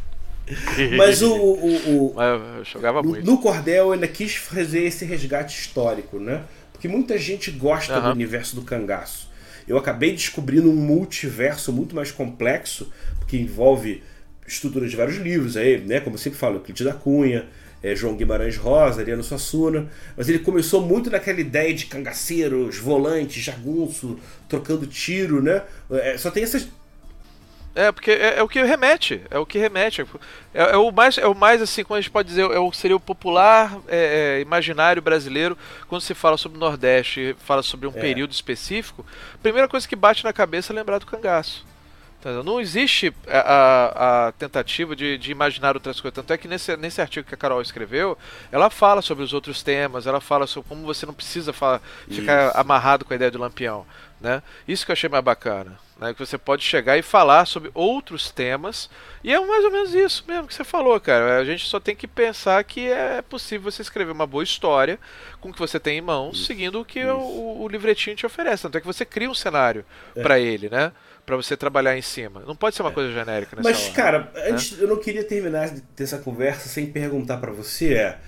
Mas 0.98 1.22
o. 1.22 1.34
o, 1.34 2.14
o 2.16 2.22
eu 2.22 2.66
jogava 2.66 3.02
no, 3.02 3.10
muito. 3.10 3.26
No 3.26 3.38
Cordel 3.38 3.92
ainda 3.94 4.08
quis 4.08 4.36
fazer 4.36 4.84
esse 4.84 5.06
resgate 5.06 5.60
histórico, 5.60 6.20
né? 6.20 6.44
Porque 6.72 6.88
muita 6.88 7.18
gente 7.18 7.50
gosta 7.52 7.98
uhum. 7.98 8.04
do 8.04 8.12
universo 8.12 8.56
do 8.56 8.62
cangaço. 8.62 9.32
Eu 9.68 9.78
acabei 9.78 10.12
descobrindo 10.12 10.70
um 10.70 10.76
multiverso 10.76 11.72
muito 11.72 11.96
mais 11.96 12.12
complexo, 12.12 12.92
que 13.28 13.38
envolve 13.38 14.04
estruturas 14.46 14.92
de 14.92 14.98
vários 14.98 15.18
livros, 15.18 15.56
aí, 15.56 15.80
né? 15.80 16.02
Como 16.02 16.16
eu 16.16 16.20
sempre 16.20 16.38
falo, 16.38 16.58
Euclides 16.58 16.86
da 16.86 16.94
Cunha, 16.94 17.46
é, 17.82 17.96
João 17.96 18.16
Guimarães 18.16 18.58
Rosa, 18.58 19.02
Ariano 19.02 19.24
Suassuna. 19.24 19.90
Mas 20.18 20.28
ele 20.28 20.40
começou 20.40 20.82
muito 20.82 21.10
naquela 21.10 21.40
ideia 21.40 21.74
de 21.74 21.86
cangaceiros, 21.86 22.78
volantes, 22.78 23.42
jagunço, 23.42 24.20
trocando 24.50 24.86
tiro, 24.86 25.42
né? 25.42 25.62
É, 25.90 26.18
só 26.18 26.30
tem 26.30 26.44
essas 26.44 26.68
é, 27.76 27.92
porque 27.92 28.12
é, 28.12 28.38
é, 28.38 28.44
o 28.44 28.48
que 28.48 28.62
remete, 28.62 29.22
é 29.32 29.40
o 29.40 29.46
que 29.46 29.58
remete. 29.58 30.06
É, 30.54 30.74
é, 30.74 30.78
o 30.78 30.92
mais, 30.92 31.18
é 31.18 31.28
o 31.28 31.34
mais 31.34 31.62
assim, 31.62 31.84
como 31.84 31.98
a 31.98 32.02
gente 32.02 32.12
pode 32.12 32.30
dizer, 32.30 32.42
é 32.42 32.60
o, 32.60 32.72
seria 32.72 32.96
o 32.96 33.00
popular 33.00 33.80
é, 33.88 34.38
é 34.38 34.42
imaginário 34.42 35.02
brasileiro 35.02 35.58
quando 35.88 36.02
se 36.02 36.14
fala 36.14 36.38
sobre 36.38 36.58
o 36.58 36.60
Nordeste, 36.60 37.36
fala 37.40 37.64
sobre 37.64 37.88
um 37.88 37.94
é. 37.96 38.00
período 38.00 38.32
específico. 38.32 39.04
Primeira 39.42 39.68
coisa 39.68 39.88
que 39.88 39.96
bate 39.96 40.24
na 40.24 40.32
cabeça 40.32 40.72
é 40.72 40.76
lembrar 40.76 41.00
do 41.00 41.08
cangaço. 41.08 41.66
Não 42.46 42.62
existe 42.62 43.14
a, 43.28 43.40
a, 43.40 44.28
a 44.28 44.32
tentativa 44.32 44.96
de, 44.96 45.18
de, 45.18 45.30
imaginar 45.30 45.76
outras 45.76 46.00
coisas. 46.00 46.16
Tanto 46.16 46.32
é 46.32 46.38
que 46.38 46.48
nesse, 46.48 46.78
nesse 46.78 47.02
artigo 47.02 47.28
que 47.28 47.34
a 47.34 47.38
Carol 47.38 47.62
escreveu, 47.62 48.18
ela 48.50 48.70
fala 48.70 49.02
sobre 49.02 49.26
os 49.26 49.34
outros 49.34 49.62
temas, 49.62 50.08
ela 50.08 50.22
fala 50.22 50.48
sobre 50.48 50.70
como 50.70 50.84
você 50.84 51.06
não 51.06 51.14
precisa 51.14 51.52
falar, 51.52 51.82
ficar 52.10 52.52
amarrado 52.56 53.04
com 53.04 53.12
a 53.12 53.16
ideia 53.16 53.30
do 53.30 53.40
lampião. 53.40 53.86
Né? 54.24 54.42
Isso 54.66 54.86
que 54.86 54.92
eu 54.92 54.94
achei 54.94 55.10
mais 55.10 55.22
bacana. 55.22 55.78
Né? 56.00 56.14
Que 56.14 56.20
você 56.20 56.38
pode 56.38 56.64
chegar 56.64 56.98
e 56.98 57.02
falar 57.02 57.46
sobre 57.46 57.70
outros 57.74 58.32
temas. 58.32 58.90
E 59.22 59.34
é 59.34 59.40
mais 59.46 59.66
ou 59.66 59.70
menos 59.70 59.94
isso 59.94 60.24
mesmo 60.26 60.48
que 60.48 60.54
você 60.54 60.64
falou, 60.64 60.98
cara. 61.02 61.40
A 61.40 61.44
gente 61.44 61.66
só 61.68 61.78
tem 61.78 61.94
que 61.94 62.08
pensar 62.08 62.64
que 62.64 62.90
é 62.90 63.22
possível 63.22 63.70
você 63.70 63.82
escrever 63.82 64.14
uma 64.14 64.26
boa 64.26 64.42
história 64.44 64.98
com 65.42 65.50
o 65.50 65.54
que 65.54 65.60
você 65.60 65.78
tem 65.78 65.98
em 65.98 66.02
mãos, 66.02 66.38
isso, 66.38 66.46
seguindo 66.46 66.80
o 66.80 66.86
que 66.86 67.04
o, 67.04 67.64
o, 67.64 67.68
livretinho 67.68 68.16
te 68.16 68.26
oferece. 68.26 68.64
Tanto 68.64 68.78
é 68.78 68.82
que 68.82 68.88
você 68.88 69.04
cria 69.04 69.30
um 69.30 69.36
cenário 69.36 69.86
é. 70.16 70.22
para 70.24 70.40
ele, 70.40 70.70
né? 70.70 70.94
para 71.26 71.36
você 71.36 71.56
trabalhar 71.56 71.98
em 71.98 72.02
cima. 72.02 72.44
Não 72.46 72.56
pode 72.56 72.76
ser 72.76 72.82
uma 72.82 72.92
é. 72.92 72.94
coisa 72.94 73.12
genérica 73.12 73.56
nessa 73.56 73.70
Mas, 73.70 73.84
hora, 73.86 73.94
cara, 73.94 74.32
né? 74.34 74.52
antes, 74.52 74.80
eu 74.80 74.88
não 74.88 74.98
queria 74.98 75.24
terminar 75.24 75.70
dessa 75.96 76.18
conversa 76.18 76.70
sem 76.70 76.88
perguntar 76.88 77.38
para 77.38 77.52
você 77.52 77.94
é 77.94 78.20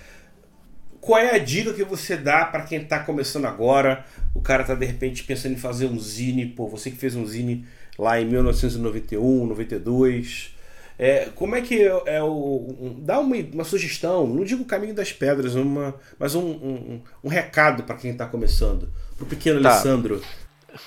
qual 1.06 1.20
é 1.20 1.36
a 1.36 1.38
dica 1.38 1.72
que 1.72 1.84
você 1.84 2.16
dá 2.16 2.44
para 2.44 2.64
quem 2.64 2.82
está 2.82 2.98
começando 2.98 3.44
agora? 3.44 4.04
O 4.34 4.40
cara 4.40 4.62
está 4.62 4.74
de 4.74 4.84
repente 4.84 5.22
pensando 5.22 5.52
em 5.52 5.56
fazer 5.56 5.86
um 5.86 5.96
zine, 6.00 6.46
pô, 6.46 6.66
você 6.66 6.90
que 6.90 6.96
fez 6.96 7.14
um 7.14 7.24
zine 7.24 7.64
lá 7.96 8.20
em 8.20 8.24
1991, 8.26 9.46
92. 9.46 10.52
É, 10.98 11.28
como 11.36 11.54
é 11.54 11.60
que 11.60 11.80
é, 11.80 12.02
é 12.06 12.22
o. 12.24 12.74
Um, 12.80 12.96
dá 13.04 13.20
uma, 13.20 13.36
uma, 13.36 13.62
sugestão, 13.62 14.26
não 14.26 14.42
digo 14.42 14.64
o 14.64 14.66
caminho 14.66 14.94
das 14.94 15.12
pedras, 15.12 15.54
uma, 15.54 15.94
mas 16.18 16.34
um, 16.34 16.44
um, 16.44 17.02
um 17.22 17.28
recado 17.28 17.84
para 17.84 17.94
quem 17.94 18.10
está 18.10 18.26
começando, 18.26 18.90
para 19.16 19.24
o 19.24 19.28
pequeno 19.28 19.62
tá. 19.62 19.74
Alessandro. 19.74 20.20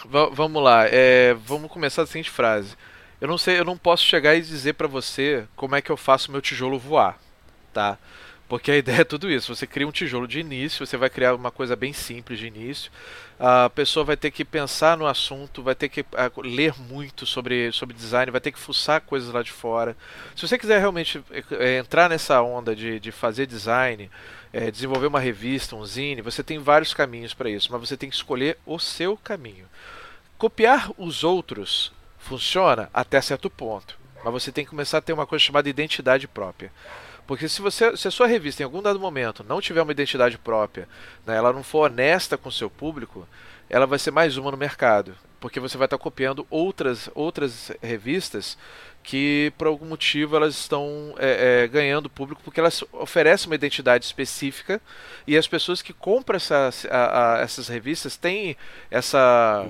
V 0.05 0.29
vamos 0.33 0.61
lá, 0.61 0.85
é, 0.85 1.33
vamos 1.45 1.71
começar 1.71 2.01
a 2.01 2.05
seguinte 2.05 2.29
frase. 2.29 2.75
Eu 3.21 3.27
não 3.29 3.37
sei, 3.37 3.57
eu 3.57 3.65
não 3.65 3.77
posso 3.77 4.03
chegar 4.03 4.35
e 4.35 4.41
dizer 4.41 4.73
para 4.73 4.87
você 4.87 5.45
como 5.55 5.75
é 5.75 5.81
que 5.81 5.89
eu 5.89 5.97
faço 5.97 6.29
meu 6.29 6.41
tijolo 6.41 6.77
voar, 6.77 7.17
tá? 7.73 7.97
Porque 8.49 8.71
a 8.71 8.75
ideia 8.77 9.01
é 9.01 9.05
tudo 9.05 9.31
isso. 9.31 9.55
Você 9.55 9.67
cria 9.67 9.87
um 9.87 9.91
tijolo 9.91 10.27
de 10.27 10.39
início, 10.39 10.85
você 10.85 10.97
vai 10.97 11.09
criar 11.09 11.35
uma 11.35 11.51
coisa 11.51 11.75
bem 11.75 11.93
simples 11.93 12.39
de 12.39 12.47
início. 12.47 12.91
A 13.39 13.69
pessoa 13.69 14.03
vai 14.03 14.17
ter 14.17 14.31
que 14.31 14.43
pensar 14.43 14.97
no 14.97 15.05
assunto, 15.05 15.63
vai 15.63 15.75
ter 15.75 15.87
que 15.87 16.03
a, 16.13 16.29
ler 16.43 16.73
muito 16.77 17.25
sobre, 17.25 17.71
sobre 17.71 17.95
design, 17.95 18.31
vai 18.31 18.41
ter 18.41 18.51
que 18.51 18.59
fuçar 18.59 18.99
coisas 18.99 19.31
lá 19.31 19.41
de 19.43 19.51
fora. 19.51 19.95
Se 20.35 20.45
você 20.45 20.57
quiser 20.57 20.79
realmente 20.79 21.23
é, 21.51 21.77
entrar 21.77 22.09
nessa 22.09 22.41
onda 22.41 22.75
de, 22.75 22.99
de 22.99 23.11
fazer 23.11 23.45
design, 23.45 24.09
é, 24.51 24.71
desenvolver 24.71 25.07
uma 25.07 25.19
revista, 25.19 25.75
um 25.75 25.85
zine, 25.85 26.21
você 26.21 26.43
tem 26.43 26.57
vários 26.57 26.93
caminhos 26.93 27.33
para 27.33 27.49
isso, 27.49 27.71
mas 27.71 27.79
você 27.79 27.95
tem 27.95 28.09
que 28.09 28.15
escolher 28.15 28.57
o 28.65 28.79
seu 28.79 29.15
caminho. 29.15 29.67
Copiar 30.37 30.89
os 30.97 31.23
outros 31.23 31.93
funciona 32.17 32.89
até 32.93 33.21
certo 33.21 33.49
ponto, 33.49 33.97
mas 34.23 34.33
você 34.33 34.51
tem 34.51 34.65
que 34.65 34.71
começar 34.71 34.97
a 34.97 35.01
ter 35.01 35.13
uma 35.13 35.27
coisa 35.27 35.45
chamada 35.45 35.69
identidade 35.69 36.27
própria. 36.27 36.71
Porque 37.29 37.47
se, 37.47 37.61
você, 37.61 37.95
se 37.95 38.07
a 38.07 38.11
sua 38.11 38.25
revista 38.25 38.63
em 38.63 38.65
algum 38.65 38.81
dado 38.81 38.99
momento 38.99 39.45
não 39.47 39.61
tiver 39.61 39.83
uma 39.83 39.91
identidade 39.91 40.35
própria, 40.35 40.89
né, 41.27 41.37
ela 41.37 41.53
não 41.53 41.61
for 41.61 41.85
honesta 41.85 42.39
com 42.39 42.49
o 42.49 42.51
seu 42.51 42.71
público, 42.71 43.27
ela 43.69 43.85
vai 43.85 43.99
ser 43.99 44.09
mais 44.09 44.35
uma 44.35 44.49
no 44.49 44.57
mercado. 44.57 45.15
Porque 45.39 45.59
você 45.59 45.77
vai 45.77 45.85
estar 45.85 45.99
copiando 45.99 46.47
outras, 46.49 47.07
outras 47.13 47.71
revistas 47.83 48.57
que 49.03 49.53
por 49.59 49.67
algum 49.67 49.85
motivo 49.85 50.35
elas 50.35 50.55
estão 50.55 51.13
é, 51.19 51.65
é, 51.65 51.67
ganhando 51.67 52.09
público 52.09 52.41
porque 52.43 52.59
elas 52.59 52.83
oferecem 52.91 53.47
uma 53.47 53.55
identidade 53.55 54.05
específica 54.05 54.81
e 55.27 55.37
as 55.37 55.47
pessoas 55.47 55.83
que 55.83 55.93
compram 55.93 56.35
essa, 56.35 56.71
a, 56.89 57.35
a, 57.35 57.41
essas 57.41 57.67
revistas 57.67 58.17
têm 58.17 58.57
essa 58.89 59.67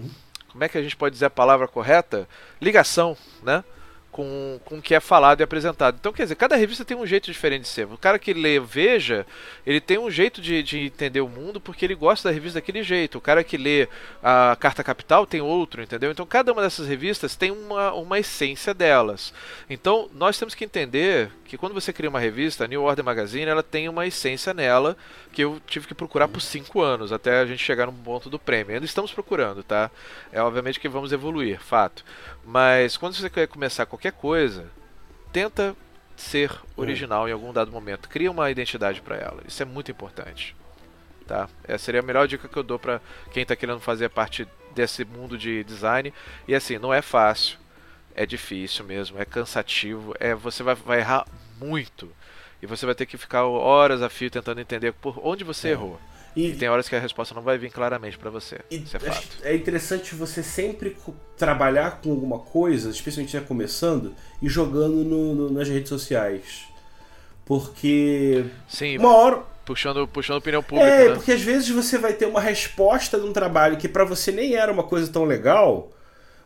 como 0.47 0.63
é 0.63 0.69
que 0.69 0.77
a 0.77 0.81
gente 0.81 0.95
pode 0.95 1.11
dizer 1.11 1.25
a 1.25 1.29
palavra 1.29 1.67
correta? 1.67 2.25
Ligação 2.61 3.17
né 3.43 3.65
com, 4.11 4.59
com 4.65 4.77
o 4.77 4.81
que 4.81 4.95
é 4.95 4.99
falado 4.99 5.41
e 5.41 5.43
apresentado. 5.43 5.97
Então, 5.99 6.11
quer 6.11 6.23
dizer, 6.23 6.35
cada 6.35 6.55
revista 6.55 6.83
tem 6.83 6.97
um 6.97 7.05
jeito 7.05 7.31
diferente 7.31 7.63
de 7.63 7.67
ser. 7.67 7.85
O 7.85 7.97
cara 7.97 8.17
que 8.17 8.33
lê 8.33 8.59
Veja, 8.59 9.25
ele 9.65 9.79
tem 9.79 9.97
um 9.97 10.09
jeito 10.09 10.41
de, 10.41 10.61
de 10.63 10.79
entender 10.79 11.21
o 11.21 11.27
mundo 11.27 11.59
porque 11.59 11.85
ele 11.85 11.95
gosta 11.95 12.29
da 12.29 12.33
revista 12.33 12.59
daquele 12.59 12.83
jeito. 12.83 13.17
O 13.17 13.21
cara 13.21 13.43
que 13.43 13.57
lê 13.57 13.87
a 14.23 14.57
Carta 14.59 14.83
Capital 14.83 15.25
tem 15.25 15.41
outro, 15.41 15.81
entendeu? 15.81 16.11
Então, 16.11 16.25
cada 16.25 16.51
uma 16.51 16.61
dessas 16.61 16.87
revistas 16.87 17.35
tem 17.35 17.51
uma, 17.51 17.93
uma 17.93 18.19
essência 18.19 18.73
delas. 18.73 19.33
Então, 19.69 20.09
nós 20.13 20.37
temos 20.37 20.55
que 20.55 20.65
entender 20.65 21.31
que 21.45 21.57
quando 21.57 21.73
você 21.73 21.91
cria 21.91 22.09
uma 22.09 22.19
revista, 22.19 22.63
a 22.63 22.67
New 22.67 22.83
Order 22.83 23.03
Magazine, 23.03 23.45
ela 23.45 23.63
tem 23.63 23.89
uma 23.89 24.05
essência 24.05 24.53
nela 24.53 24.95
que 25.31 25.43
eu 25.43 25.59
tive 25.65 25.87
que 25.87 25.95
procurar 25.95 26.27
por 26.27 26.41
cinco 26.41 26.81
anos 26.81 27.11
até 27.11 27.39
a 27.39 27.45
gente 27.45 27.63
chegar 27.63 27.87
no 27.87 27.93
ponto 27.93 28.29
do 28.29 28.37
prêmio. 28.37 28.73
Ainda 28.73 28.85
estamos 28.85 29.11
procurando, 29.11 29.63
tá? 29.63 29.89
É 30.31 30.41
obviamente 30.41 30.79
que 30.79 30.87
vamos 30.87 31.11
evoluir, 31.11 31.59
fato. 31.59 32.03
Mas 32.49 32.97
quando 32.97 33.13
você 33.13 33.29
quer 33.29 33.47
começar 33.47 33.85
qualquer 33.85 34.11
coisa, 34.11 34.71
tenta 35.31 35.75
ser 36.17 36.51
original 36.75 37.29
em 37.29 37.31
algum 37.31 37.53
dado 37.53 37.71
momento. 37.71 38.09
Cria 38.09 38.31
uma 38.31 38.49
identidade 38.49 39.01
para 39.01 39.17
ela. 39.17 39.43
Isso 39.47 39.61
é 39.61 39.65
muito 39.65 39.91
importante. 39.91 40.55
Tá? 41.27 41.47
Essa 41.63 41.85
seria 41.85 41.99
a 41.99 42.03
melhor 42.03 42.27
dica 42.27 42.47
que 42.47 42.57
eu 42.57 42.63
dou 42.63 42.79
para 42.79 42.99
quem 43.31 43.43
está 43.43 43.55
querendo 43.55 43.79
fazer 43.79 44.09
parte 44.09 44.47
desse 44.73 45.05
mundo 45.05 45.37
de 45.37 45.63
design. 45.63 46.11
E 46.47 46.55
assim, 46.55 46.79
não 46.79 46.91
é 46.91 47.03
fácil, 47.03 47.59
é 48.15 48.25
difícil 48.25 48.83
mesmo, 48.83 49.21
é 49.21 49.25
cansativo, 49.25 50.15
é 50.19 50.33
você 50.33 50.63
vai, 50.63 50.73
vai 50.73 50.99
errar 51.01 51.27
muito 51.59 52.11
e 52.63 52.65
você 52.65 52.83
vai 52.83 52.95
ter 52.95 53.05
que 53.05 53.15
ficar 53.15 53.45
horas 53.45 54.01
a 54.01 54.09
fio 54.09 54.31
tentando 54.31 54.59
entender 54.59 54.91
por 54.91 55.19
onde 55.23 55.43
você 55.43 55.67
é. 55.67 55.71
errou. 55.73 56.01
E, 56.35 56.49
e, 56.49 56.55
tem 56.55 56.69
horas 56.69 56.87
que 56.87 56.95
a 56.95 56.99
resposta 56.99 57.33
não 57.33 57.41
vai 57.41 57.57
vir 57.57 57.71
claramente 57.71 58.17
para 58.17 58.29
você. 58.29 58.59
Isso 58.69 58.95
é 58.95 58.99
fato. 58.99 59.27
É 59.43 59.55
interessante 59.55 60.15
você 60.15 60.43
sempre 60.43 60.95
trabalhar 61.37 61.99
com 62.01 62.11
alguma 62.11 62.39
coisa, 62.39 62.89
especialmente 62.89 63.33
já 63.33 63.41
começando, 63.41 64.13
e 64.41 64.47
jogando 64.47 65.03
no, 65.03 65.35
no, 65.35 65.51
nas 65.51 65.67
redes 65.67 65.89
sociais. 65.89 66.67
Porque. 67.45 68.45
Sim, 68.67 68.97
uma 68.97 69.15
hora. 69.15 69.43
Puxando, 69.65 70.07
puxando 70.07 70.37
opinião 70.37 70.63
pública. 70.63 70.89
É, 70.89 71.09
né? 71.09 71.15
porque 71.15 71.31
às 71.31 71.41
vezes 71.41 71.69
você 71.69 71.97
vai 71.97 72.13
ter 72.13 72.25
uma 72.25 72.41
resposta 72.41 73.19
de 73.19 73.25
um 73.25 73.33
trabalho 73.33 73.77
que 73.77 73.87
para 73.87 74.03
você 74.03 74.31
nem 74.31 74.55
era 74.55 74.71
uma 74.71 74.83
coisa 74.83 75.11
tão 75.11 75.25
legal, 75.25 75.91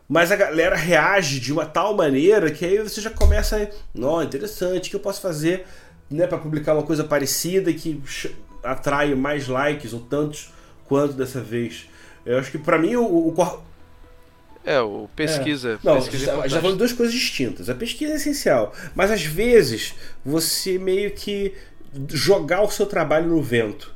mas 0.08 0.30
a 0.30 0.36
galera 0.36 0.76
reage 0.76 1.40
de 1.40 1.52
uma 1.52 1.64
tal 1.64 1.94
maneira 1.94 2.50
que 2.50 2.64
aí 2.64 2.78
você 2.78 3.00
já 3.00 3.10
começa 3.10 3.56
a. 3.56 3.68
Não, 3.94 4.22
interessante, 4.22 4.88
o 4.88 4.90
que 4.90 4.96
eu 4.96 5.00
posso 5.00 5.20
fazer 5.22 5.66
né, 6.10 6.26
para 6.26 6.38
publicar 6.38 6.74
uma 6.74 6.82
coisa 6.82 7.04
parecida 7.04 7.72
que 7.72 8.00
atrai 8.64 9.14
mais 9.14 9.46
likes 9.46 9.92
ou 9.92 10.00
tantos 10.00 10.52
quanto 10.86 11.14
dessa 11.14 11.40
vez. 11.40 11.88
Eu 12.24 12.38
acho 12.38 12.50
que 12.50 12.58
para 12.58 12.78
mim 12.78 12.96
o, 12.96 13.04
o, 13.04 13.62
é, 14.64 14.80
o 14.80 15.08
pesquisa. 15.14 15.78
É. 15.82 15.86
Não, 15.86 15.96
pesquisa 15.96 16.26
já, 16.26 16.48
já 16.48 16.60
falando 16.60 16.78
duas 16.78 16.92
coisas 16.92 17.14
distintas. 17.14 17.68
A 17.68 17.74
pesquisa 17.74 18.14
é 18.14 18.16
essencial, 18.16 18.72
mas 18.94 19.10
às 19.10 19.22
vezes 19.22 19.94
você 20.24 20.78
meio 20.78 21.10
que 21.10 21.54
jogar 22.08 22.62
o 22.62 22.70
seu 22.70 22.86
trabalho 22.86 23.28
no 23.28 23.42
vento, 23.42 23.94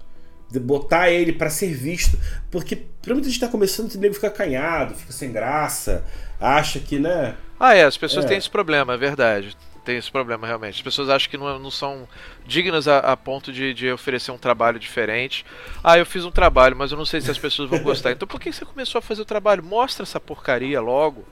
de 0.50 0.60
botar 0.60 1.10
ele 1.10 1.32
para 1.32 1.50
ser 1.50 1.72
visto, 1.74 2.18
porque 2.50 2.76
pra 3.02 3.14
muita 3.14 3.28
gente 3.28 3.36
está 3.36 3.48
começando, 3.48 3.92
o 3.92 3.98
nego 3.98 4.14
fica 4.14 4.28
acanhado, 4.28 4.94
fica 4.94 5.12
sem 5.12 5.32
graça, 5.32 6.04
acha 6.40 6.78
que, 6.78 6.98
né? 6.98 7.34
Ah, 7.58 7.74
é, 7.74 7.84
as 7.84 7.96
pessoas 7.96 8.24
é. 8.24 8.28
têm 8.28 8.38
esse 8.38 8.50
problema, 8.50 8.94
é 8.94 8.96
verdade 8.96 9.56
tem 9.88 9.96
esse 9.96 10.12
problema 10.12 10.46
realmente. 10.46 10.74
As 10.74 10.82
pessoas 10.82 11.08
acham 11.08 11.30
que 11.30 11.38
não, 11.38 11.58
não 11.58 11.70
são 11.70 12.06
dignas 12.46 12.86
a, 12.86 12.98
a 12.98 13.16
ponto 13.16 13.50
de, 13.50 13.72
de, 13.72 13.90
oferecer 13.90 14.30
um 14.30 14.36
trabalho 14.36 14.78
diferente. 14.78 15.46
Ah, 15.82 15.96
eu 15.96 16.04
fiz 16.04 16.26
um 16.26 16.30
trabalho, 16.30 16.76
mas 16.76 16.92
eu 16.92 16.98
não 16.98 17.06
sei 17.06 17.22
se 17.22 17.30
as 17.30 17.38
pessoas 17.38 17.70
vão 17.70 17.82
gostar. 17.82 18.12
Então 18.18 18.28
por 18.28 18.40
que 18.40 18.52
você 18.52 18.64
começou 18.64 18.98
a 18.98 19.02
fazer 19.02 19.22
o 19.22 19.24
trabalho? 19.24 19.62
Mostra 19.62 20.02
essa 20.02 20.20
porcaria 20.20 20.78
logo. 20.80 21.24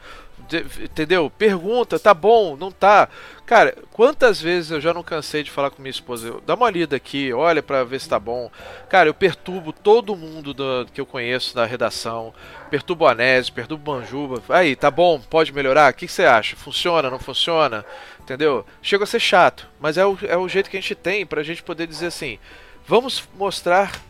De, 0.48 0.58
entendeu? 0.84 1.28
Pergunta, 1.28 1.98
tá 1.98 2.14
bom, 2.14 2.56
não 2.56 2.70
tá. 2.70 3.08
Cara, 3.44 3.76
quantas 3.92 4.40
vezes 4.40 4.70
eu 4.70 4.80
já 4.80 4.94
não 4.94 5.02
cansei 5.02 5.42
de 5.42 5.50
falar 5.50 5.70
com 5.70 5.82
minha 5.82 5.90
esposa? 5.90 6.40
Dá 6.46 6.54
uma 6.54 6.70
lida 6.70 6.96
aqui, 6.96 7.32
olha 7.32 7.62
para 7.62 7.82
ver 7.84 8.00
se 8.00 8.08
tá 8.08 8.18
bom. 8.18 8.50
Cara, 8.88 9.08
eu 9.08 9.14
perturbo 9.14 9.72
todo 9.72 10.16
mundo 10.16 10.54
do, 10.54 10.86
que 10.92 11.00
eu 11.00 11.06
conheço 11.06 11.54
da 11.54 11.64
redação. 11.64 12.32
Perturbo 12.70 13.04
o 13.04 13.08
Anésio, 13.08 13.52
perturbo 13.52 13.92
Banjuba. 13.92 14.42
Aí, 14.48 14.76
tá 14.76 14.90
bom, 14.90 15.20
pode 15.20 15.52
melhorar? 15.52 15.92
O 15.92 15.94
que, 15.94 16.06
que 16.06 16.12
você 16.12 16.24
acha? 16.24 16.56
Funciona, 16.56 17.10
não 17.10 17.18
funciona? 17.18 17.84
Entendeu? 18.26 18.66
Chega 18.82 19.04
a 19.04 19.06
ser 19.06 19.20
chato, 19.20 19.68
mas 19.78 19.96
é 19.96 20.04
o, 20.04 20.18
é 20.22 20.36
o 20.36 20.48
jeito 20.48 20.68
que 20.68 20.76
a 20.76 20.80
gente 20.80 20.96
tem 20.96 21.24
pra 21.24 21.44
gente 21.44 21.62
poder 21.62 21.86
dizer 21.86 22.06
assim: 22.06 22.40
vamos 22.84 23.22
mostrar 23.36 24.02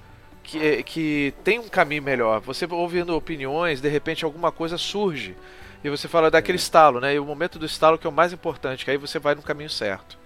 que, 0.43 0.83
que 0.85 1.35
tem 1.45 1.59
um 1.59 1.69
caminho 1.69 2.03
melhor. 2.03 2.41
Você 2.41 2.67
ouvindo 2.71 3.15
opiniões, 3.15 3.79
de 3.79 3.91
repente 3.91 4.25
alguma 4.25 4.51
coisa 4.51 4.79
surge 4.79 5.37
e 5.85 5.91
você 5.91 6.09
fala 6.09 6.31
daquele 6.31 6.57
estalo, 6.57 6.99
né? 6.99 7.15
E 7.15 7.19
o 7.19 7.27
momento 7.27 7.59
do 7.59 7.67
estalo 7.67 7.99
que 7.99 8.07
é 8.07 8.11
o 8.11 8.13
mais 8.13 8.33
importante, 8.33 8.87
que 8.87 8.91
aí 8.91 8.97
você 8.97 9.19
vai 9.19 9.35
no 9.35 9.43
caminho 9.43 9.69
certo. 9.69 10.19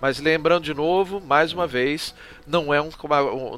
Mas 0.00 0.20
lembrando 0.20 0.62
de 0.62 0.72
novo, 0.72 1.20
mais 1.20 1.52
uma 1.52 1.66
vez, 1.66 2.14
não 2.46 2.72
é, 2.72 2.80
um, 2.80 2.90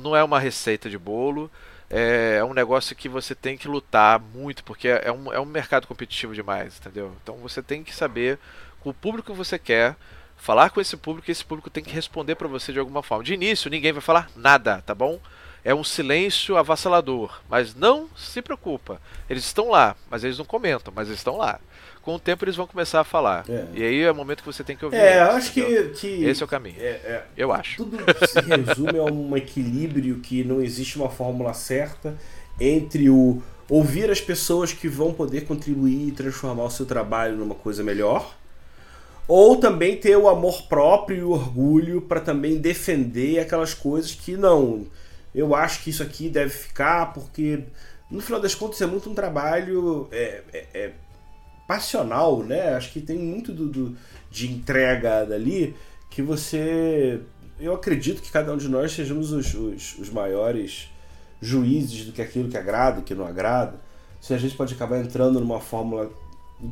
não 0.01 0.17
é 0.17 0.25
uma 0.25 0.41
receita 0.41 0.89
de 0.89 0.97
bolo. 0.97 1.51
É, 1.91 2.37
é 2.39 2.45
um 2.45 2.55
negócio 2.55 2.97
que 2.97 3.07
você 3.07 3.35
tem 3.35 3.59
que 3.59 3.69
lutar 3.69 4.19
muito, 4.19 4.65
porque 4.65 4.89
é 4.89 5.13
um, 5.13 5.31
é 5.31 5.39
um 5.39 5.45
mercado 5.45 5.87
competitivo 5.87 6.35
demais, 6.35 6.79
entendeu? 6.79 7.13
Então 7.23 7.37
você 7.37 7.63
tem 7.63 7.85
que 7.85 7.95
saber 7.95 8.39
o 8.85 8.95
público 8.95 9.33
que 9.33 9.39
você 9.39 9.59
quer, 9.59 9.97
falar 10.37 10.71
com 10.71 10.81
esse 10.81 10.97
público 10.97 11.31
e 11.31 11.33
esse 11.33 11.45
público 11.45 11.71
tem 11.71 11.83
que 11.83 11.93
responder 11.93 12.35
para 12.35 12.49
você 12.49 12.73
de 12.73 12.79
alguma 12.79 13.03
forma. 13.03 13.25
De 13.25 13.35
início, 13.35 13.71
ninguém 13.71 13.93
vai 13.93 14.03
falar 14.03 14.31
nada, 14.37 14.83
tá 14.83 14.95
bom? 14.95 15.19
É 15.65 15.75
um 15.75 15.83
silêncio 15.83 16.59
avassalador, 16.59 17.41
mas 17.49 17.75
não 17.75 18.11
se 18.15 18.43
preocupa. 18.43 19.01
Eles 19.31 19.47
estão 19.47 19.71
lá, 19.71 19.97
mas 20.11 20.23
eles 20.23 20.37
não 20.37 20.45
comentam, 20.45 20.93
mas 20.95 21.09
eles 21.09 21.21
estão 21.21 21.39
lá. 21.39 21.59
Com 22.03 22.17
o 22.17 22.19
tempo 22.19 22.45
eles 22.45 22.55
vão 22.55 22.67
começar 22.67 23.01
a 23.01 23.05
falar. 23.05 23.47
É. 23.49 23.65
E 23.73 23.83
aí 23.83 24.03
é 24.03 24.13
o 24.13 24.15
momento 24.15 24.41
que 24.41 24.47
você 24.47 24.63
tem 24.63 24.77
que 24.77 24.85
ouvir. 24.85 24.99
É, 24.99 25.23
eles, 25.23 25.35
acho 25.35 25.53
que, 25.55 25.85
que, 25.89 26.25
Esse 26.25 26.43
é 26.43 26.45
o 26.45 26.49
caminho. 26.49 26.77
É, 26.79 26.91
é, 26.91 27.25
eu 27.35 27.51
acho. 27.51 27.79
Tudo 27.79 27.97
se 28.29 28.41
resume 28.41 28.99
a 28.99 29.05
um 29.05 29.35
equilíbrio 29.35 30.21
que 30.21 30.45
não 30.45 30.61
existe 30.61 30.99
uma 30.99 31.09
fórmula 31.09 31.55
certa 31.55 32.15
entre 32.61 33.09
o 33.09 33.43
ouvir 33.71 34.11
as 34.11 34.21
pessoas 34.21 34.75
que 34.75 34.87
vão 34.87 35.15
poder 35.15 35.47
contribuir 35.47 36.09
e 36.09 36.13
transformar 36.13 36.65
o 36.65 36.71
seu 36.71 36.85
trabalho 36.85 37.37
numa 37.39 37.55
coisa 37.55 37.83
melhor 37.83 38.35
ou 39.27 39.57
também 39.57 39.97
ter 39.97 40.17
o 40.17 40.29
amor 40.29 40.63
próprio 40.69 41.17
e 41.17 41.23
o 41.23 41.31
orgulho 41.31 42.03
para 42.03 42.21
também 42.21 42.59
defender 42.59 43.39
aquelas 43.39 43.73
coisas 43.73 44.15
que 44.15 44.37
não, 44.37 44.87
eu 45.35 45.55
acho 45.55 45.83
que 45.83 45.91
isso 45.91 46.03
aqui 46.03 46.29
deve 46.29 46.51
ficar, 46.51 47.13
porque 47.13 47.65
no 48.11 48.21
final 48.21 48.41
das 48.41 48.55
contas 48.55 48.81
é 48.81 48.87
muito 48.87 49.11
um 49.11 49.15
trabalho 49.15 50.09
é, 50.13 50.43
é, 50.53 50.67
é 50.75 50.93
passional, 51.67 52.43
né? 52.43 52.75
Acho 52.75 52.93
que 52.93 53.01
tem 53.01 53.19
muito 53.19 53.53
do, 53.53 53.69
do, 53.69 53.97
de 54.31 54.53
entrega 54.53 55.25
dali 55.25 55.75
que 56.11 56.23
você. 56.23 57.21
Eu 57.59 57.75
acredito 57.75 58.23
que 58.23 58.31
cada 58.31 58.53
um 58.53 58.57
de 58.57 58.69
nós 58.69 58.93
sejamos 58.93 59.33
os, 59.33 59.55
os, 59.55 59.99
os 59.99 60.11
maiores 60.11 60.89
juízes 61.41 62.05
do 62.07 62.13
que 62.13 62.23
aquilo 62.23 62.49
que 62.49 62.57
agrada 62.57 63.01
e 63.01 63.03
que 63.03 63.15
não 63.15 63.27
agrada. 63.27 63.81
Se 64.21 64.33
a 64.33 64.39
gente 64.39 64.57
pode 64.57 64.75
acabar 64.75 64.99
entrando 64.99 65.41
numa 65.41 65.61
fórmula 65.61 66.11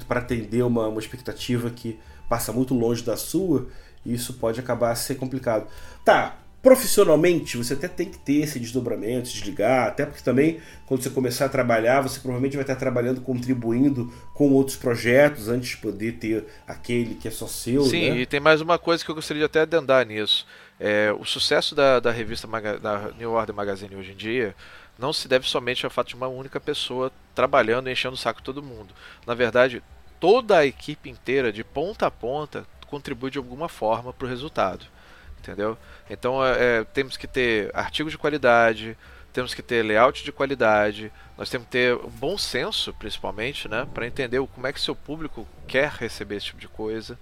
para 0.06 0.20
atender 0.20 0.62
uma, 0.62 0.88
uma 0.88 1.00
expectativa 1.00 1.68
que 1.70 1.98
passa 2.32 2.50
muito 2.50 2.72
longe 2.72 3.02
da 3.02 3.14
sua, 3.14 3.66
isso 4.06 4.32
pode 4.32 4.58
acabar 4.58 4.90
a 4.90 4.94
ser 4.94 5.16
complicado. 5.16 5.66
Tá, 6.02 6.38
profissionalmente 6.62 7.58
você 7.58 7.74
até 7.74 7.86
tem 7.86 8.08
que 8.08 8.18
ter 8.18 8.40
esse 8.40 8.58
desdobramento, 8.58 9.28
desligar, 9.28 9.88
até 9.88 10.06
porque 10.06 10.22
também 10.22 10.58
quando 10.86 11.02
você 11.02 11.10
começar 11.10 11.44
a 11.44 11.48
trabalhar, 11.50 12.00
você 12.00 12.18
provavelmente 12.20 12.56
vai 12.56 12.62
estar 12.62 12.76
trabalhando, 12.76 13.20
contribuindo 13.20 14.10
com 14.32 14.50
outros 14.52 14.78
projetos 14.78 15.50
antes 15.50 15.72
de 15.72 15.76
poder 15.76 16.12
ter 16.12 16.46
aquele 16.66 17.16
que 17.16 17.28
é 17.28 17.30
só 17.30 17.46
seu. 17.46 17.82
Sim, 17.82 18.12
né? 18.12 18.16
e 18.20 18.24
tem 18.24 18.40
mais 18.40 18.62
uma 18.62 18.78
coisa 18.78 19.04
que 19.04 19.10
eu 19.10 19.14
gostaria 19.14 19.42
de 19.42 19.44
até 19.44 19.60
adendar 19.60 20.06
nisso. 20.06 20.46
É, 20.80 21.12
o 21.12 21.26
sucesso 21.26 21.74
da, 21.74 22.00
da 22.00 22.10
revista 22.10 22.48
da 22.80 23.10
New 23.18 23.32
Order 23.32 23.54
Magazine 23.54 23.94
hoje 23.94 24.12
em 24.12 24.16
dia 24.16 24.56
não 24.98 25.12
se 25.12 25.28
deve 25.28 25.46
somente 25.46 25.84
ao 25.84 25.90
fato 25.90 26.08
de 26.08 26.14
uma 26.14 26.28
única 26.28 26.58
pessoa 26.58 27.12
trabalhando 27.34 27.90
e 27.90 27.92
enchendo 27.92 28.14
o 28.14 28.18
saco 28.18 28.40
de 28.40 28.44
todo 28.46 28.62
mundo. 28.62 28.94
Na 29.26 29.34
verdade, 29.34 29.82
toda 30.22 30.58
a 30.58 30.64
equipe 30.64 31.10
inteira, 31.10 31.52
de 31.52 31.64
ponta 31.64 32.06
a 32.06 32.10
ponta, 32.10 32.64
contribui 32.86 33.28
de 33.28 33.38
alguma 33.38 33.68
forma 33.68 34.12
para 34.12 34.24
o 34.24 34.28
resultado. 34.28 34.86
Entendeu? 35.40 35.76
Então 36.08 36.46
é, 36.46 36.52
é, 36.78 36.84
temos 36.84 37.16
que 37.16 37.26
ter 37.26 37.72
artigos 37.74 38.12
de 38.12 38.18
qualidade, 38.18 38.96
temos 39.32 39.52
que 39.52 39.60
ter 39.60 39.82
layout 39.82 40.22
de 40.22 40.30
qualidade, 40.30 41.10
nós 41.36 41.50
temos 41.50 41.66
que 41.66 41.72
ter 41.72 41.96
um 41.96 42.08
bom 42.08 42.38
senso, 42.38 42.94
principalmente, 42.94 43.66
né, 43.66 43.84
para 43.92 44.06
entender 44.06 44.40
como 44.54 44.64
é 44.64 44.72
que 44.72 44.80
seu 44.80 44.94
público 44.94 45.44
quer 45.66 45.90
receber 45.90 46.36
esse 46.36 46.46
tipo 46.46 46.60
de 46.60 46.68
coisa. 46.68 47.18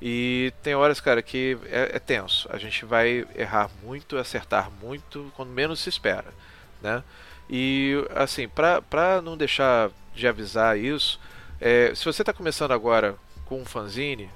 E 0.00 0.52
tem 0.62 0.76
horas, 0.76 1.00
cara, 1.00 1.22
que 1.22 1.58
é, 1.64 1.96
é 1.96 1.98
tenso. 1.98 2.46
A 2.52 2.58
gente 2.58 2.84
vai 2.84 3.26
errar 3.34 3.68
muito, 3.82 4.16
acertar 4.18 4.70
muito 4.80 5.32
quando 5.34 5.48
menos 5.48 5.80
se 5.80 5.88
espera, 5.88 6.32
né? 6.80 7.02
E 7.50 8.06
assim, 8.14 8.46
para 8.46 9.20
não 9.20 9.36
deixar 9.36 9.90
de 10.14 10.28
avisar 10.28 10.78
isso, 10.78 11.18
é, 11.60 11.94
se 11.94 12.04
você 12.04 12.22
está 12.22 12.32
começando 12.32 12.72
agora 12.72 13.16
com 13.46 13.60
um 13.60 13.64
fanzine, 13.64 14.30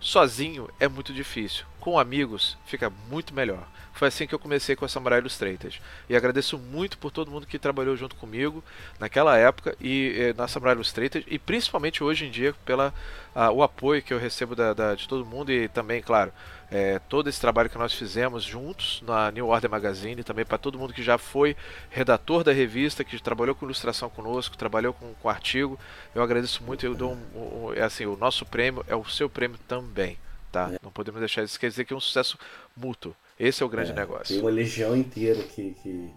sozinho 0.00 0.68
é 0.80 0.88
muito 0.88 1.12
difícil. 1.12 1.64
Com 1.80 1.98
amigos 1.98 2.56
fica 2.64 2.90
muito 3.10 3.34
melhor. 3.34 3.66
Foi 4.02 4.08
assim 4.08 4.26
que 4.26 4.34
eu 4.34 4.38
comecei 4.40 4.74
com 4.74 4.84
a 4.84 4.88
Samurai 4.88 5.20
Illustrated. 5.20 5.80
E 6.08 6.16
agradeço 6.16 6.58
muito 6.58 6.98
por 6.98 7.12
todo 7.12 7.30
mundo 7.30 7.46
que 7.46 7.56
trabalhou 7.56 7.96
junto 7.96 8.16
comigo 8.16 8.60
naquela 8.98 9.38
época 9.38 9.76
e 9.80 10.12
eh, 10.18 10.34
na 10.36 10.48
Samurai 10.48 10.74
Illustrated 10.74 11.24
e 11.28 11.38
principalmente 11.38 12.02
hoje 12.02 12.26
em 12.26 12.30
dia 12.32 12.52
pela 12.64 12.92
ah, 13.32 13.52
o 13.52 13.62
apoio 13.62 14.02
que 14.02 14.12
eu 14.12 14.18
recebo 14.18 14.56
da, 14.56 14.74
da, 14.74 14.96
de 14.96 15.06
todo 15.06 15.24
mundo 15.24 15.52
e 15.52 15.68
também, 15.68 16.02
claro, 16.02 16.32
é, 16.68 16.98
todo 17.08 17.28
esse 17.28 17.40
trabalho 17.40 17.70
que 17.70 17.78
nós 17.78 17.94
fizemos 17.94 18.42
juntos 18.42 19.00
na 19.06 19.30
New 19.30 19.46
Order 19.46 19.70
Magazine, 19.70 20.24
também 20.24 20.44
para 20.44 20.58
todo 20.58 20.76
mundo 20.76 20.92
que 20.92 21.00
já 21.04 21.16
foi 21.16 21.56
redator 21.88 22.42
da 22.42 22.50
revista, 22.50 23.04
que 23.04 23.22
trabalhou 23.22 23.54
com 23.54 23.66
ilustração 23.66 24.10
conosco, 24.10 24.56
trabalhou 24.56 24.92
com, 24.92 25.14
com 25.14 25.28
artigo. 25.28 25.78
Eu 26.12 26.24
agradeço 26.24 26.60
muito. 26.64 26.84
Eu 26.84 26.96
dou 26.96 27.12
um, 27.12 27.68
um, 27.68 27.72
é 27.72 27.82
assim, 27.82 28.04
o 28.04 28.16
nosso 28.16 28.44
prêmio 28.44 28.84
é 28.88 28.96
o 28.96 29.04
seu 29.04 29.30
prêmio 29.30 29.58
também, 29.68 30.18
tá? 30.50 30.72
É. 30.72 30.78
Não 30.82 30.90
podemos 30.90 31.20
deixar 31.20 31.44
isso. 31.44 31.60
Quer 31.60 31.68
dizer 31.68 31.84
que 31.84 31.92
é 31.92 31.96
um 31.96 32.00
sucesso 32.00 32.36
mútuo. 32.76 33.14
Esse 33.42 33.60
é 33.60 33.66
o 33.66 33.68
grande 33.68 33.90
é, 33.90 33.94
negócio. 33.94 34.28
Tem 34.28 34.38
uma 34.38 34.52
legião 34.52 34.96
inteira 34.96 35.42
que, 35.42 35.74
que, 35.82 36.08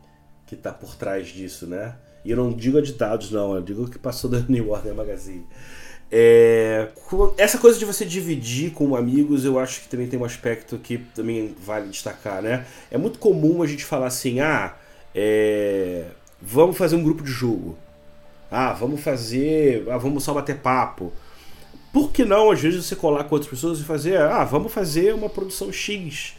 que 0.46 0.56
tá 0.56 0.72
por 0.72 0.96
trás 0.96 1.28
disso, 1.30 1.66
né? 1.66 1.96
E 2.24 2.30
eu 2.30 2.38
não 2.38 2.54
digo 2.54 2.78
editados, 2.78 3.32
não, 3.32 3.56
eu 3.56 3.64
digo 3.64 3.90
que 3.90 3.98
passou 3.98 4.30
da 4.30 4.42
New 4.48 4.70
Order 4.70 4.94
Magazine. 4.94 5.44
É, 6.12 6.88
essa 7.36 7.58
coisa 7.58 7.80
de 7.80 7.86
você 7.86 8.06
dividir 8.06 8.74
com 8.74 8.96
amigos, 8.96 9.44
eu 9.44 9.58
acho 9.58 9.82
que 9.82 9.88
também 9.88 10.06
tem 10.08 10.20
um 10.20 10.24
aspecto 10.24 10.78
que 10.78 11.00
também 11.16 11.56
vale 11.60 11.90
destacar, 11.90 12.44
né? 12.44 12.64
É 12.92 12.98
muito 12.98 13.18
comum 13.18 13.64
a 13.64 13.66
gente 13.66 13.84
falar 13.84 14.06
assim, 14.06 14.40
ah, 14.40 14.76
é, 15.16 16.06
vamos 16.40 16.78
fazer 16.78 16.96
um 16.96 17.04
grupo 17.04 17.24
de 17.24 17.32
jogo. 17.32 17.76
Ah, 18.52 18.72
vamos 18.72 19.02
fazer, 19.02 19.90
ah, 19.90 19.98
vamos 19.98 20.24
só 20.24 20.32
bater 20.32 20.58
papo. 20.58 21.12
Por 21.92 22.12
que 22.12 22.24
não, 22.24 22.52
às 22.52 22.62
vezes, 22.62 22.86
você 22.86 22.96
colar 22.96 23.24
com 23.24 23.34
outras 23.34 23.50
pessoas 23.50 23.80
e 23.80 23.84
fazer, 23.84 24.22
ah, 24.22 24.44
vamos 24.44 24.72
fazer 24.72 25.12
uma 25.16 25.28
produção 25.28 25.72
X 25.72 26.36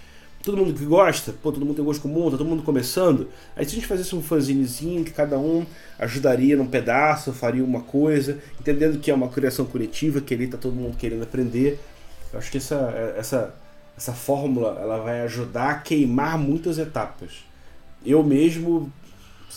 todo 0.46 0.56
mundo 0.58 0.72
que 0.72 0.84
gosta, 0.84 1.34
pô, 1.42 1.50
todo 1.50 1.66
mundo 1.66 1.74
tem 1.74 1.84
gosto 1.84 2.00
comum, 2.00 2.30
tá 2.30 2.38
todo 2.38 2.46
mundo 2.46 2.62
começando. 2.62 3.28
Aí 3.56 3.64
se 3.64 3.72
a 3.72 3.74
gente 3.74 3.86
fizesse 3.88 4.14
um 4.14 4.22
fanzinezinho 4.22 5.04
que 5.04 5.10
cada 5.10 5.36
um 5.36 5.66
ajudaria 5.98 6.56
num 6.56 6.68
pedaço, 6.68 7.32
faria 7.32 7.64
uma 7.64 7.80
coisa, 7.80 8.38
entendendo 8.60 9.00
que 9.00 9.10
é 9.10 9.14
uma 9.14 9.28
criação 9.28 9.64
coletiva, 9.64 10.20
que 10.20 10.32
ali 10.32 10.46
tá 10.46 10.56
todo 10.56 10.72
mundo 10.72 10.96
querendo 10.96 11.24
aprender. 11.24 11.80
Eu 12.32 12.38
acho 12.38 12.48
que 12.48 12.58
essa, 12.58 12.76
essa, 13.18 13.54
essa 13.96 14.12
fórmula 14.12 14.78
ela 14.80 14.98
vai 14.98 15.22
ajudar 15.22 15.70
a 15.70 15.74
queimar 15.80 16.38
muitas 16.38 16.78
etapas. 16.78 17.44
Eu 18.04 18.22
mesmo 18.22 18.92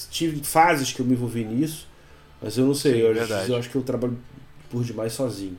tive 0.10 0.44
fases 0.44 0.92
que 0.92 1.02
eu 1.02 1.06
me 1.06 1.14
envolvi 1.14 1.46
nisso, 1.46 1.88
mas 2.42 2.58
eu 2.58 2.66
não 2.66 2.74
sei, 2.74 2.94
Sim, 2.94 3.00
eu, 3.00 3.14
eu 3.14 3.58
acho 3.58 3.70
que 3.70 3.76
eu 3.76 3.84
trabalho 3.84 4.18
por 4.72 4.84
demais 4.84 5.14
sozinho 5.14 5.58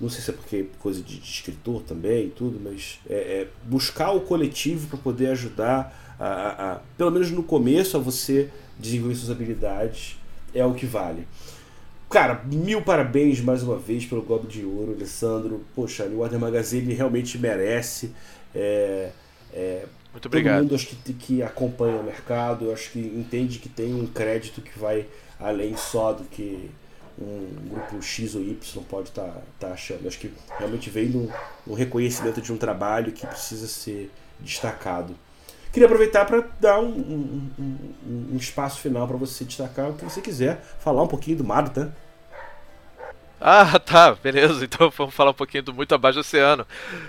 não 0.00 0.08
sei 0.10 0.20
se 0.20 0.30
é 0.30 0.32
porque 0.32 0.66
coisa 0.78 1.02
de, 1.02 1.18
de 1.18 1.30
escritor 1.30 1.82
também 1.82 2.30
tudo, 2.30 2.60
mas 2.62 3.00
é, 3.08 3.14
é 3.14 3.48
buscar 3.64 4.12
o 4.12 4.20
coletivo 4.20 4.88
para 4.88 4.98
poder 4.98 5.28
ajudar, 5.28 6.16
a, 6.18 6.26
a, 6.26 6.72
a, 6.72 6.80
pelo 6.96 7.10
menos 7.10 7.30
no 7.30 7.42
começo, 7.42 7.96
a 7.96 8.00
você 8.00 8.50
desenvolver 8.78 9.14
suas 9.14 9.30
habilidades, 9.30 10.18
é 10.54 10.64
o 10.64 10.74
que 10.74 10.86
vale. 10.86 11.26
Cara, 12.08 12.40
mil 12.44 12.82
parabéns 12.82 13.40
mais 13.40 13.62
uma 13.62 13.76
vez 13.76 14.04
pelo 14.04 14.22
Globo 14.22 14.46
de 14.46 14.64
Ouro, 14.64 14.92
Alessandro. 14.92 15.64
Poxa, 15.74 16.04
o 16.04 16.20
Order 16.20 16.38
Magazine 16.38 16.94
realmente 16.94 17.36
merece. 17.36 18.12
É, 18.54 19.10
é, 19.52 19.86
Muito 20.12 20.26
obrigado. 20.26 20.56
Todo 20.56 20.62
mundo 20.64 20.74
acho 20.76 20.86
que, 20.86 21.12
que 21.12 21.42
acompanha 21.42 21.96
o 21.96 22.04
mercado, 22.04 22.70
acho 22.70 22.92
que 22.92 23.00
entende 23.00 23.58
que 23.58 23.68
tem 23.68 23.92
um 23.92 24.06
crédito 24.06 24.60
que 24.60 24.78
vai 24.78 25.06
além 25.38 25.76
só 25.76 26.12
do 26.12 26.24
que 26.24 26.70
um 27.18 27.68
grupo 27.68 28.02
X 28.02 28.34
ou 28.34 28.42
Y 28.42 28.58
pode 28.88 29.08
estar 29.08 29.22
tá, 29.22 29.40
tá 29.58 29.68
achando. 29.68 30.06
Acho 30.06 30.18
que 30.18 30.32
realmente 30.58 30.90
veio 30.90 31.10
no, 31.10 31.32
no 31.66 31.74
reconhecimento 31.74 32.40
de 32.40 32.52
um 32.52 32.56
trabalho 32.56 33.12
que 33.12 33.26
precisa 33.26 33.66
ser 33.66 34.10
destacado. 34.38 35.16
Queria 35.72 35.86
aproveitar 35.86 36.24
para 36.24 36.48
dar 36.58 36.80
um, 36.80 36.88
um, 36.88 37.50
um, 37.58 38.28
um, 38.32 38.36
espaço 38.36 38.80
final 38.80 39.06
para 39.06 39.16
você 39.16 39.44
destacar 39.44 39.90
o 39.90 39.94
que 39.94 40.04
você 40.04 40.20
quiser, 40.20 40.62
falar 40.78 41.02
um 41.02 41.08
pouquinho 41.08 41.38
do 41.38 41.44
Marta. 41.44 41.94
Ah, 43.40 43.78
tá, 43.78 44.14
beleza. 44.14 44.64
Então 44.64 44.90
vamos 44.90 45.14
falar 45.14 45.30
um 45.30 45.34
pouquinho 45.34 45.62
do 45.62 45.74
Muito 45.74 45.94
Abaixo 45.94 46.16
do 46.16 46.20
Oceano. 46.20 46.66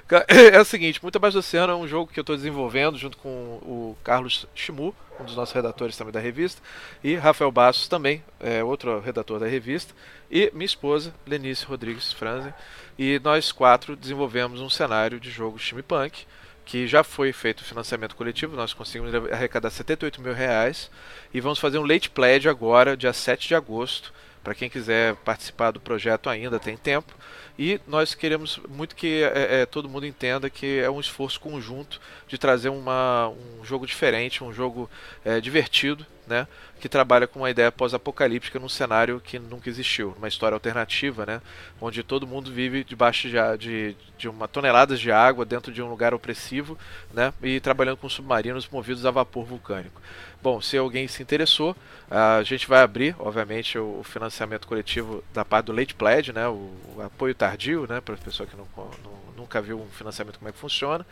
É 0.53 0.59
o 0.59 0.65
seguinte, 0.65 1.01
Muito 1.01 1.15
Abaixo 1.15 1.35
do 1.35 1.39
Oceano 1.39 1.73
é 1.73 1.75
um 1.75 1.87
jogo 1.87 2.11
que 2.11 2.19
eu 2.19 2.21
estou 2.21 2.35
desenvolvendo 2.35 2.97
junto 2.97 3.17
com 3.17 3.29
o 3.29 3.97
Carlos 4.03 4.45
Chimu, 4.53 4.93
um 5.19 5.23
dos 5.23 5.35
nossos 5.35 5.53
redatores 5.53 5.95
também 5.97 6.13
da 6.13 6.19
revista, 6.19 6.61
e 7.03 7.15
Rafael 7.15 7.51
Bastos 7.51 7.87
também, 7.87 8.23
é 8.39 8.63
outro 8.63 8.99
redator 8.99 9.39
da 9.39 9.47
revista, 9.47 9.93
e 10.29 10.51
minha 10.53 10.65
esposa, 10.65 11.13
Lenice 11.25 11.65
Rodrigues 11.65 12.11
Franzen. 12.13 12.53
E 12.99 13.19
nós 13.23 13.51
quatro 13.51 13.95
desenvolvemos 13.95 14.61
um 14.61 14.69
cenário 14.69 15.19
de 15.19 15.29
jogo 15.29 15.57
steampunk, 15.57 16.25
que 16.65 16.85
já 16.85 17.03
foi 17.03 17.31
feito 17.31 17.61
o 17.61 17.63
financiamento 17.63 18.15
coletivo, 18.15 18.55
nós 18.55 18.73
conseguimos 18.73 19.13
arrecadar 19.31 19.69
78 19.69 20.21
mil 20.21 20.33
reais, 20.33 20.91
e 21.33 21.39
vamos 21.39 21.59
fazer 21.59 21.77
um 21.79 21.85
late 21.85 22.09
pledge 22.09 22.49
agora, 22.49 22.97
dia 22.97 23.13
7 23.13 23.47
de 23.47 23.55
agosto, 23.55 24.13
para 24.47 24.55
quem 24.55 24.69
quiser 24.69 25.13
participar 25.25 25.71
do 25.71 25.79
projeto 25.81 26.29
ainda 26.29 26.57
tem 26.57 26.77
tempo. 26.77 27.13
E 27.59 27.81
nós 27.85 28.15
queremos 28.15 28.61
muito 28.69 28.95
que 28.95 29.21
é, 29.21 29.63
é, 29.63 29.65
todo 29.65 29.89
mundo 29.89 30.05
entenda 30.05 30.49
que 30.49 30.79
é 30.79 30.89
um 30.89 31.01
esforço 31.01 31.37
conjunto 31.37 31.99
de 32.29 32.37
trazer 32.37 32.69
uma, 32.69 33.27
um 33.27 33.65
jogo 33.65 33.85
diferente, 33.85 34.45
um 34.45 34.53
jogo 34.53 34.89
é, 35.25 35.41
divertido, 35.41 36.05
né? 36.27 36.47
que 36.79 36.87
trabalha 36.87 37.25
com 37.25 37.39
uma 37.39 37.49
ideia 37.49 37.71
pós-apocalíptica 37.71 38.59
num 38.59 38.69
cenário 38.69 39.19
que 39.19 39.39
nunca 39.39 39.69
existiu, 39.69 40.13
uma 40.17 40.27
história 40.27 40.53
alternativa, 40.53 41.25
né? 41.25 41.41
onde 41.81 42.03
todo 42.03 42.27
mundo 42.27 42.51
vive 42.51 42.83
debaixo 42.83 43.29
de, 43.29 43.37
de, 43.57 43.95
de 44.17 44.29
uma 44.29 44.47
toneladas 44.47 44.99
de 44.99 45.11
água 45.11 45.45
dentro 45.45 45.71
de 45.71 45.81
um 45.81 45.89
lugar 45.89 46.13
opressivo 46.13 46.77
né? 47.13 47.33
e 47.41 47.59
trabalhando 47.59 47.97
com 47.97 48.09
submarinos 48.09 48.67
movidos 48.67 49.05
a 49.05 49.11
vapor 49.11 49.45
vulcânico. 49.45 50.01
Bom, 50.41 50.61
se 50.61 50.77
alguém 50.77 51.07
se 51.07 51.23
interessou, 51.23 51.75
a 52.09 52.43
gente 52.43 52.67
vai 52.67 52.81
abrir, 52.81 53.15
obviamente, 53.17 53.77
o 53.77 54.03
financiamento 54.03 54.67
coletivo 54.67 55.23
da 55.33 55.43
parte 55.43 55.65
do 55.65 55.73
Late 55.73 55.95
Pledge, 55.95 56.31
né, 56.31 56.47
o, 56.47 56.71
o 56.95 57.01
apoio 57.01 57.33
tardio, 57.33 57.87
né, 57.89 57.99
para 57.99 58.13
a 58.13 58.17
pessoa 58.17 58.47
que 58.47 58.55
não, 58.55 58.67
não, 58.77 59.26
nunca 59.37 59.61
viu 59.61 59.79
um 59.79 59.87
financiamento 59.87 60.39
como 60.39 60.49
é 60.49 60.51
que 60.51 60.57
funciona. 60.57 61.05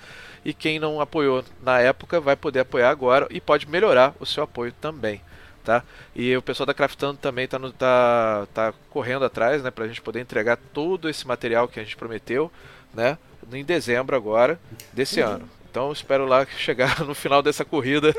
E 0.43 0.53
quem 0.53 0.79
não 0.79 0.99
apoiou 0.99 1.43
na 1.61 1.79
época 1.79 2.19
vai 2.19 2.35
poder 2.35 2.61
apoiar 2.61 2.89
agora 2.89 3.27
e 3.29 3.39
pode 3.39 3.69
melhorar 3.69 4.13
o 4.19 4.25
seu 4.25 4.43
apoio 4.43 4.73
também. 4.73 5.21
Tá? 5.63 5.83
E 6.15 6.35
o 6.35 6.41
pessoal 6.41 6.67
da 6.67 6.73
Craftando 6.73 7.17
também 7.17 7.45
está 7.45 7.59
tá, 7.77 8.47
tá 8.53 8.73
correndo 8.89 9.25
atrás 9.25 9.63
né, 9.63 9.71
para 9.71 9.85
a 9.85 9.87
gente 9.87 10.01
poder 10.01 10.19
entregar 10.19 10.57
todo 10.73 11.09
esse 11.09 11.25
material 11.25 11.67
que 11.67 11.79
a 11.79 11.83
gente 11.83 11.95
prometeu 11.95 12.51
né, 12.93 13.17
em 13.51 13.63
dezembro 13.63 14.15
agora 14.15 14.59
desse 14.93 15.21
uhum. 15.21 15.27
ano. 15.27 15.49
Então 15.75 15.91
espero 15.91 16.25
lá 16.25 16.45
chegar 16.45 17.01
no 17.03 17.13
final 17.13 17.41
dessa 17.41 17.65
corrida 17.65 18.15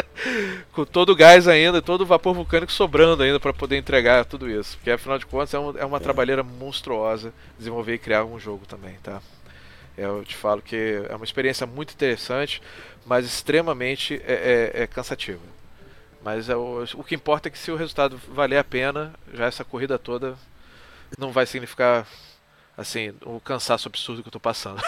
com 0.72 0.84
todo 0.84 1.12
o 1.12 1.16
gás 1.16 1.48
ainda, 1.48 1.80
todo 1.80 2.02
o 2.02 2.06
vapor 2.06 2.34
vulcânico 2.34 2.70
sobrando 2.70 3.22
ainda 3.22 3.40
para 3.40 3.54
poder 3.54 3.78
entregar 3.78 4.26
tudo 4.26 4.46
isso. 4.46 4.76
Porque 4.76 4.90
afinal 4.90 5.18
de 5.18 5.24
contas 5.24 5.54
é, 5.54 5.58
um, 5.58 5.78
é 5.78 5.86
uma 5.86 5.96
é. 5.96 6.00
trabalheira 6.00 6.42
monstruosa 6.42 7.32
desenvolver 7.56 7.94
e 7.94 7.98
criar 7.98 8.26
um 8.26 8.38
jogo 8.38 8.66
também, 8.66 8.96
tá? 9.02 9.22
Eu 9.96 10.22
te 10.22 10.36
falo 10.36 10.60
que 10.60 11.02
é 11.08 11.16
uma 11.16 11.24
experiência 11.24 11.66
muito 11.66 11.94
interessante, 11.94 12.60
mas 13.06 13.24
extremamente 13.24 14.20
é, 14.26 14.72
é, 14.74 14.82
é 14.82 14.86
cansativa. 14.86 15.40
Mas 16.22 16.50
é 16.50 16.56
o, 16.56 16.84
o 16.96 17.02
que 17.02 17.14
importa 17.14 17.48
é 17.48 17.50
que 17.50 17.58
se 17.58 17.70
o 17.70 17.76
resultado 17.76 18.20
valer 18.28 18.58
a 18.58 18.64
pena, 18.64 19.14
já 19.32 19.46
essa 19.46 19.64
corrida 19.64 19.98
toda 19.98 20.36
não 21.18 21.32
vai 21.32 21.46
significar 21.46 22.06
assim 22.76 23.14
o 23.24 23.40
cansaço 23.40 23.88
absurdo 23.88 24.20
que 24.20 24.28
eu 24.28 24.32
tô 24.32 24.40
passando. 24.40 24.82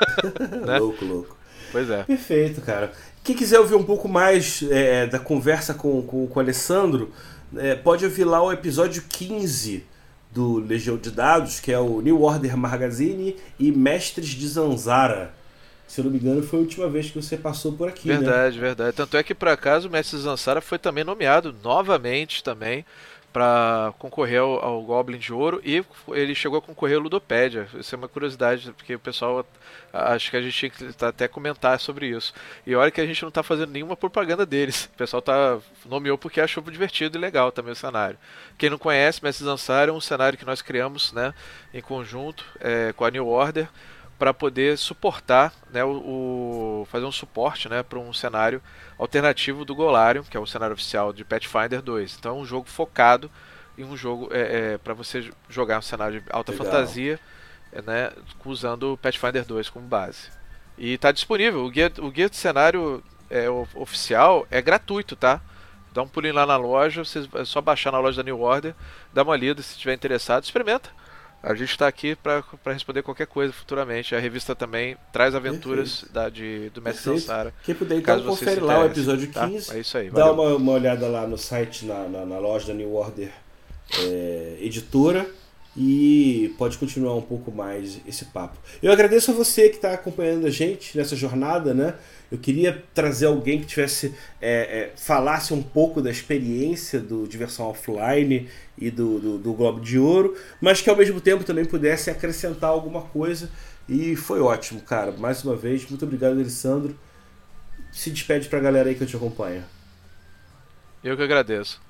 né? 0.66 0.78
Louco, 0.78 1.04
louco. 1.04 1.41
Pois 1.70 1.88
é. 1.90 2.02
Perfeito, 2.04 2.60
cara. 2.60 2.92
Quem 3.22 3.36
quiser 3.36 3.60
ouvir 3.60 3.76
um 3.76 3.84
pouco 3.84 4.08
mais 4.08 4.64
é, 4.70 5.06
da 5.06 5.18
conversa 5.18 5.74
com, 5.74 6.02
com, 6.02 6.26
com 6.26 6.38
o 6.38 6.42
Alessandro, 6.42 7.12
é, 7.56 7.74
pode 7.74 8.04
ouvir 8.04 8.24
lá 8.24 8.42
o 8.42 8.50
episódio 8.50 9.04
15 9.08 9.84
do 10.30 10.56
Legião 10.56 10.96
de 10.96 11.10
Dados, 11.10 11.60
que 11.60 11.70
é 11.70 11.78
o 11.78 12.00
New 12.00 12.22
Order 12.22 12.56
Magazine 12.56 13.36
e 13.58 13.70
Mestres 13.70 14.28
de 14.28 14.48
Zanzara. 14.48 15.34
Se 15.86 16.00
eu 16.00 16.06
não 16.06 16.10
me 16.10 16.18
engano, 16.18 16.42
foi 16.42 16.58
a 16.58 16.62
última 16.62 16.88
vez 16.88 17.10
que 17.10 17.20
você 17.20 17.36
passou 17.36 17.72
por 17.72 17.86
aqui. 17.86 18.08
Né? 18.08 18.16
Verdade, 18.16 18.56
né? 18.56 18.62
verdade. 18.62 18.96
Tanto 18.96 19.16
é 19.16 19.22
que, 19.22 19.34
por 19.34 19.48
acaso, 19.48 19.88
o 19.88 19.90
Mestre 19.90 20.18
Zansara 20.18 20.62
foi 20.62 20.78
também 20.78 21.04
nomeado 21.04 21.54
novamente 21.62 22.42
também 22.42 22.84
para 23.32 23.94
concorrer 23.98 24.40
ao, 24.40 24.62
ao, 24.62 24.82
Goblin 24.82 25.18
de 25.18 25.32
Ouro 25.32 25.60
e 25.64 25.84
ele 26.08 26.34
chegou 26.34 26.58
a 26.58 26.62
concorrer 26.62 26.96
ao 26.96 27.02
Ludopédia. 27.02 27.66
Isso 27.74 27.94
é 27.94 27.98
uma 27.98 28.08
curiosidade, 28.08 28.70
porque 28.72 28.94
o 28.94 28.98
pessoal 28.98 29.46
acho 29.92 30.30
que 30.30 30.36
a 30.36 30.42
gente 30.42 30.54
tinha 30.54 30.70
que 30.70 31.04
até 31.04 31.26
comentar 31.26 31.78
sobre 31.80 32.08
isso. 32.08 32.34
E 32.66 32.74
olha 32.74 32.90
que 32.90 33.00
a 33.00 33.06
gente 33.06 33.22
não 33.22 33.30
está 33.30 33.42
fazendo 33.42 33.70
nenhuma 33.70 33.96
propaganda 33.96 34.44
deles. 34.44 34.90
O 34.92 34.96
pessoal 34.96 35.22
tá 35.22 35.58
nomeou 35.86 36.18
porque 36.18 36.40
achou 36.40 36.62
divertido 36.62 37.16
e 37.16 37.20
legal 37.20 37.50
também 37.50 37.72
o 37.72 37.76
cenário. 37.76 38.18
Quem 38.58 38.68
não 38.68 38.78
conhece, 38.78 39.22
Mestre 39.22 39.44
Zansar 39.44 39.88
é 39.88 39.92
um 39.92 40.00
cenário 40.00 40.38
que 40.38 40.44
nós 40.44 40.60
criamos, 40.60 41.12
né, 41.12 41.32
em 41.72 41.80
conjunto 41.80 42.44
é, 42.60 42.92
com 42.92 43.04
a 43.04 43.10
New 43.10 43.26
Order 43.26 43.68
para 44.22 44.32
poder 44.32 44.78
suportar, 44.78 45.52
né, 45.72 45.82
o, 45.82 45.90
o 46.82 46.86
fazer 46.88 47.04
um 47.04 47.10
suporte, 47.10 47.68
né, 47.68 47.82
para 47.82 47.98
um 47.98 48.12
cenário 48.12 48.62
alternativo 48.96 49.64
do 49.64 49.74
Golarion, 49.74 50.22
que 50.22 50.36
é 50.36 50.40
o 50.40 50.46
cenário 50.46 50.74
oficial 50.74 51.12
de 51.12 51.24
Pathfinder 51.24 51.82
2. 51.82 52.18
Então, 52.20 52.38
é 52.38 52.40
um 52.40 52.44
jogo 52.44 52.68
focado 52.68 53.28
em 53.76 53.82
um 53.82 53.96
jogo 53.96 54.28
é, 54.30 54.74
é 54.74 54.78
para 54.78 54.94
você 54.94 55.28
jogar 55.48 55.80
um 55.80 55.82
cenário 55.82 56.20
de 56.20 56.26
alta 56.30 56.52
Legal. 56.52 56.66
fantasia, 56.68 57.18
né, 57.84 58.12
usando 58.44 58.92
o 58.92 58.96
Pathfinder 58.96 59.44
2 59.44 59.68
como 59.68 59.88
base. 59.88 60.30
E 60.78 60.92
está 60.92 61.10
disponível. 61.10 61.64
O 61.64 61.68
guia, 61.68 61.92
o 61.98 62.08
guia 62.08 62.30
de 62.30 62.36
cenário 62.36 63.02
é, 63.28 63.50
oficial 63.74 64.46
é 64.52 64.62
gratuito, 64.62 65.16
tá? 65.16 65.40
Dá 65.92 66.00
um 66.00 66.06
pulinho 66.06 66.34
lá 66.34 66.46
na 66.46 66.56
loja, 66.56 67.04
você, 67.04 67.28
é 67.34 67.44
só 67.44 67.60
baixar 67.60 67.90
na 67.90 67.98
loja 67.98 68.18
da 68.18 68.22
New 68.22 68.40
Order, 68.40 68.72
dá 69.12 69.24
uma 69.24 69.36
lida 69.36 69.60
se 69.62 69.72
estiver 69.72 69.94
interessado, 69.94 70.44
experimenta. 70.44 70.90
A 71.42 71.54
gente 71.54 71.70
está 71.70 71.88
aqui 71.88 72.14
para 72.14 72.44
responder 72.66 73.02
qualquer 73.02 73.26
coisa 73.26 73.52
futuramente. 73.52 74.14
A 74.14 74.18
revista 74.20 74.54
também 74.54 74.96
traz 75.12 75.34
aventuras 75.34 76.04
da, 76.12 76.28
de, 76.28 76.70
do 76.70 76.80
Mestre. 76.80 77.18
Sansara. 77.18 77.52
Quem 77.64 77.74
puder, 77.74 77.98
então, 77.98 78.22
confere 78.22 78.60
lá 78.60 78.80
o 78.80 78.86
episódio 78.86 79.28
15. 79.28 79.68
Tá? 79.68 79.76
É 79.76 79.80
isso 79.80 79.98
aí. 79.98 80.10
Dá 80.10 80.30
uma, 80.30 80.54
uma, 80.54 80.72
olhada 80.72 81.08
lá 81.08 81.26
no 81.26 81.36
site, 81.36 81.84
na, 81.84 82.08
na, 82.08 82.24
na 82.24 82.38
loja 82.38 82.68
da 82.68 82.74
New 82.74 82.94
Order 82.94 83.32
é, 83.98 84.58
Editora 84.60 85.26
e 85.76 86.54
pode 86.58 86.76
continuar 86.76 87.14
um 87.16 87.22
pouco 87.22 87.50
mais 87.50 88.00
esse 88.06 88.26
papo. 88.26 88.58
Eu 88.82 88.92
agradeço 88.92 89.30
a 89.30 89.34
você 89.34 89.68
que 89.68 89.76
está 89.76 89.94
acompanhando 89.94 90.46
a 90.46 90.50
gente 90.50 90.96
nessa 90.96 91.16
jornada, 91.16 91.72
né? 91.72 91.94
Eu 92.30 92.38
queria 92.38 92.82
trazer 92.94 93.26
alguém 93.26 93.60
que 93.60 93.66
tivesse 93.66 94.14
é, 94.40 94.90
é, 94.90 94.92
falasse 94.96 95.54
um 95.54 95.62
pouco 95.62 96.02
da 96.02 96.10
experiência 96.10 97.00
do 97.00 97.26
diversão 97.26 97.66
offline 97.66 98.48
e 98.76 98.90
do, 98.90 99.18
do, 99.18 99.38
do 99.38 99.52
Globo 99.54 99.80
de 99.80 99.98
Ouro, 99.98 100.36
mas 100.60 100.80
que 100.80 100.90
ao 100.90 100.96
mesmo 100.96 101.20
tempo 101.20 101.44
também 101.44 101.64
pudesse 101.64 102.10
acrescentar 102.10 102.70
alguma 102.70 103.02
coisa. 103.02 103.50
E 103.88 104.14
foi 104.14 104.40
ótimo, 104.40 104.80
cara. 104.80 105.12
Mais 105.12 105.42
uma 105.42 105.56
vez, 105.56 105.88
muito 105.88 106.04
obrigado, 106.04 106.32
Alessandro. 106.32 106.96
Se 107.90 108.10
despede 108.10 108.48
para 108.48 108.58
a 108.58 108.62
galera 108.62 108.88
aí 108.88 108.94
que 108.94 109.02
eu 109.02 109.06
te 109.06 109.16
acompanha. 109.16 109.64
Eu 111.02 111.16
que 111.16 111.22
agradeço. 111.22 111.80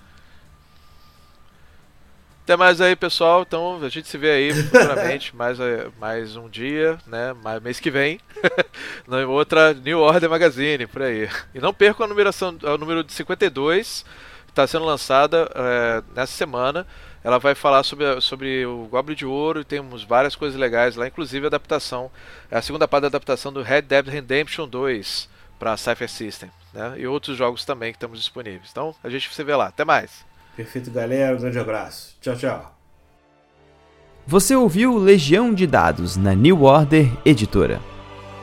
Até 2.52 2.56
mais 2.58 2.82
aí, 2.82 2.94
pessoal. 2.94 3.40
Então 3.40 3.82
a 3.82 3.88
gente 3.88 4.06
se 4.06 4.18
vê 4.18 4.30
aí 4.30 4.52
futuramente, 4.52 5.32
mais, 5.34 5.58
eh, 5.58 5.88
mais 5.98 6.36
um 6.36 6.50
dia, 6.50 6.98
né? 7.06 7.32
Mais 7.42 7.62
mês 7.62 7.80
que 7.80 7.90
vem, 7.90 8.20
outra 9.26 9.72
New 9.72 9.98
Order 9.98 10.28
Magazine, 10.28 10.86
por 10.86 11.00
aí. 11.00 11.30
E 11.54 11.60
não 11.60 11.72
percam 11.72 12.04
a 12.04 12.08
numeração, 12.10 12.54
o 12.62 12.76
número 12.76 13.02
de 13.02 13.10
52, 13.14 14.04
está 14.46 14.66
sendo 14.66 14.84
lançada 14.84 15.50
é, 15.54 16.02
nessa 16.14 16.34
semana. 16.34 16.86
Ela 17.24 17.38
vai 17.38 17.54
falar 17.54 17.84
sobre, 17.84 18.20
sobre 18.20 18.66
o 18.66 18.86
Goblin 18.90 19.14
de 19.14 19.24
Ouro 19.24 19.62
e 19.62 19.64
temos 19.64 20.04
várias 20.04 20.36
coisas 20.36 20.60
legais 20.60 20.94
lá, 20.94 21.06
inclusive 21.06 21.46
a 21.46 21.48
adaptação, 21.48 22.10
a 22.50 22.60
segunda 22.60 22.86
parte 22.86 23.02
da 23.02 23.08
adaptação 23.08 23.50
do 23.50 23.62
Red 23.62 23.80
Dead 23.80 24.06
Redemption 24.06 24.68
2 24.68 25.26
para 25.58 25.74
Cypher 25.78 26.10
System, 26.10 26.50
né? 26.74 26.96
E 26.98 27.06
outros 27.06 27.34
jogos 27.34 27.64
também 27.64 27.92
que 27.92 27.96
estamos 27.96 28.18
disponíveis. 28.18 28.68
Então 28.70 28.94
a 29.02 29.08
gente 29.08 29.34
se 29.34 29.42
vê 29.42 29.56
lá. 29.56 29.68
Até 29.68 29.86
mais. 29.86 30.30
Perfeito, 30.56 30.90
galera. 30.90 31.36
Um 31.36 31.40
grande 31.40 31.58
abraço. 31.58 32.16
Tchau, 32.20 32.36
tchau. 32.36 32.74
Você 34.26 34.54
ouviu 34.54 34.96
Legião 34.96 35.52
de 35.52 35.66
Dados 35.66 36.16
na 36.16 36.34
New 36.34 36.62
Order 36.62 37.10
Editora. 37.24 37.80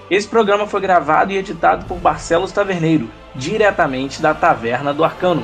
Esse 0.09 0.27
programa 0.27 0.67
foi 0.67 0.81
gravado 0.81 1.31
e 1.31 1.37
editado 1.37 1.85
por 1.85 1.97
Barcelos 1.97 2.51
Taverneiro, 2.51 3.09
diretamente 3.35 4.21
da 4.21 4.33
Taverna 4.33 4.93
do 4.93 5.03
Arcano. 5.03 5.43